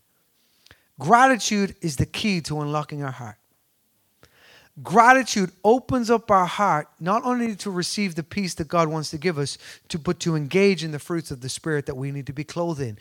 Gratitude 0.99 1.75
is 1.81 1.95
the 1.95 2.05
key 2.05 2.41
to 2.41 2.61
unlocking 2.61 3.03
our 3.03 3.11
heart. 3.11 3.37
Gratitude 4.83 5.51
opens 5.63 6.09
up 6.09 6.29
our 6.29 6.45
heart 6.45 6.89
not 6.99 7.23
only 7.23 7.55
to 7.55 7.71
receive 7.71 8.15
the 8.15 8.23
peace 8.23 8.55
that 8.55 8.67
God 8.67 8.89
wants 8.89 9.09
to 9.11 9.17
give 9.17 9.37
us, 9.37 9.57
to, 9.87 9.97
but 9.97 10.19
to 10.21 10.35
engage 10.35 10.83
in 10.83 10.91
the 10.91 10.99
fruits 10.99 11.31
of 11.31 11.39
the 11.39 11.47
Spirit 11.47 11.85
that 11.85 11.95
we 11.95 12.11
need 12.11 12.27
to 12.27 12.33
be 12.33 12.43
clothed 12.43 12.81
in. 12.81 12.97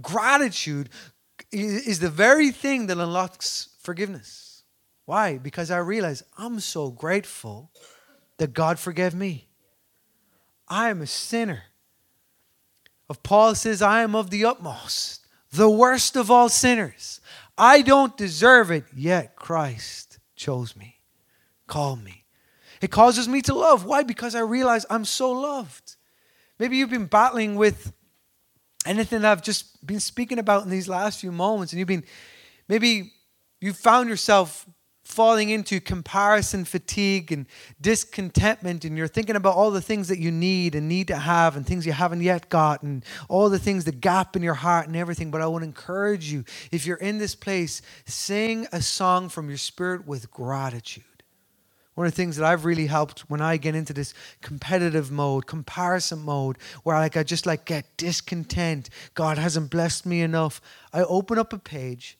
Gratitude 0.00 0.88
is 1.52 2.00
the 2.00 2.08
very 2.08 2.50
thing 2.50 2.86
that 2.86 2.98
unlocks 2.98 3.68
forgiveness. 3.80 4.62
Why? 5.04 5.38
Because 5.38 5.70
I 5.70 5.78
realize 5.78 6.22
I'm 6.36 6.60
so 6.60 6.90
grateful 6.90 7.70
that 8.38 8.54
God 8.54 8.78
forgave 8.78 9.14
me. 9.14 9.48
I 10.66 10.88
am 10.90 11.02
a 11.02 11.06
sinner. 11.06 11.64
If 13.10 13.22
Paul 13.22 13.54
says, 13.54 13.80
I 13.82 14.02
am 14.02 14.14
of 14.14 14.30
the 14.30 14.44
utmost, 14.44 15.26
the 15.50 15.70
worst 15.70 16.16
of 16.16 16.30
all 16.30 16.48
sinners. 16.48 17.20
I 17.56 17.82
don't 17.82 18.16
deserve 18.16 18.70
it, 18.70 18.84
yet 18.94 19.34
Christ 19.34 20.18
chose 20.36 20.76
me. 20.76 20.97
Call 21.68 21.94
me. 21.94 22.24
It 22.80 22.90
causes 22.90 23.28
me 23.28 23.42
to 23.42 23.54
love. 23.54 23.84
Why? 23.84 24.02
Because 24.02 24.34
I 24.34 24.40
realize 24.40 24.84
I'm 24.90 25.04
so 25.04 25.30
loved. 25.30 25.96
Maybe 26.58 26.76
you've 26.76 26.90
been 26.90 27.06
battling 27.06 27.54
with 27.54 27.92
anything 28.86 29.24
I've 29.24 29.42
just 29.42 29.86
been 29.86 30.00
speaking 30.00 30.38
about 30.38 30.64
in 30.64 30.70
these 30.70 30.88
last 30.88 31.20
few 31.20 31.30
moments, 31.30 31.72
and 31.72 31.78
you've 31.78 31.88
been, 31.88 32.04
maybe 32.68 33.12
you 33.60 33.72
found 33.72 34.08
yourself 34.08 34.66
falling 35.04 35.50
into 35.50 35.80
comparison 35.80 36.64
fatigue 36.64 37.32
and 37.32 37.46
discontentment, 37.80 38.84
and 38.84 38.96
you're 38.96 39.08
thinking 39.08 39.36
about 39.36 39.56
all 39.56 39.70
the 39.70 39.80
things 39.80 40.08
that 40.08 40.18
you 40.18 40.30
need 40.30 40.74
and 40.74 40.88
need 40.88 41.08
to 41.08 41.16
have, 41.16 41.56
and 41.56 41.66
things 41.66 41.86
you 41.86 41.92
haven't 41.92 42.20
yet 42.20 42.48
got, 42.48 42.82
and 42.82 43.04
all 43.28 43.48
the 43.48 43.58
things, 43.58 43.84
the 43.84 43.92
gap 43.92 44.36
in 44.36 44.42
your 44.42 44.54
heart 44.54 44.86
and 44.86 44.96
everything. 44.96 45.30
But 45.30 45.42
I 45.42 45.46
to 45.46 45.56
encourage 45.62 46.30
you 46.30 46.44
if 46.70 46.86
you're 46.86 46.96
in 46.98 47.18
this 47.18 47.34
place, 47.34 47.82
sing 48.06 48.66
a 48.70 48.80
song 48.80 49.28
from 49.28 49.48
your 49.48 49.58
spirit 49.58 50.06
with 50.06 50.30
gratitude. 50.30 51.04
One 51.98 52.06
of 52.06 52.12
the 52.12 52.16
things 52.16 52.36
that 52.36 52.46
I've 52.46 52.64
really 52.64 52.86
helped 52.86 53.28
when 53.28 53.40
I 53.40 53.56
get 53.56 53.74
into 53.74 53.92
this 53.92 54.14
competitive 54.40 55.10
mode, 55.10 55.48
comparison 55.48 56.20
mode, 56.20 56.56
where 56.84 56.96
like 56.96 57.16
I 57.16 57.24
just 57.24 57.44
like 57.44 57.64
get 57.64 57.96
discontent, 57.96 58.88
God 59.14 59.36
hasn't 59.36 59.72
blessed 59.72 60.06
me 60.06 60.20
enough. 60.20 60.60
I 60.92 61.02
open 61.02 61.40
up 61.40 61.52
a 61.52 61.58
page 61.58 62.16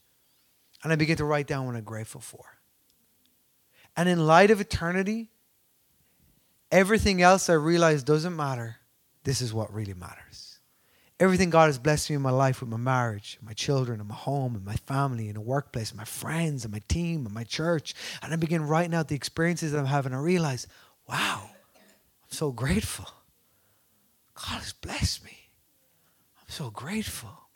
and 0.82 0.92
I 0.92 0.96
begin 0.96 1.16
to 1.18 1.24
write 1.24 1.46
down 1.46 1.66
what 1.66 1.76
I'm 1.76 1.84
grateful 1.84 2.20
for. 2.20 2.58
And 3.96 4.08
in 4.08 4.26
light 4.26 4.50
of 4.50 4.60
eternity, 4.60 5.30
everything 6.72 7.22
else 7.22 7.48
I 7.48 7.52
realize 7.52 8.02
doesn't 8.02 8.34
matter. 8.34 8.78
This 9.22 9.40
is 9.40 9.54
what 9.54 9.72
really 9.72 9.94
matters. 9.94 10.47
Everything 11.20 11.50
God 11.50 11.66
has 11.66 11.78
blessed 11.78 12.10
me 12.10 12.16
in 12.16 12.22
my 12.22 12.30
life 12.30 12.60
with 12.60 12.70
my 12.70 12.76
marriage, 12.76 13.38
my 13.42 13.52
children, 13.52 13.98
and 13.98 14.08
my 14.08 14.14
home, 14.14 14.54
and 14.54 14.64
my 14.64 14.76
family, 14.76 15.26
and 15.26 15.36
the 15.36 15.40
workplace, 15.40 15.90
and 15.90 15.98
my 15.98 16.04
friends, 16.04 16.64
and 16.64 16.72
my 16.72 16.82
team, 16.88 17.26
and 17.26 17.34
my 17.34 17.42
church. 17.42 17.94
And 18.22 18.32
I 18.32 18.36
begin 18.36 18.68
writing 18.68 18.94
out 18.94 19.08
the 19.08 19.16
experiences 19.16 19.72
that 19.72 19.78
I'm 19.78 19.86
having. 19.86 20.14
I 20.14 20.18
realize, 20.18 20.68
wow, 21.08 21.50
I'm 21.50 22.30
so 22.30 22.52
grateful. 22.52 23.06
God 24.34 24.58
has 24.58 24.72
blessed 24.72 25.24
me. 25.24 25.50
I'm 26.38 26.48
so 26.48 26.70
grateful. 26.70 27.47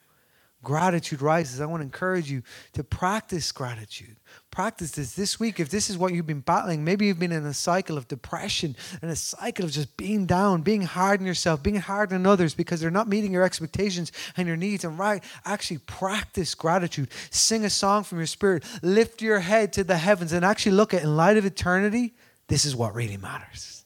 Gratitude 0.63 1.21
rises. 1.21 1.61
I 1.61 1.67
want 1.67 1.81
to 1.81 1.85
encourage 1.85 2.31
you 2.31 2.43
to 2.75 2.85
practice 2.85 3.51
gratitude. 3.53 4.17
Practice 4.51 4.93
this 4.93 5.15
this 5.15 5.41
week. 5.41 5.59
If 5.59 5.71
this 5.71 5.91
is 5.91 5.99
what 5.99 6.13
you've 6.13 6.27
been 6.27 6.41
battling, 6.41 6.85
maybe 6.85 7.07
you've 7.07 7.19
been 7.19 7.33
in 7.33 7.47
a 7.47 7.55
cycle 7.55 7.97
of 7.97 8.07
depression 8.07 8.77
and 9.01 9.11
a 9.11 9.17
cycle 9.17 9.65
of 9.65 9.73
just 9.73 9.97
being 9.97 10.27
down, 10.27 10.63
being 10.63 10.83
hard 10.83 11.21
on 11.21 11.27
yourself, 11.27 11.63
being 11.63 11.77
hard 11.77 12.13
on 12.13 12.27
others 12.27 12.55
because 12.55 12.81
they're 12.81 12.91
not 12.91 13.09
meeting 13.09 13.33
your 13.33 13.43
expectations 13.43 14.13
and 14.37 14.47
your 14.47 14.57
needs. 14.57 14.85
And 14.85 14.99
right, 14.99 15.23
actually 15.45 15.79
practice 15.79 16.55
gratitude. 16.55 17.09
Sing 17.31 17.65
a 17.65 17.71
song 17.71 18.05
from 18.05 18.19
your 18.19 18.27
spirit. 18.27 18.65
Lift 18.83 19.23
your 19.23 19.41
head 19.41 19.73
to 19.75 19.85
the 19.85 19.97
heavens 19.97 20.33
and 20.33 20.45
actually 20.45 20.73
look 20.73 20.95
at 20.95 21.03
in 21.03 21.17
light 21.17 21.37
of 21.37 21.45
eternity, 21.45 22.15
this 22.49 22.65
is 22.65 22.77
what 22.77 22.95
really 22.95 23.17
matters. 23.17 23.85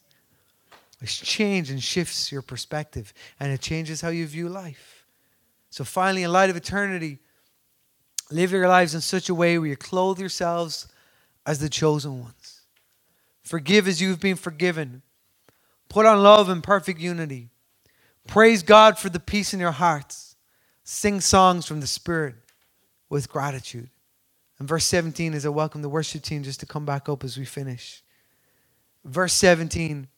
It 1.01 1.09
changes 1.09 1.70
and 1.70 1.83
shifts 1.83 2.33
your 2.33 2.43
perspective 2.43 3.12
and 3.39 3.53
it 3.53 3.61
changes 3.61 4.01
how 4.01 4.09
you 4.09 4.27
view 4.27 4.49
life. 4.49 4.95
So 5.77 5.85
finally, 5.85 6.22
in 6.22 6.33
light 6.33 6.49
of 6.49 6.57
eternity, 6.57 7.18
live 8.31 8.51
your 8.51 8.66
lives 8.66 8.95
in 8.95 9.03
such 9.03 9.29
a 9.29 9.35
way 9.35 9.59
where 9.59 9.68
you 9.68 9.77
clothe 9.77 10.18
yourselves 10.18 10.89
as 11.45 11.59
the 11.59 11.68
chosen 11.68 12.22
ones. 12.22 12.62
Forgive 13.43 13.87
as 13.87 14.01
you've 14.01 14.18
been 14.18 14.37
forgiven. 14.37 15.03
Put 15.91 16.07
on 16.07 16.22
love 16.22 16.49
and 16.49 16.64
perfect 16.64 16.99
unity. 16.99 17.51
Praise 18.27 18.62
God 18.62 18.99
for 18.99 19.11
the 19.11 19.20
peace 19.20 19.53
in 19.53 19.61
your 19.61 19.72
hearts. 19.72 20.37
Sing 20.83 21.20
songs 21.20 21.66
from 21.66 21.81
the 21.81 21.87
Spirit 21.87 22.37
with 23.11 23.29
gratitude. 23.29 23.91
And 24.59 24.66
verse 24.66 24.87
17 24.87 25.35
is 25.35 25.45
I 25.45 25.51
welcome 25.51 25.83
the 25.83 25.91
worship 25.91 26.22
team 26.22 26.43
just 26.43 26.61
to 26.61 26.66
come 26.66 26.87
back 26.87 27.07
up 27.07 27.22
as 27.22 27.37
we 27.37 27.45
finish. 27.45 28.03
Verse 29.05 29.35
17 29.35 30.09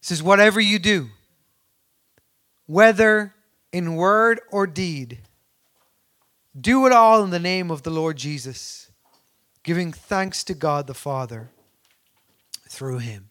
says, 0.00 0.24
Whatever 0.24 0.60
you 0.60 0.80
do, 0.80 1.10
whether 2.66 3.34
in 3.72 3.96
word 3.96 4.40
or 4.50 4.66
deed. 4.66 5.18
Do 6.58 6.86
it 6.86 6.92
all 6.92 7.22
in 7.24 7.30
the 7.30 7.40
name 7.40 7.70
of 7.70 7.82
the 7.82 7.90
Lord 7.90 8.16
Jesus, 8.16 8.90
giving 9.62 9.92
thanks 9.92 10.44
to 10.44 10.54
God 10.54 10.86
the 10.86 10.94
Father 10.94 11.50
through 12.68 12.98
him. 12.98 13.30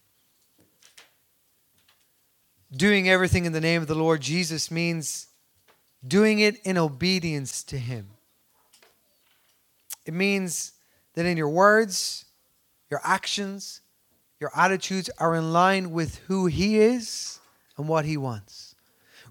Doing 2.75 3.07
everything 3.07 3.45
in 3.45 3.53
the 3.53 3.61
name 3.61 3.81
of 3.81 3.88
the 3.88 3.95
Lord 3.95 4.21
Jesus 4.21 4.69
means 4.69 5.27
doing 6.05 6.39
it 6.39 6.59
in 6.65 6.77
obedience 6.77 7.63
to 7.65 7.77
him. 7.77 8.09
It 10.05 10.13
means 10.13 10.73
that 11.13 11.25
in 11.25 11.38
your 11.38 11.49
words, 11.49 12.25
your 12.89 12.99
actions, 13.03 13.81
your 14.39 14.51
attitudes 14.55 15.09
are 15.17 15.36
in 15.36 15.53
line 15.53 15.91
with 15.91 16.17
who 16.27 16.47
he 16.47 16.79
is 16.79 17.39
and 17.77 17.88
what 17.88 18.03
he 18.03 18.17
wants 18.17 18.72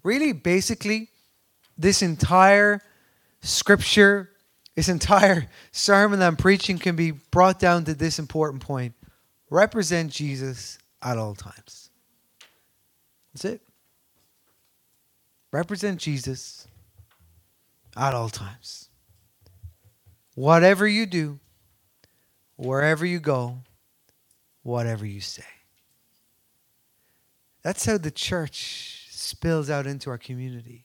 really, 0.02 0.32
basically, 0.32 1.10
this 1.78 2.02
entire 2.02 2.80
scripture, 3.40 4.30
this 4.74 4.88
entire 4.88 5.48
sermon 5.72 6.18
that 6.20 6.26
I'm 6.26 6.36
preaching 6.36 6.78
can 6.78 6.96
be 6.96 7.10
brought 7.10 7.58
down 7.58 7.84
to 7.84 7.94
this 7.94 8.18
important 8.18 8.62
point 8.62 8.94
represent 9.50 10.10
Jesus 10.10 10.78
at 11.02 11.18
all 11.18 11.34
times. 11.34 11.90
That's 13.32 13.44
it. 13.44 13.60
Represent 15.52 16.00
Jesus 16.00 16.66
at 17.96 18.14
all 18.14 18.30
times. 18.30 18.88
Whatever 20.34 20.88
you 20.88 21.04
do, 21.04 21.38
wherever 22.56 23.04
you 23.04 23.20
go, 23.20 23.58
whatever 24.62 25.04
you 25.04 25.20
say. 25.20 25.44
That's 27.62 27.84
how 27.84 27.98
the 27.98 28.10
church 28.10 29.01
spills 29.22 29.70
out 29.70 29.86
into 29.86 30.10
our 30.10 30.18
community. 30.18 30.84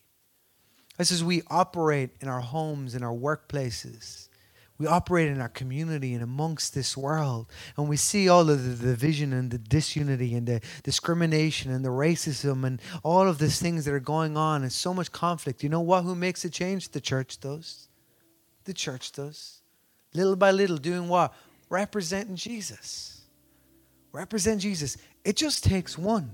This 0.96 1.10
is 1.10 1.22
we 1.22 1.42
operate 1.48 2.10
in 2.20 2.28
our 2.28 2.40
homes, 2.40 2.94
in 2.94 3.02
our 3.02 3.14
workplaces. 3.14 4.28
We 4.78 4.86
operate 4.86 5.28
in 5.28 5.40
our 5.40 5.48
community 5.48 6.14
and 6.14 6.22
amongst 6.22 6.74
this 6.74 6.96
world. 6.96 7.46
And 7.76 7.88
we 7.88 7.96
see 7.96 8.28
all 8.28 8.48
of 8.48 8.78
the 8.78 8.86
division 8.86 9.32
and 9.32 9.50
the 9.50 9.58
disunity 9.58 10.34
and 10.34 10.46
the 10.46 10.60
discrimination 10.84 11.72
and 11.72 11.84
the 11.84 11.88
racism 11.88 12.64
and 12.64 12.80
all 13.02 13.28
of 13.28 13.38
these 13.38 13.60
things 13.60 13.84
that 13.84 13.94
are 13.94 14.00
going 14.00 14.36
on 14.36 14.62
and 14.62 14.72
so 14.72 14.94
much 14.94 15.10
conflict. 15.10 15.64
You 15.64 15.68
know 15.68 15.80
what? 15.80 16.04
Who 16.04 16.14
makes 16.14 16.44
a 16.44 16.50
change? 16.50 16.90
The 16.90 17.00
church 17.00 17.40
does. 17.40 17.88
The 18.64 18.74
church 18.74 19.12
does. 19.12 19.62
Little 20.14 20.36
by 20.36 20.52
little, 20.52 20.78
doing 20.78 21.08
what? 21.08 21.34
Representing 21.68 22.36
Jesus. 22.36 23.22
Represent 24.12 24.60
Jesus. 24.60 24.96
It 25.24 25.36
just 25.36 25.64
takes 25.64 25.98
one 25.98 26.32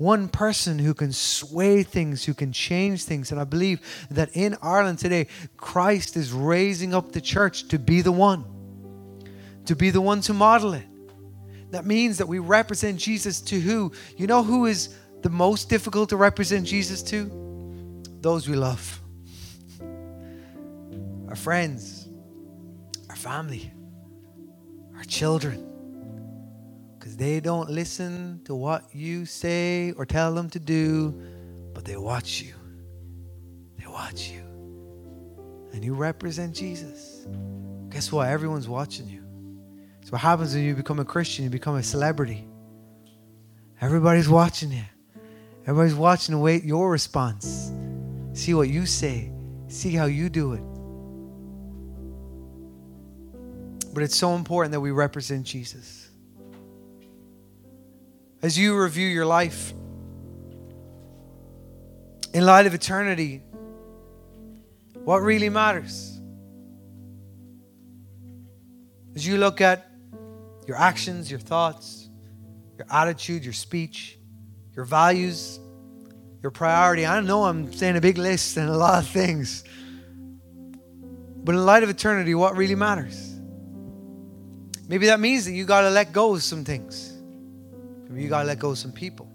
one 0.00 0.30
person 0.30 0.78
who 0.78 0.94
can 0.94 1.12
sway 1.12 1.82
things, 1.82 2.24
who 2.24 2.32
can 2.32 2.52
change 2.52 3.04
things. 3.04 3.30
And 3.32 3.38
I 3.38 3.44
believe 3.44 3.82
that 4.10 4.30
in 4.32 4.56
Ireland 4.62 4.98
today, 4.98 5.26
Christ 5.58 6.16
is 6.16 6.32
raising 6.32 6.94
up 6.94 7.12
the 7.12 7.20
church 7.20 7.68
to 7.68 7.78
be 7.78 8.00
the 8.00 8.10
one, 8.10 8.46
to 9.66 9.76
be 9.76 9.90
the 9.90 10.00
one 10.00 10.22
to 10.22 10.32
model 10.32 10.72
it. 10.72 10.86
That 11.70 11.84
means 11.84 12.16
that 12.16 12.26
we 12.26 12.38
represent 12.38 12.98
Jesus 12.98 13.42
to 13.42 13.60
who? 13.60 13.92
You 14.16 14.26
know 14.26 14.42
who 14.42 14.64
is 14.64 14.96
the 15.20 15.28
most 15.28 15.68
difficult 15.68 16.08
to 16.08 16.16
represent 16.16 16.66
Jesus 16.66 17.02
to? 17.02 18.02
Those 18.22 18.48
we 18.48 18.56
love. 18.56 19.02
Our 21.28 21.36
friends, 21.36 22.08
our 23.10 23.16
family, 23.16 23.70
our 24.96 25.04
children 25.04 25.69
they 27.20 27.38
don't 27.38 27.68
listen 27.68 28.40
to 28.46 28.54
what 28.54 28.94
you 28.94 29.26
say 29.26 29.92
or 29.92 30.06
tell 30.06 30.32
them 30.32 30.48
to 30.48 30.58
do, 30.58 31.14
but 31.74 31.84
they 31.84 31.98
watch 31.98 32.40
you. 32.40 32.54
They 33.78 33.86
watch 33.86 34.30
you. 34.30 34.40
And 35.74 35.84
you 35.84 35.92
represent 35.92 36.54
Jesus. 36.54 37.26
Guess 37.90 38.10
what? 38.10 38.26
Everyone's 38.26 38.68
watching 38.68 39.06
you. 39.06 39.22
So 40.02 40.12
what 40.12 40.22
happens 40.22 40.54
when 40.54 40.64
you 40.64 40.74
become 40.74 40.98
a 40.98 41.04
Christian, 41.04 41.44
you 41.44 41.50
become 41.50 41.76
a 41.76 41.82
celebrity. 41.82 42.48
Everybody's 43.82 44.30
watching 44.30 44.72
you. 44.72 44.84
Everybody's 45.66 45.94
watching 45.94 46.34
to 46.34 46.38
wait 46.38 46.64
your 46.64 46.90
response. 46.90 47.70
See 48.32 48.54
what 48.54 48.70
you 48.70 48.86
say. 48.86 49.30
See 49.68 49.90
how 49.90 50.06
you 50.06 50.30
do 50.30 50.54
it. 50.54 50.62
But 53.92 54.04
it's 54.04 54.16
so 54.16 54.36
important 54.36 54.72
that 54.72 54.80
we 54.80 54.90
represent 54.90 55.44
Jesus 55.44 56.09
as 58.42 58.58
you 58.58 58.80
review 58.80 59.06
your 59.06 59.26
life 59.26 59.72
in 62.32 62.46
light 62.46 62.66
of 62.66 62.74
eternity, 62.74 63.42
what 65.04 65.18
really 65.22 65.48
matters? 65.48 66.20
As 69.14 69.26
you 69.26 69.38
look 69.38 69.60
at 69.60 69.90
your 70.66 70.76
actions, 70.76 71.30
your 71.30 71.40
thoughts, 71.40 72.08
your 72.78 72.86
attitude, 72.90 73.44
your 73.44 73.52
speech, 73.52 74.18
your 74.74 74.84
values, 74.84 75.58
your 76.42 76.50
priority. 76.50 77.04
I 77.04 77.16
don't 77.16 77.26
know 77.26 77.44
I'm 77.44 77.72
saying 77.72 77.96
a 77.96 78.00
big 78.00 78.16
list 78.16 78.56
and 78.56 78.68
a 78.68 78.76
lot 78.76 79.02
of 79.02 79.08
things. 79.08 79.64
But 81.42 81.54
in 81.54 81.64
light 81.64 81.82
of 81.82 81.90
eternity, 81.90 82.34
what 82.34 82.56
really 82.56 82.74
matters? 82.74 83.34
Maybe 84.88 85.06
that 85.06 85.20
means 85.20 85.44
that 85.44 85.52
you 85.52 85.64
got 85.64 85.82
to 85.82 85.90
let 85.90 86.12
go 86.12 86.34
of 86.34 86.42
some 86.42 86.64
things. 86.64 87.09
Maybe 88.10 88.24
you 88.24 88.28
got 88.28 88.40
to 88.40 88.48
let 88.48 88.58
go 88.58 88.70
of 88.70 88.78
some 88.78 88.90
people. 88.90 89.30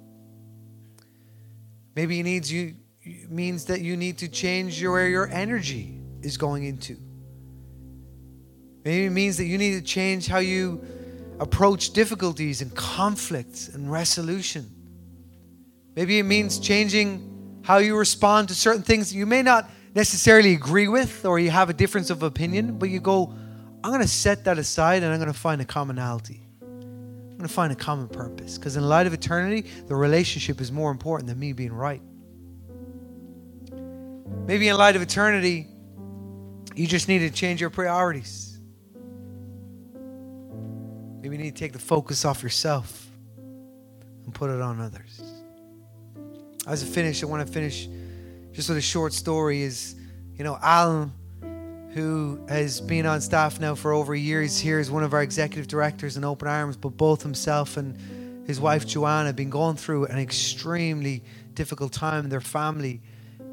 Maybe 1.96 2.20
it 2.20 2.24
needs 2.24 2.52
you 2.52 2.76
means 3.30 3.66
that 3.66 3.82
you 3.82 3.96
need 3.96 4.18
to 4.18 4.28
change 4.28 4.82
your, 4.82 4.92
where 4.92 5.08
your 5.08 5.30
energy 5.30 5.98
is 6.22 6.38
going 6.38 6.66
into. 6.66 6.98
Maybe 8.84 9.06
it 9.06 9.12
means 9.12 9.38
that 9.38 9.46
you 9.46 9.58
need 9.58 9.80
to 9.80 9.82
change 9.82 10.28
how 10.28 10.40
you 10.40 10.84
approach 11.40 11.94
difficulties 11.94 12.62
and 12.62 12.76
conflicts 12.76 13.70
and 13.70 13.92
resolution. 13.92 14.70
Maybe 15.96 16.20
it 16.20 16.24
means 16.24 16.60
changing 16.60 17.62
how 17.64 17.78
you 17.78 17.96
respond 17.96 18.50
to 18.50 18.56
certain 18.56 18.84
things 18.84 19.14
you 19.14 19.26
may 19.26 19.42
not 19.42 19.70
necessarily 19.94 20.54
agree 20.54 20.88
with 20.88 21.26
or 21.26 21.40
you 21.40 21.52
have 21.52 21.70
a 21.70 21.74
difference 21.74 22.10
of 22.10 22.24
opinion, 22.24 22.78
but 22.78 22.90
you 22.90 23.00
go, 23.00 23.34
I'm 23.84 23.92
going 23.92 24.02
to 24.02 24.08
set 24.08 24.44
that 24.46 24.58
aside 24.58 25.04
and 25.04 25.14
I'm 25.14 25.20
going 25.20 25.32
to 25.32 25.40
find 25.40 25.62
a 25.62 25.66
commonality. 25.66 26.45
I'm 27.36 27.40
going 27.40 27.50
to 27.50 27.54
find 27.54 27.74
a 27.74 27.76
common 27.76 28.08
purpose. 28.08 28.58
Because 28.58 28.78
in 28.78 28.88
light 28.88 29.08
of 29.08 29.14
eternity, 29.14 29.70
the 29.88 29.96
relationship 29.96 30.62
is 30.62 30.72
more 30.72 30.90
important 30.90 31.28
than 31.28 31.38
me 31.38 31.52
being 31.52 31.74
right. 31.74 32.02
Maybe 34.48 34.70
in 34.70 34.78
light 34.78 34.96
of 34.96 35.02
eternity, 35.02 35.68
you 36.76 36.88
just 36.88 37.10
need 37.10 37.20
to 37.20 37.30
change 37.30 37.60
your 37.60 37.70
priorities. 37.70 38.58
Maybe 41.22 41.36
you 41.36 41.44
need 41.44 41.56
to 41.58 41.60
take 41.60 41.74
the 41.74 41.80
focus 41.80 42.24
off 42.24 42.42
yourself 42.42 43.06
and 43.36 44.34
put 44.34 44.50
it 44.50 44.62
on 44.62 44.80
others. 44.80 45.20
As 46.66 46.84
a 46.84 46.86
finish, 46.86 47.22
I 47.22 47.26
want 47.26 47.46
to 47.46 47.52
finish 47.52 47.90
just 48.54 48.70
with 48.70 48.78
a 48.78 48.82
short 48.82 49.12
story. 49.12 49.62
Is 49.62 49.96
you 50.38 50.46
know, 50.46 50.58
Alan 50.62 51.12
who 51.96 52.38
has 52.50 52.82
been 52.82 53.06
on 53.06 53.22
staff 53.22 53.58
now 53.58 53.74
for 53.74 53.93
over 53.93 54.14
a 54.14 54.20
year. 54.20 54.41
He's 54.41 54.60
here 54.60 54.80
as 54.80 54.91
one 54.91 55.02
of 55.02 55.14
our 55.14 55.24
executive 55.24 55.70
directors 55.70 56.18
in 56.18 56.26
Open 56.26 56.46
Arms, 56.46 56.76
but 56.76 56.89
both 56.89 57.24
himself 57.24 57.78
and 57.78 58.46
his 58.46 58.60
wife 58.60 58.86
Joanna 58.86 59.28
have 59.28 59.38
been 59.38 59.50
going 59.50 59.78
through 59.78 60.08
an 60.08 60.20
extremely 60.20 61.24
difficult 61.54 61.93
time 61.93 62.26
in 62.26 62.30
their 62.30 62.41
family. 62.41 63.02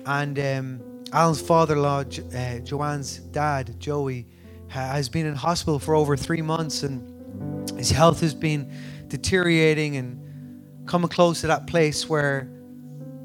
And 0.07 0.37
um, 0.41 0.81
Alan's 1.13 1.41
father-in-law, 1.41 2.01
uh, 2.35 2.59
Joanne's 2.65 3.19
dad, 3.19 3.79
Joey, 3.79 4.27
has 4.67 5.09
been 5.09 5.25
in 5.25 5.37
hospital 5.37 5.79
for 5.79 5.95
over 5.95 6.17
three 6.17 6.43
months, 6.43 6.83
and 6.83 7.79
his 7.79 7.93
health 7.93 8.23
has 8.23 8.35
been 8.35 8.73
deteriorating 9.07 9.97
and 9.97 10.89
coming 10.89 11.09
close 11.09 11.43
to 11.43 11.47
that 11.47 11.69
place 11.69 12.09
where 12.09 12.51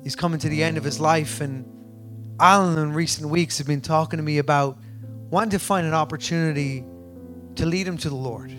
he's 0.03 0.15
coming 0.15 0.37
to 0.37 0.47
the 0.47 0.61
end 0.61 0.77
of 0.77 0.83
his 0.83 0.99
life. 0.99 1.41
And 1.41 1.65
Alan, 2.39 2.77
in 2.77 2.93
recent 2.93 3.31
weeks, 3.31 3.57
have 3.57 3.65
been 3.65 3.81
talking 3.81 4.17
to 4.17 4.23
me 4.23 4.37
about 4.37 4.77
wanting 5.29 5.51
to 5.51 5.59
find 5.59 5.85
an 5.85 5.93
opportunity 5.93 6.85
to 7.55 7.65
lead 7.65 7.87
him 7.87 7.97
to 7.97 8.09
the 8.09 8.15
Lord, 8.15 8.49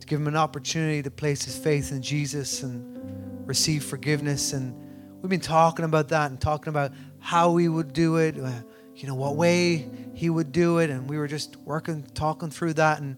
to 0.00 0.06
give 0.06 0.20
him 0.20 0.26
an 0.26 0.36
opportunity 0.36 1.02
to 1.02 1.10
place 1.10 1.44
his 1.44 1.56
faith 1.56 1.92
in 1.92 2.02
Jesus 2.02 2.62
and 2.62 3.46
receive 3.46 3.84
forgiveness. 3.84 4.52
And 4.52 4.74
we've 5.22 5.30
been 5.30 5.40
talking 5.40 5.84
about 5.84 6.08
that 6.08 6.30
and 6.30 6.40
talking 6.40 6.70
about 6.70 6.92
how 7.20 7.52
we 7.52 7.68
would 7.68 7.92
do 7.92 8.16
it, 8.16 8.38
uh, 8.38 8.50
you 8.94 9.06
know, 9.06 9.14
what 9.14 9.36
way 9.36 9.88
he 10.14 10.28
would 10.28 10.50
do 10.50 10.78
it. 10.78 10.90
And 10.90 11.08
we 11.08 11.18
were 11.18 11.28
just 11.28 11.56
working, 11.58 12.04
talking 12.14 12.50
through 12.50 12.74
that. 12.74 13.00
And, 13.00 13.16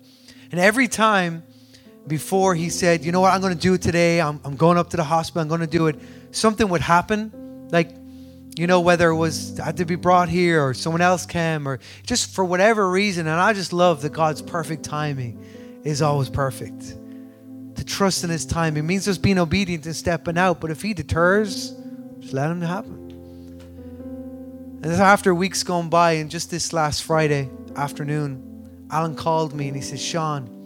and 0.50 0.60
every 0.60 0.88
time 0.88 1.42
before 2.06 2.54
he 2.54 2.68
said, 2.68 3.04
you 3.04 3.12
know 3.12 3.20
what, 3.20 3.32
I'm 3.32 3.40
going 3.40 3.54
to 3.54 3.60
do 3.60 3.74
it 3.74 3.82
today, 3.82 4.20
I'm, 4.20 4.40
I'm 4.44 4.56
going 4.56 4.76
up 4.78 4.90
to 4.90 4.96
the 4.96 5.04
hospital, 5.04 5.42
I'm 5.42 5.48
going 5.48 5.60
to 5.60 5.66
do 5.66 5.86
it, 5.86 5.96
something 6.32 6.68
would 6.68 6.80
happen. 6.80 7.68
Like, 7.70 7.90
you 8.57 8.66
know, 8.66 8.80
whether 8.80 9.09
it 9.09 9.16
was 9.16 9.59
I 9.61 9.66
had 9.66 9.76
to 9.78 9.84
be 9.84 9.96
brought 9.96 10.28
here 10.28 10.62
or 10.62 10.74
someone 10.74 11.01
else 11.01 11.26
came 11.26 11.68
or 11.68 11.78
just 12.05 12.34
for 12.34 12.44
whatever 12.44 12.90
reason. 12.90 13.26
And 13.26 13.40
I 13.40 13.53
just 13.53 13.72
love 13.72 14.03
that 14.03 14.12
God's 14.12 14.42
perfect 14.42 14.84
timing 14.84 15.42
is 15.84 16.03
always 16.03 16.28
perfect. 16.28 16.94
To 17.76 17.84
trust 17.84 18.24
in 18.24 18.30
His 18.30 18.44
timing 18.44 18.86
means 18.86 19.05
just 19.05 19.22
being 19.22 19.38
obedient 19.38 19.86
and 19.86 19.96
stepping 19.96 20.36
out. 20.36 20.61
But 20.61 20.70
if 20.70 20.82
He 20.82 20.94
deters, 20.94 21.74
just 22.20 22.34
let 22.34 22.51
Him 22.51 22.61
happen. 22.61 22.98
And 24.82 24.92
after 24.92 25.34
weeks 25.34 25.62
gone 25.62 25.88
by, 25.88 26.12
and 26.12 26.30
just 26.30 26.51
this 26.51 26.72
last 26.72 27.03
Friday 27.03 27.51
afternoon, 27.76 28.86
Alan 28.90 29.14
called 29.14 29.55
me 29.55 29.68
and 29.68 29.76
he 29.76 29.82
said, 29.82 30.01
Sean, 30.01 30.57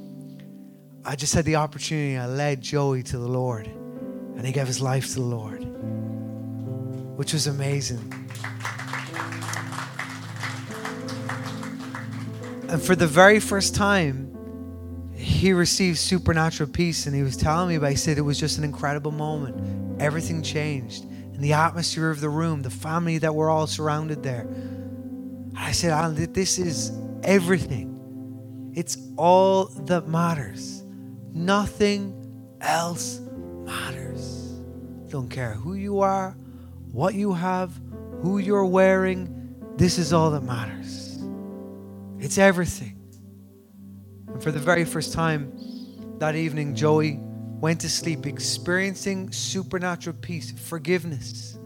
I 1.04 1.16
just 1.16 1.34
had 1.34 1.44
the 1.44 1.56
opportunity. 1.56 2.16
I 2.16 2.26
led 2.26 2.60
Joey 2.60 3.02
to 3.02 3.18
the 3.18 3.26
Lord, 3.26 3.66
and 3.66 4.46
he 4.46 4.52
gave 4.52 4.68
his 4.68 4.80
life 4.80 5.08
to 5.08 5.14
the 5.14 5.22
Lord 5.22 5.64
which 7.16 7.32
was 7.32 7.46
amazing. 7.46 8.12
And 12.68 12.82
for 12.82 12.96
the 12.96 13.06
very 13.06 13.38
first 13.38 13.74
time, 13.74 14.34
he 15.14 15.52
received 15.52 15.98
supernatural 15.98 16.68
peace. 16.68 17.06
And 17.06 17.14
he 17.14 17.22
was 17.22 17.36
telling 17.36 17.68
me, 17.68 17.78
but 17.78 17.90
he 17.90 17.96
said 17.96 18.18
it 18.18 18.22
was 18.22 18.38
just 18.38 18.58
an 18.58 18.64
incredible 18.64 19.12
moment. 19.12 20.00
Everything 20.00 20.42
changed. 20.42 21.04
And 21.04 21.40
the 21.40 21.52
atmosphere 21.52 22.10
of 22.10 22.20
the 22.20 22.28
room, 22.28 22.62
the 22.62 22.70
family 22.70 23.18
that 23.18 23.34
were 23.34 23.48
all 23.48 23.66
surrounded 23.66 24.22
there. 24.22 24.48
I 25.56 25.72
said, 25.72 25.92
ah, 25.92 26.04
Alan, 26.04 26.32
this 26.32 26.58
is 26.58 26.90
everything. 27.22 28.72
It's 28.74 28.98
all 29.16 29.66
that 29.86 30.08
matters. 30.08 30.82
Nothing 31.32 32.56
else 32.60 33.20
matters. 33.64 34.52
Don't 35.08 35.28
care 35.28 35.54
who 35.54 35.74
you 35.74 36.00
are, 36.00 36.36
what 36.94 37.14
you 37.14 37.32
have, 37.32 37.72
who 38.22 38.38
you're 38.38 38.64
wearing, 38.64 39.56
this 39.76 39.98
is 39.98 40.12
all 40.12 40.30
that 40.30 40.44
matters. 40.44 41.18
It's 42.20 42.38
everything. 42.38 42.96
And 44.28 44.40
for 44.40 44.52
the 44.52 44.60
very 44.60 44.84
first 44.84 45.12
time 45.12 45.52
that 46.20 46.36
evening, 46.36 46.76
Joey 46.76 47.18
went 47.18 47.80
to 47.80 47.88
sleep 47.88 48.26
experiencing 48.26 49.32
supernatural 49.32 50.16
peace, 50.20 50.52
forgiveness. 50.52 51.58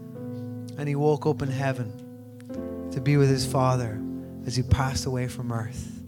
And 0.79 0.87
he 0.87 0.95
woke 0.95 1.27
up 1.27 1.43
in 1.43 1.49
heaven 1.49 2.89
to 2.91 2.99
be 2.99 3.15
with 3.17 3.29
his 3.29 3.45
father 3.45 4.01
as 4.47 4.55
he 4.55 4.63
passed 4.63 5.05
away 5.05 5.27
from 5.27 5.51
earth. 5.51 5.99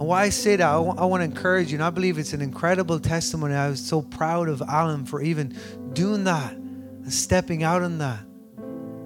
And 0.00 0.08
why 0.08 0.22
I 0.22 0.28
say 0.30 0.56
that, 0.56 0.66
I, 0.66 0.76
w- 0.76 0.94
I 0.96 1.04
want 1.04 1.20
to 1.20 1.24
encourage 1.24 1.72
you, 1.72 1.76
and 1.76 1.84
I 1.84 1.90
believe 1.90 2.18
it's 2.18 2.32
an 2.32 2.40
incredible 2.40 2.98
testimony. 2.98 3.54
I 3.54 3.68
was 3.68 3.86
so 3.86 4.00
proud 4.00 4.48
of 4.48 4.62
Alan 4.62 5.04
for 5.04 5.20
even 5.20 5.54
doing 5.92 6.24
that 6.24 6.52
and 6.52 7.12
stepping 7.12 7.62
out 7.62 7.82
in 7.82 7.98
that. 7.98 8.20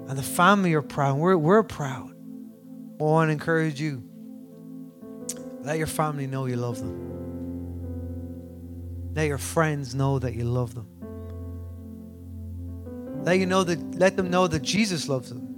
And 0.07 0.17
the 0.17 0.23
family 0.23 0.73
are 0.73 0.81
proud. 0.81 1.17
We're, 1.17 1.37
we're 1.37 1.63
proud. 1.63 2.11
I 2.99 3.03
want 3.03 3.29
to 3.29 3.31
encourage 3.33 3.81
you. 3.81 4.03
Let 5.61 5.77
your 5.77 5.87
family 5.87 6.27
know 6.27 6.45
you 6.45 6.57
love 6.57 6.79
them. 6.79 7.13
Let 9.15 9.27
your 9.27 9.37
friends 9.37 9.95
know 9.95 10.19
that 10.19 10.35
you 10.35 10.43
love 10.43 10.75
them. 10.75 10.87
Let 13.23 13.39
you 13.39 13.47
know 13.47 13.63
that 13.63 13.95
let 13.95 14.15
them 14.15 14.29
know 14.29 14.45
that 14.47 14.61
Jesus 14.61 15.09
loves 15.09 15.29
them. 15.29 15.55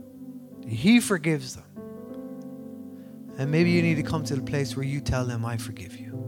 He 0.66 1.02
forgives 1.02 1.56
them. 1.56 1.66
And 3.38 3.52
maybe 3.52 3.72
you 3.72 3.82
need 3.82 3.96
to 3.96 4.04
come 4.04 4.24
to 4.26 4.36
the 4.36 4.42
place 4.42 4.76
where 4.76 4.86
you 4.86 5.02
tell 5.02 5.26
them, 5.26 5.46
I 5.46 5.58
forgive 5.58 5.98
you. 5.98 6.27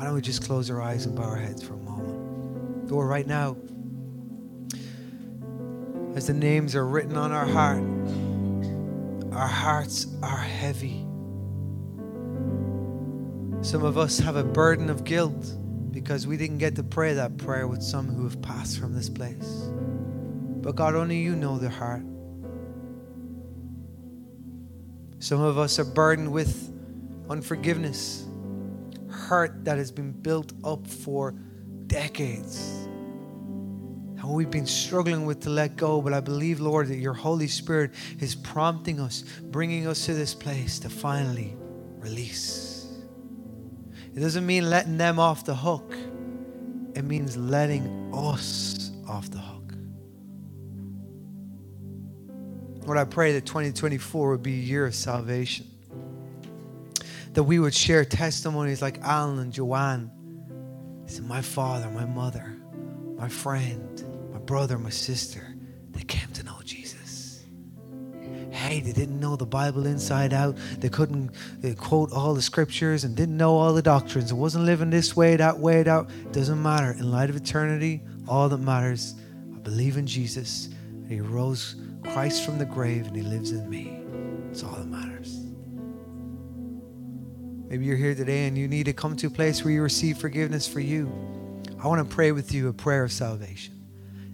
Why 0.00 0.06
don't 0.06 0.14
we 0.14 0.22
just 0.22 0.42
close 0.46 0.70
our 0.70 0.80
eyes 0.80 1.04
and 1.04 1.14
bow 1.14 1.24
our 1.24 1.36
heads 1.36 1.62
for 1.62 1.74
a 1.74 1.76
moment? 1.76 2.90
Lord, 2.90 3.06
right 3.06 3.26
now, 3.26 3.54
as 6.14 6.26
the 6.26 6.32
names 6.32 6.74
are 6.74 6.86
written 6.86 7.18
on 7.18 7.32
our 7.32 7.44
heart, 7.44 7.84
our 9.30 9.46
hearts 9.46 10.06
are 10.22 10.38
heavy. 10.38 11.06
Some 13.60 13.84
of 13.84 13.98
us 13.98 14.18
have 14.20 14.36
a 14.36 14.42
burden 14.42 14.88
of 14.88 15.04
guilt 15.04 15.52
because 15.90 16.26
we 16.26 16.38
didn't 16.38 16.56
get 16.56 16.76
to 16.76 16.82
pray 16.82 17.12
that 17.12 17.36
prayer 17.36 17.68
with 17.68 17.82
some 17.82 18.08
who 18.08 18.24
have 18.24 18.40
passed 18.40 18.78
from 18.78 18.94
this 18.94 19.10
place. 19.10 19.68
But 20.62 20.76
God, 20.76 20.94
only 20.94 21.18
you 21.18 21.36
know 21.36 21.58
their 21.58 21.68
heart. 21.68 22.04
Some 25.18 25.42
of 25.42 25.58
us 25.58 25.78
are 25.78 25.84
burdened 25.84 26.32
with 26.32 26.72
unforgiveness 27.28 28.24
hurt 29.30 29.64
that 29.64 29.78
has 29.78 29.92
been 29.92 30.10
built 30.10 30.52
up 30.64 30.84
for 30.88 31.36
decades. 31.86 32.88
And 34.18 34.28
we've 34.28 34.50
been 34.50 34.66
struggling 34.66 35.24
with 35.24 35.42
to 35.42 35.50
let 35.50 35.76
go, 35.76 36.02
but 36.02 36.12
I 36.12 36.18
believe, 36.18 36.58
Lord, 36.58 36.88
that 36.88 36.96
your 36.96 37.12
Holy 37.12 37.46
Spirit 37.46 37.92
is 38.18 38.34
prompting 38.34 38.98
us, 38.98 39.22
bringing 39.40 39.86
us 39.86 40.04
to 40.06 40.14
this 40.14 40.34
place 40.34 40.80
to 40.80 40.90
finally 40.90 41.56
release. 41.98 42.88
It 44.16 44.18
doesn't 44.18 44.44
mean 44.44 44.68
letting 44.68 44.96
them 44.96 45.20
off 45.20 45.44
the 45.44 45.54
hook, 45.54 45.94
it 46.96 47.04
means 47.04 47.36
letting 47.36 48.12
us 48.12 48.90
off 49.08 49.30
the 49.30 49.38
hook. 49.38 49.74
Lord, 52.84 52.98
I 52.98 53.04
pray 53.04 53.34
that 53.34 53.46
2024 53.46 54.30
would 54.32 54.42
be 54.42 54.54
a 54.54 54.64
year 54.64 54.86
of 54.86 54.94
salvation 54.96 55.69
that 57.32 57.42
we 57.44 57.58
would 57.58 57.74
share 57.74 58.04
testimonies 58.04 58.82
like 58.82 58.98
Alan 59.02 59.38
and 59.38 59.52
Joanne. 59.52 60.10
Said, 61.06 61.24
my 61.24 61.42
father, 61.42 61.90
my 61.90 62.04
mother, 62.04 62.56
my 63.16 63.28
friend, 63.28 64.04
my 64.32 64.38
brother, 64.38 64.78
my 64.78 64.90
sister, 64.90 65.56
they 65.90 66.02
came 66.02 66.28
to 66.34 66.44
know 66.44 66.58
Jesus. 66.64 67.44
Hey, 68.50 68.80
they 68.80 68.92
didn't 68.92 69.18
know 69.18 69.36
the 69.36 69.46
Bible 69.46 69.86
inside 69.86 70.32
out. 70.32 70.56
They 70.78 70.88
couldn't 70.88 71.30
they 71.58 71.74
quote 71.74 72.12
all 72.12 72.34
the 72.34 72.42
scriptures 72.42 73.04
and 73.04 73.16
didn't 73.16 73.36
know 73.36 73.56
all 73.56 73.72
the 73.72 73.82
doctrines. 73.82 74.30
It 74.30 74.34
wasn't 74.34 74.64
living 74.64 74.90
this 74.90 75.16
way, 75.16 75.36
that 75.36 75.58
way, 75.58 75.82
that. 75.82 76.06
It 76.10 76.32
doesn't 76.32 76.62
matter. 76.62 76.92
In 76.92 77.10
light 77.10 77.30
of 77.30 77.36
eternity, 77.36 78.02
all 78.28 78.48
that 78.48 78.58
matters, 78.58 79.14
I 79.54 79.58
believe 79.58 79.96
in 79.96 80.06
Jesus. 80.06 80.68
He 81.08 81.20
rose 81.20 81.76
Christ 82.04 82.44
from 82.44 82.58
the 82.58 82.64
grave 82.64 83.06
and 83.06 83.16
he 83.16 83.22
lives 83.22 83.50
in 83.52 83.68
me. 83.68 84.00
It's 84.50 84.62
all 84.62 84.76
that 84.76 84.86
matters. 84.86 85.39
Maybe 87.70 87.84
you're 87.84 87.96
here 87.96 88.16
today 88.16 88.48
and 88.48 88.58
you 88.58 88.66
need 88.66 88.86
to 88.86 88.92
come 88.92 89.14
to 89.18 89.28
a 89.28 89.30
place 89.30 89.64
where 89.64 89.72
you 89.72 89.80
receive 89.80 90.18
forgiveness 90.18 90.66
for 90.66 90.80
you. 90.80 91.08
I 91.80 91.86
want 91.86 92.06
to 92.06 92.14
pray 92.14 92.32
with 92.32 92.52
you 92.52 92.66
a 92.66 92.72
prayer 92.72 93.04
of 93.04 93.12
salvation, 93.12 93.80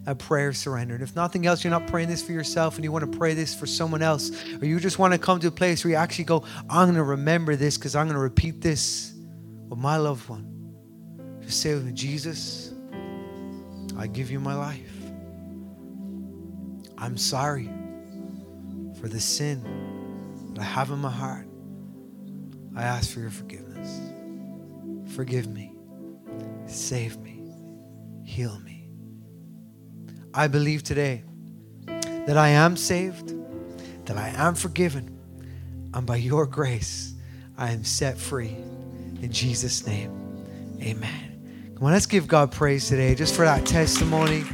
a 0.07 0.15
prayer 0.15 0.49
of 0.49 0.57
surrender. 0.57 0.95
And 0.95 1.03
if 1.03 1.15
nothing 1.15 1.45
else, 1.45 1.63
you're 1.63 1.71
not 1.71 1.87
praying 1.87 2.09
this 2.09 2.23
for 2.23 2.33
yourself 2.33 2.77
and 2.77 2.85
you 2.85 2.91
want 2.91 3.13
to 3.13 3.19
pray 3.19 3.35
this 3.35 3.55
for 3.55 3.67
someone 3.67 4.01
else, 4.01 4.31
or 4.55 4.65
you 4.65 4.81
just 4.81 4.99
want 4.99 5.13
to 5.13 5.19
come 5.19 5.39
to 5.41 5.49
a 5.49 5.51
place 5.51 5.85
where 5.85 5.91
you 5.91 5.97
actually 5.99 6.25
go, 6.25 6.45
I'm 6.71 6.87
going 6.87 6.95
to 6.95 7.03
remember 7.03 7.57
this 7.57 7.77
because 7.77 7.95
I'm 7.95 8.07
going 8.07 8.15
to 8.17 8.23
repeat 8.23 8.63
this 8.63 9.13
with 9.69 9.79
my 9.79 9.99
loved 9.99 10.27
one. 10.31 11.39
Just 11.43 11.61
say 11.61 11.75
with 11.75 11.85
me, 11.85 11.93
Jesus, 11.93 12.73
I 13.99 14.07
give 14.07 14.31
you 14.31 14.41
my 14.41 14.55
life. 14.55 14.81
I'm 16.97 17.19
sorry 17.19 17.69
for 18.99 19.09
the 19.09 19.21
sin 19.21 20.55
that 20.55 20.63
I 20.63 20.65
have 20.65 20.91
in 20.91 21.01
my 21.01 21.11
heart. 21.11 21.46
I 22.77 22.83
ask 22.83 23.11
for 23.11 23.21
your 23.21 23.31
forgiveness. 23.31 24.01
Forgive 25.15 25.49
me. 25.49 25.75
Save 26.67 27.17
me. 27.19 27.43
Heal 28.23 28.59
me. 28.61 28.91
I 30.35 30.49
believe 30.49 30.83
today 30.83 31.25
that 31.87 32.37
I 32.37 32.51
am 32.51 32.77
saved, 32.77 33.35
that 34.05 34.19
I 34.19 34.29
am 34.29 34.55
forgiven, 34.55 35.19
and 35.95 36.07
by 36.07 36.17
your 36.17 36.45
grace, 36.47 37.15
I 37.57 37.71
am 37.73 37.83
set 37.83 38.19
free. 38.19 38.55
In 39.23 39.33
Jesus' 39.33 39.87
name, 39.87 40.13
amen. 40.83 41.73
Come 41.75 41.87
on, 41.87 41.93
let's 41.93 42.05
give 42.05 42.29
God 42.29 42.53
praise 42.53 42.89
today 42.89 43.15
just 43.15 43.35
for 43.35 43.47
that 43.47 43.65
testimony. 43.65 44.45